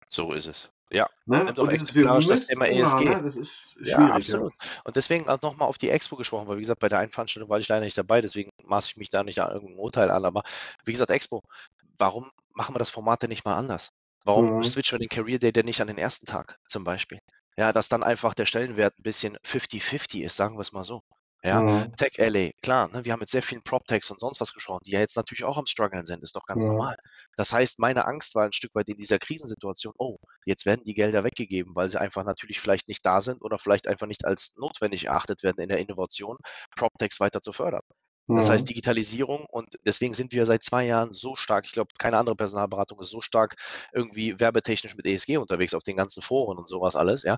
[0.08, 0.70] So ist es.
[0.92, 1.44] Ja, Ne?
[1.46, 3.16] Nimm doch Und dieses exemplarisch das Thema ESG.
[3.16, 4.16] Ne, das ist ja, schwierig.
[4.16, 4.54] absolut.
[4.86, 7.50] Und deswegen auch nochmal auf die Expo gesprochen, weil wie gesagt, bei der einen Veranstaltung
[7.50, 10.26] war ich leider nicht dabei, deswegen maße ich mich da nicht an irgendein Urteil an.
[10.26, 10.44] Aber
[10.86, 11.42] wie gesagt, Expo,
[11.98, 13.92] warum machen wir das Format denn nicht mal anders?
[14.26, 14.64] Warum Mhm.
[14.64, 17.20] switchen wir den Career Day denn nicht an den ersten Tag zum Beispiel?
[17.58, 21.02] Ja, dass dann einfach der Stellenwert ein bisschen 50-50 ist, sagen wir es mal so.
[21.44, 21.92] Ja, Mhm.
[21.98, 24.92] Tech LA, klar, ne, wir haben mit sehr vielen PropTechs und sonst was gesprochen, die
[24.92, 26.68] ja jetzt natürlich auch am struggeln sind, ist doch ganz Mhm.
[26.68, 26.96] normal.
[27.36, 30.94] Das heißt, meine Angst war ein Stück weit in dieser Krisensituation, oh, jetzt werden die
[30.94, 34.56] Gelder weggegeben, weil sie einfach natürlich vielleicht nicht da sind oder vielleicht einfach nicht als
[34.58, 36.38] notwendig erachtet werden in der Innovation,
[36.76, 37.82] PropTechs weiter zu fördern.
[38.34, 38.70] Das heißt.
[38.70, 43.00] Digitalisierung und deswegen sind wir seit zwei Jahren so stark, ich glaube, keine andere Personalberatung
[43.02, 43.56] ist so stark
[43.94, 47.38] irgendwie werbetechnisch mit ESG unterwegs auf den ganzen Foren und sowas alles, ja,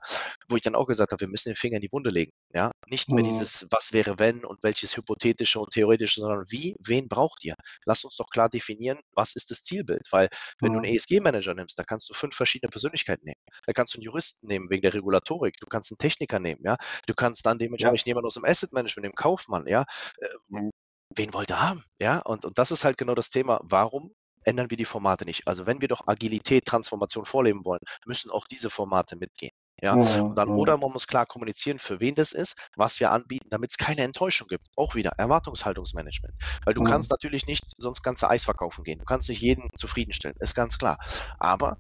[0.49, 2.71] wo ich dann auch gesagt habe, wir müssen den Finger in die Wunde legen, ja,
[2.87, 3.23] nicht mehr Mhm.
[3.23, 7.55] dieses was wäre wenn und welches hypothetische und theoretische, sondern wie, wen braucht ihr?
[7.85, 10.29] Lasst uns doch klar definieren, was ist das Zielbild, weil
[10.61, 10.83] wenn du Mhm.
[10.83, 13.41] einen ESG-Manager nimmst, da kannst du fünf verschiedene Persönlichkeiten nehmen.
[13.65, 16.77] Da kannst du einen Juristen nehmen wegen der Regulatorik, du kannst einen Techniker nehmen, ja,
[17.07, 19.85] du kannst dann dementsprechend jemanden aus dem Asset Management, dem Kaufmann, ja,
[20.19, 20.69] äh, Mhm.
[21.15, 21.83] wen wollt ihr haben?
[21.99, 23.59] Ja, und, und das ist halt genau das Thema.
[23.63, 24.13] Warum
[24.43, 25.47] ändern wir die Formate nicht?
[25.47, 29.52] Also wenn wir doch Agilität, Transformation vorleben wollen, müssen auch diese Formate mitgehen.
[29.83, 33.49] Ja, und dann, oder man muss klar kommunizieren, für wen das ist, was wir anbieten,
[33.49, 34.67] damit es keine Enttäuschung gibt.
[34.77, 36.33] Auch wieder Erwartungshaltungsmanagement.
[36.63, 36.85] Weil du Mhm.
[36.85, 38.99] kannst natürlich nicht sonst ganze Eis verkaufen gehen.
[38.99, 40.97] Du kannst nicht jeden zufriedenstellen, ist ganz klar.
[41.37, 41.75] Aber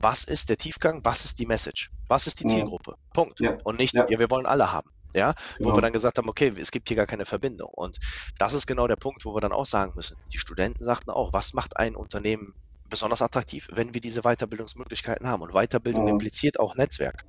[0.00, 1.04] was ist der Tiefgang?
[1.04, 1.90] Was ist die Message?
[2.08, 2.46] Was ist die.
[2.46, 2.94] Zielgruppe?
[3.12, 3.40] Punkt.
[3.40, 3.58] Ja.
[3.64, 4.06] Und nicht, Ja.
[4.08, 4.90] ja, wir wollen alle haben.
[5.14, 5.76] Ja, wo Genau.
[5.76, 7.70] wir dann gesagt haben, okay, es gibt hier gar keine Verbindung.
[7.74, 7.98] Und
[8.38, 10.16] das ist genau der Punkt, wo wir dann auch sagen müssen.
[10.32, 12.54] Die Studenten sagten auch, was macht ein Unternehmen
[12.88, 15.42] besonders attraktiv, wenn wir diese Weiterbildungsmöglichkeiten haben?
[15.42, 16.08] Und Weiterbildung Mhm.
[16.08, 17.24] impliziert auch Netzwerk.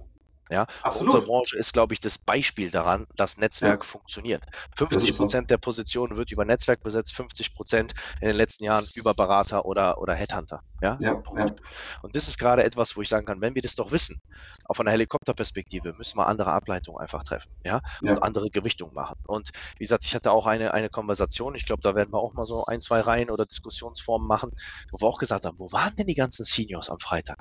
[0.51, 1.03] Ja, Absolut.
[1.03, 4.45] unsere Branche ist, glaube ich, das Beispiel daran, dass Netzwerk funktioniert.
[4.75, 9.13] 50 Prozent der Positionen wird über Netzwerk besetzt, 50 Prozent in den letzten Jahren über
[9.13, 10.61] Berater oder, oder Headhunter.
[10.81, 11.55] Ja, Ja, ja.
[12.01, 14.17] Und das ist gerade etwas, wo ich sagen kann, wenn wir das doch wissen,
[14.65, 18.13] auf einer Helikopterperspektive müssen wir andere Ableitungen einfach treffen, ja, Ja.
[18.13, 19.15] und andere Gewichtungen machen.
[19.27, 22.33] Und wie gesagt, ich hatte auch eine, eine Konversation, ich glaube, da werden wir auch
[22.33, 24.51] mal so ein, zwei Reihen oder Diskussionsformen machen,
[24.91, 27.37] wo wir auch gesagt haben, wo waren denn die ganzen Seniors am Freitag?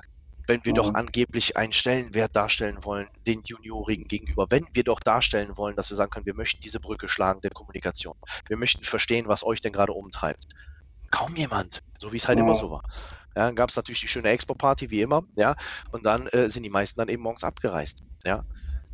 [0.49, 0.95] Wenn wir doch Mhm.
[0.95, 5.95] angeblich einen Stellenwert darstellen wollen, den Juniorigen gegenüber, wenn wir doch darstellen wollen, dass wir
[5.97, 8.15] sagen können, wir möchten diese Brücke schlagen der Kommunikation.
[8.49, 10.45] Wir möchten verstehen, was euch denn gerade umtreibt.
[11.11, 12.39] Kaum jemand, so wie es halt Mhm.
[12.39, 12.83] immer so war.
[13.35, 15.55] Ja, dann gab es natürlich die schöne Expo-Party, wie immer, ja,
[15.91, 18.43] und dann äh, sind die meisten dann eben morgens abgereist, ja.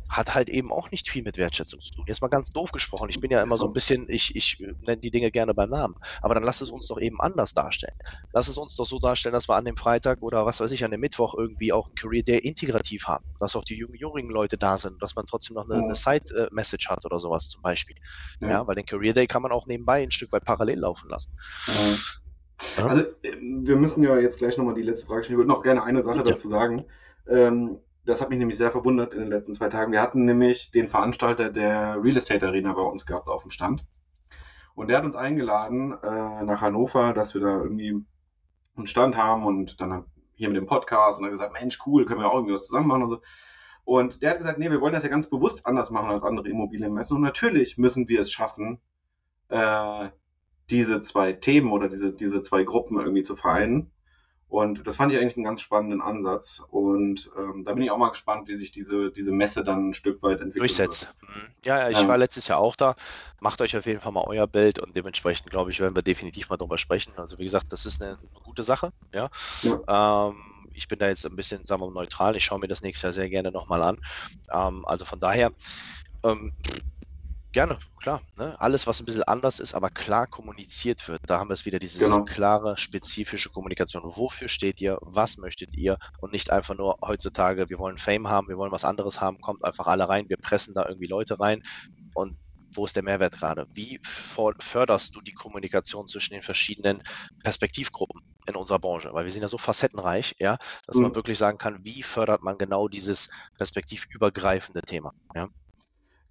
[0.08, 2.04] Hat halt eben auch nicht viel mit Wertschätzung zu tun.
[2.06, 4.72] Jetzt mal ganz doof gesprochen, ich bin ja immer so ein bisschen, ich, ich äh,
[4.82, 7.96] nenne die Dinge gerne beim Namen, aber dann lasst es uns doch eben anders darstellen.
[8.32, 10.84] Lass es uns doch so darstellen, dass wir an dem Freitag oder was weiß ich,
[10.84, 14.28] an dem Mittwoch irgendwie auch ein Career Day integrativ haben, dass auch die jungen, jungen
[14.30, 15.84] Leute da sind, dass man trotzdem noch eine, Mhm.
[15.86, 17.96] eine Side-Message hat oder sowas zum Beispiel.
[18.40, 18.48] Ja.
[18.48, 18.66] Ja.
[18.66, 21.32] weil den Career Day kann man auch nebenbei ein Stück weit parallel laufen lassen.
[21.66, 21.96] Mhm.
[22.78, 22.86] Ja.
[22.86, 25.34] Also, ähm, wir müssen ja jetzt gleich nochmal die letzte Frage stellen.
[25.34, 26.30] Ich würde noch gerne eine Sache Bitte.
[26.32, 26.86] dazu sagen.
[27.28, 29.92] Ähm, das hat mich nämlich sehr verwundert in den letzten zwei Tagen.
[29.92, 33.84] Wir hatten nämlich den Veranstalter der Real Estate Arena bei uns gehabt auf dem Stand.
[34.74, 38.04] Und der hat uns eingeladen äh, nach Hannover, dass wir da irgendwie
[38.76, 40.04] einen Stand haben und dann
[40.34, 42.88] hier mit dem Podcast und dann gesagt, Mensch, cool, können wir auch irgendwie was zusammen
[42.88, 43.20] machen und so.
[43.84, 46.48] Und der hat gesagt, nee, wir wollen das ja ganz bewusst anders machen als andere
[46.48, 47.16] Immobilienmessen.
[47.16, 48.80] Und natürlich müssen wir es schaffen,
[49.48, 50.08] äh,
[50.70, 53.92] diese zwei Themen oder diese, diese zwei Gruppen irgendwie zu vereinen.
[54.48, 56.62] Und das fand ich eigentlich einen ganz spannenden Ansatz.
[56.70, 59.94] Und ähm, da bin ich auch mal gespannt, wie sich diese, diese Messe dann ein
[59.94, 60.60] Stück weit entwickelt.
[60.60, 61.12] durchsetzt.
[61.20, 61.28] Mhm.
[61.64, 62.08] Ja, ja, ich Ja.
[62.08, 62.94] war letztes Jahr auch da.
[63.40, 66.48] Macht euch auf jeden Fall mal euer Bild und dementsprechend, glaube ich, werden wir definitiv
[66.48, 67.12] mal drüber sprechen.
[67.16, 68.92] Also wie gesagt, das ist eine gute Sache.
[69.12, 69.30] Ja.
[69.88, 70.36] Ähm,
[70.72, 72.36] ich bin da jetzt ein bisschen, sagen wir mal, neutral.
[72.36, 73.98] Ich schaue mir das nächstes Jahr sehr gerne nochmal an.
[74.52, 75.50] Ähm, also von daher,
[76.22, 76.52] ähm,
[77.56, 78.20] gerne, klar.
[78.36, 78.54] Ne?
[78.60, 81.22] Alles, was ein bisschen anders ist, aber klar kommuniziert wird.
[81.26, 82.24] Da haben wir es wieder, dieses Genau.
[82.26, 84.02] klare, spezifische Kommunikation.
[84.04, 84.98] Wofür steht ihr?
[85.00, 85.96] Was möchtet ihr?
[86.20, 89.64] Und nicht einfach nur heutzutage, wir wollen Fame haben, wir wollen was anderes haben, kommt
[89.64, 91.62] einfach alle rein, wir pressen da irgendwie Leute rein.
[92.14, 92.36] Und
[92.74, 93.66] wo ist der Mehrwert gerade?
[93.72, 97.02] Wie förderst du die Kommunikation zwischen den verschiedenen
[97.42, 99.14] Perspektivgruppen in unserer Branche?
[99.14, 101.14] Weil wir sind ja so facettenreich, ja, dass man Mhm.
[101.16, 105.12] wirklich sagen kann, wie fördert man genau dieses perspektivübergreifende Thema?
[105.34, 105.48] Ja?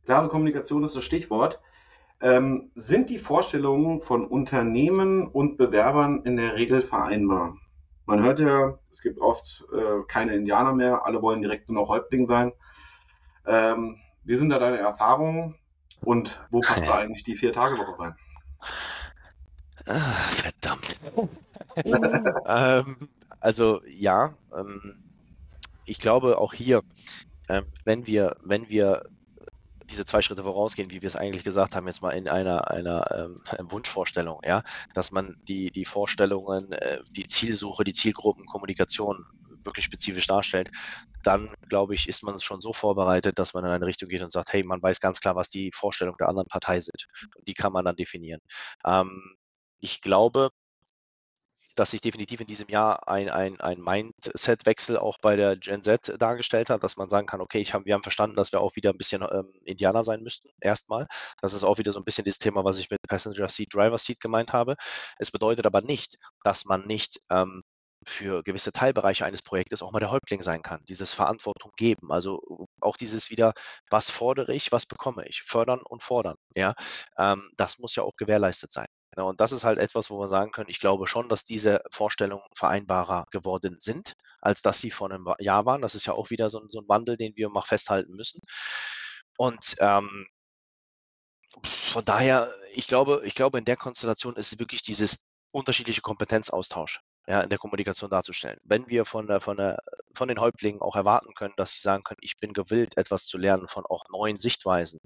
[0.06, 1.60] Klare Kommunikation ist das Stichwort.
[2.22, 7.58] Ähm, sind die Vorstellungen von Unternehmen und Bewerbern in der Regel vereinbar?
[8.06, 11.90] Man hört ja, es gibt oft äh, keine Indianer mehr, alle wollen direkt nur noch
[11.90, 12.54] Häuptling sein.
[13.46, 15.56] Ähm, wie sind da deine Erfahrungen
[16.02, 18.16] und wo passt da eigentlich die Vier-Tage-Woche rein?
[19.88, 21.12] Ah, verdammt.
[22.48, 24.98] ähm, also ja, ähm,
[25.86, 26.82] ich glaube auch hier,
[27.50, 29.04] ähm, wenn wir, wenn wir
[29.90, 33.40] diese zwei Schritte vorausgehen, wie wir es eigentlich gesagt haben, jetzt mal in einer, einer
[33.60, 34.64] ähm, Wunschvorstellung, ja,
[34.94, 39.26] dass man die, die Vorstellungen, äh, die Zielsuche, die Zielgruppenkommunikation
[39.64, 40.70] wirklich spezifisch darstellt,
[41.24, 44.32] dann glaube ich, ist man schon so vorbereitet, dass man in eine Richtung geht und
[44.32, 47.08] sagt, hey, man weiß ganz klar, was die Vorstellungen der anderen Partei sind.
[47.36, 48.42] Und die kann man dann definieren.
[48.86, 49.36] Ähm,
[49.80, 50.52] ich glaube,
[51.76, 56.14] dass sich definitiv in diesem Jahr ein, ein, ein Mindset-Wechsel auch bei der Gen Z
[56.20, 58.92] dargestellt hat, dass man sagen kann, okay, hab, wir haben verstanden, dass wir auch wieder
[58.92, 61.08] ein bisschen ähm, Indianer sein müssten, erstmal.
[61.42, 63.98] Das ist auch wieder so ein bisschen das Thema, was ich mit Passenger Seat, Driver
[63.98, 64.76] Seat gemeint habe.
[65.20, 67.64] Es bedeutet aber nicht, dass man nicht ähm,
[68.06, 72.12] für gewisse Teilbereiche eines Projektes auch mal der Häuptling sein kann, dieses Verantwortung geben.
[72.12, 73.54] Also auch dieses wieder,
[73.90, 76.36] was fordere ich, was bekomme ich, fördern und fordern.
[76.54, 76.76] Ja,
[77.18, 78.88] ähm, das muss ja auch gewährleistet sein.
[79.18, 81.82] Ja, und das ist halt etwas, wo wir sagen können, ich glaube schon, dass diese
[81.92, 85.82] Vorstellungen vereinbarer geworden sind, als dass sie vor einem Jahr waren.
[85.82, 88.42] Das ist ja auch wieder so, so ein Wandel, den wir mal festhalten müssen.
[89.38, 90.28] Und ähm,
[91.64, 97.42] von daher, ich glaube, ich glaube, in der Konstellation ist wirklich dieses unterschiedliche Kompetenzaustausch ja,
[97.42, 98.60] in der Kommunikation darzustellen.
[98.66, 99.80] Wenn wir von, der, von, der,
[100.14, 103.38] von den Häuptlingen auch erwarten können, dass sie sagen können, ich bin gewillt, etwas zu
[103.38, 105.00] lernen von auch neuen Sichtweisen,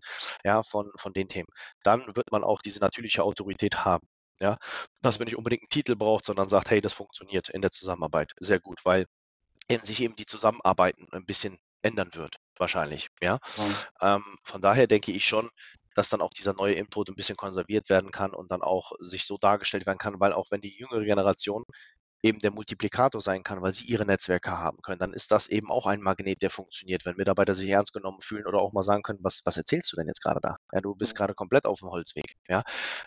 [0.44, 1.48] ja, von, von den Themen,
[1.84, 4.08] dann wird man auch diese natürliche Autorität haben.
[4.42, 4.58] Ja,
[5.02, 8.32] dass man nicht unbedingt einen Titel braucht, sondern sagt, hey, das funktioniert in der Zusammenarbeit
[8.40, 9.06] sehr gut, weil
[9.68, 13.10] in sich eben die Zusammenarbeiten ein bisschen ändern wird, wahrscheinlich.
[13.22, 13.76] Ja, mhm.
[14.00, 15.50] ähm, von daher denke ich schon,
[15.96, 19.26] dass dann auch dieser neue Input ein bisschen konserviert werden kann und dann auch sich
[19.26, 21.64] so dargestellt werden kann, weil auch wenn die jüngere Generation
[22.22, 25.72] eben der Multiplikator sein kann, weil sie ihre Netzwerke haben können, dann ist das eben
[25.72, 29.04] auch ein Magnet, der funktioniert, wenn Mitarbeiter sich ernst genommen fühlen oder auch mal sagen
[29.04, 30.58] können, was, was erzählst du denn jetzt gerade da?
[30.74, 32.36] Ja, du bist gerade komplett auf dem Holzweg.
[32.48, 32.64] Ja,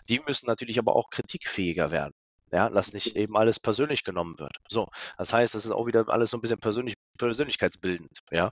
[0.09, 2.13] die müssen natürlich aber auch kritikfähiger werden.
[2.51, 4.57] Ja, dass nicht eben alles persönlich genommen wird.
[4.67, 4.87] So,
[5.17, 8.19] das heißt, das ist auch wieder alles so ein bisschen persönlich, persönlichkeitsbildend.
[8.29, 8.51] Ja.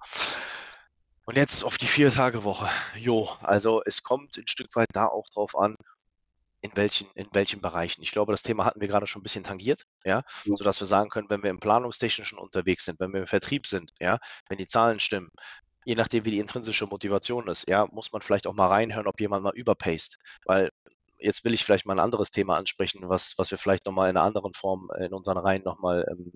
[1.26, 2.68] Und jetzt auf die Vier-Tage-Woche.
[2.98, 5.76] Jo, also es kommt ein Stück weit da auch drauf an,
[6.62, 8.02] in welchen, in welchen Bereichen.
[8.04, 11.10] Ich glaube, das Thema hatten wir gerade schon ein bisschen tangiert, ja, sodass wir sagen
[11.10, 14.68] können, wenn wir im Planungstechnischen unterwegs sind, wenn wir im Vertrieb sind, ja, wenn die
[14.68, 15.32] Zahlen stimmen,
[15.86, 19.20] je nachdem, wie die intrinsische Motivation ist, ja, muss man vielleicht auch mal reinhören, ob
[19.20, 20.70] jemand mal überpaced, weil
[21.18, 24.18] jetzt will ich vielleicht mal ein anderes Thema ansprechen, was, was wir vielleicht nochmal in
[24.18, 26.32] einer anderen Form in unseren Reihen nochmal ähm,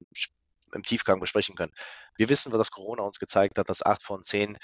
[0.73, 1.73] im Tiefgang besprechen können.
[2.17, 4.57] Wir wissen, dass Corona uns gezeigt hat, dass acht von zehn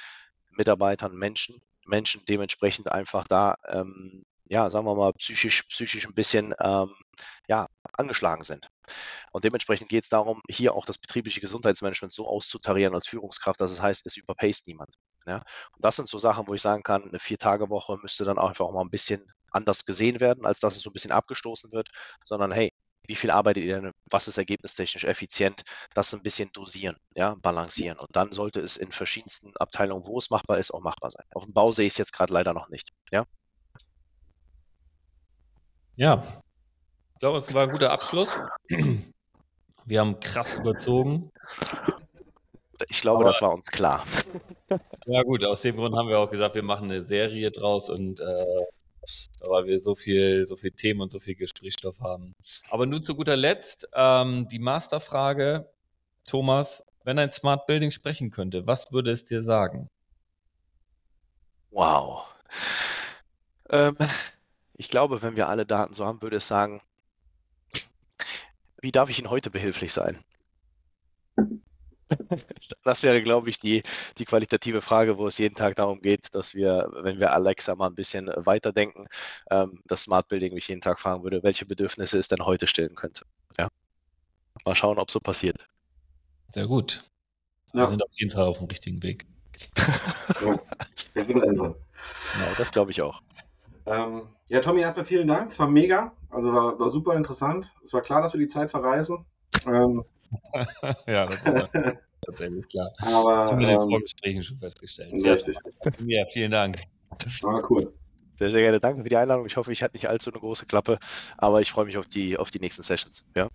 [0.49, 6.53] Mitarbeitern Menschen, Menschen dementsprechend einfach da ähm, ja, sagen wir mal, psychisch, psychisch ein bisschen
[6.59, 6.93] ähm,
[7.47, 8.67] ja, angeschlagen sind.
[9.31, 13.71] Und dementsprechend geht es darum, hier auch das betriebliche Gesundheitsmanagement so auszutarieren als Führungskraft, dass
[13.71, 14.93] es heißt, es überpaced niemand.
[15.25, 15.37] Ja?
[15.37, 18.73] Und das sind so Sachen, wo ich sagen kann, eine Vier-Tage-Woche müsste dann einfach auch
[18.73, 21.87] mal ein bisschen anders gesehen werden, als dass es so ein bisschen abgestoßen wird,
[22.25, 22.73] sondern hey,
[23.07, 25.61] wie viel arbeitet ihr denn, was ist ergebnistechnisch effizient,
[25.93, 27.97] das ein bisschen dosieren, ja, balancieren.
[27.99, 31.25] Und dann sollte es in verschiedensten Abteilungen, wo es machbar ist, auch machbar sein.
[31.33, 32.91] Auf dem Bau sehe ich es jetzt gerade leider noch nicht.
[33.11, 33.25] Ja.
[35.95, 36.23] Ja,
[37.13, 38.29] ich glaube, es war ein guter Abschluss.
[39.85, 41.31] Wir haben krass überzogen.
[42.89, 44.03] Ich glaube, Aber, das war uns klar.
[45.05, 48.19] Ja gut, aus dem Grund haben wir auch gesagt, wir machen eine Serie draus und
[48.19, 48.45] äh,
[49.41, 52.33] weil wir so viel, so viel Themen und so viel Gesprächsstoff haben.
[52.69, 55.69] Aber nur zu guter Letzt ähm, die Masterfrage,
[56.27, 59.87] Thomas, wenn ein Smart Building sprechen könnte, was würde es dir sagen?
[61.71, 62.25] Wow.
[63.69, 63.95] Ähm,
[64.73, 66.81] ich glaube, wenn wir alle Daten so haben, würde es sagen,
[68.81, 70.19] wie darf ich Ihnen heute behilflich sein?
[72.83, 73.83] Das wäre, glaube ich, die,
[74.17, 77.87] die qualitative Frage, wo es jeden Tag darum geht, dass wir, wenn wir Alexa mal
[77.87, 79.07] ein bisschen weiterdenken,
[79.49, 82.95] ähm, das Smart Building mich jeden Tag fragen würde, welche Bedürfnisse es denn heute stillen
[82.95, 83.21] könnte.
[83.57, 83.69] Ja.
[84.65, 85.65] Mal schauen, ob so passiert.
[86.47, 87.05] Sehr gut.
[87.71, 89.25] Wir sind auf jeden Fall auf dem richtigen Weg.
[91.15, 91.75] ja, genau,
[92.57, 93.21] das glaube ich auch.
[93.85, 95.51] Ähm, ja, Tommy, erstmal vielen Dank.
[95.51, 96.11] Es war mega.
[96.29, 97.71] Also war, war, super interessant.
[97.83, 99.25] Es war klar, dass wir die Zeit verreisen.
[99.67, 100.03] Ähm,
[101.07, 101.69] ja, das war
[102.25, 102.91] tatsächlich klar.
[102.99, 105.13] Aber, das haben wir in den ähm, Vorgesprächen schon festgestellt.
[105.23, 105.57] Richtig.
[106.05, 106.81] Ja, vielen Dank.
[107.41, 107.93] War cool.
[108.39, 108.79] Sehr, sehr gerne.
[108.79, 109.45] Danke für die Einladung.
[109.45, 110.97] Ich hoffe, ich hatte nicht allzu eine große Klappe,
[111.37, 113.25] aber ich freue mich auf die, auf die nächsten Sessions.
[113.35, 113.49] Ja.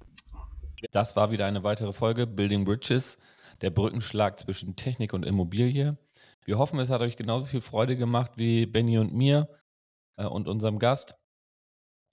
[0.92, 3.18] Das war wieder eine weitere Folge Building Bridges,
[3.62, 5.96] der Brückenschlag zwischen Technik und Immobilie.
[6.44, 9.48] Wir hoffen, es hat euch genauso viel Freude gemacht wie Benny und mir
[10.16, 11.16] äh, und unserem Gast.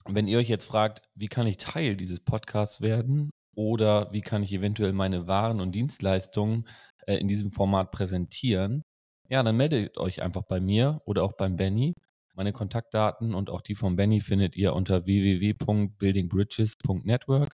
[0.06, 4.42] Wenn ihr euch jetzt fragt, wie kann ich Teil dieses Podcasts werden oder wie kann
[4.42, 6.68] ich eventuell meine Waren und Dienstleistungen
[7.06, 8.82] äh, in diesem Format präsentieren,
[9.28, 11.94] ja, dann meldet euch einfach bei mir oder auch beim Benny.
[12.34, 17.54] Meine Kontaktdaten und auch die von Benny findet ihr unter www.buildingbridges.network.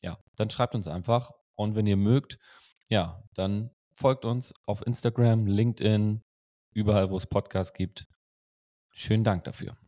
[0.00, 2.38] Ja, dann schreibt uns einfach und wenn ihr mögt,
[2.88, 6.22] ja, dann folgt uns auf Instagram, LinkedIn,
[6.72, 8.06] überall, wo es Podcasts gibt.
[8.90, 9.81] Schönen Dank dafür.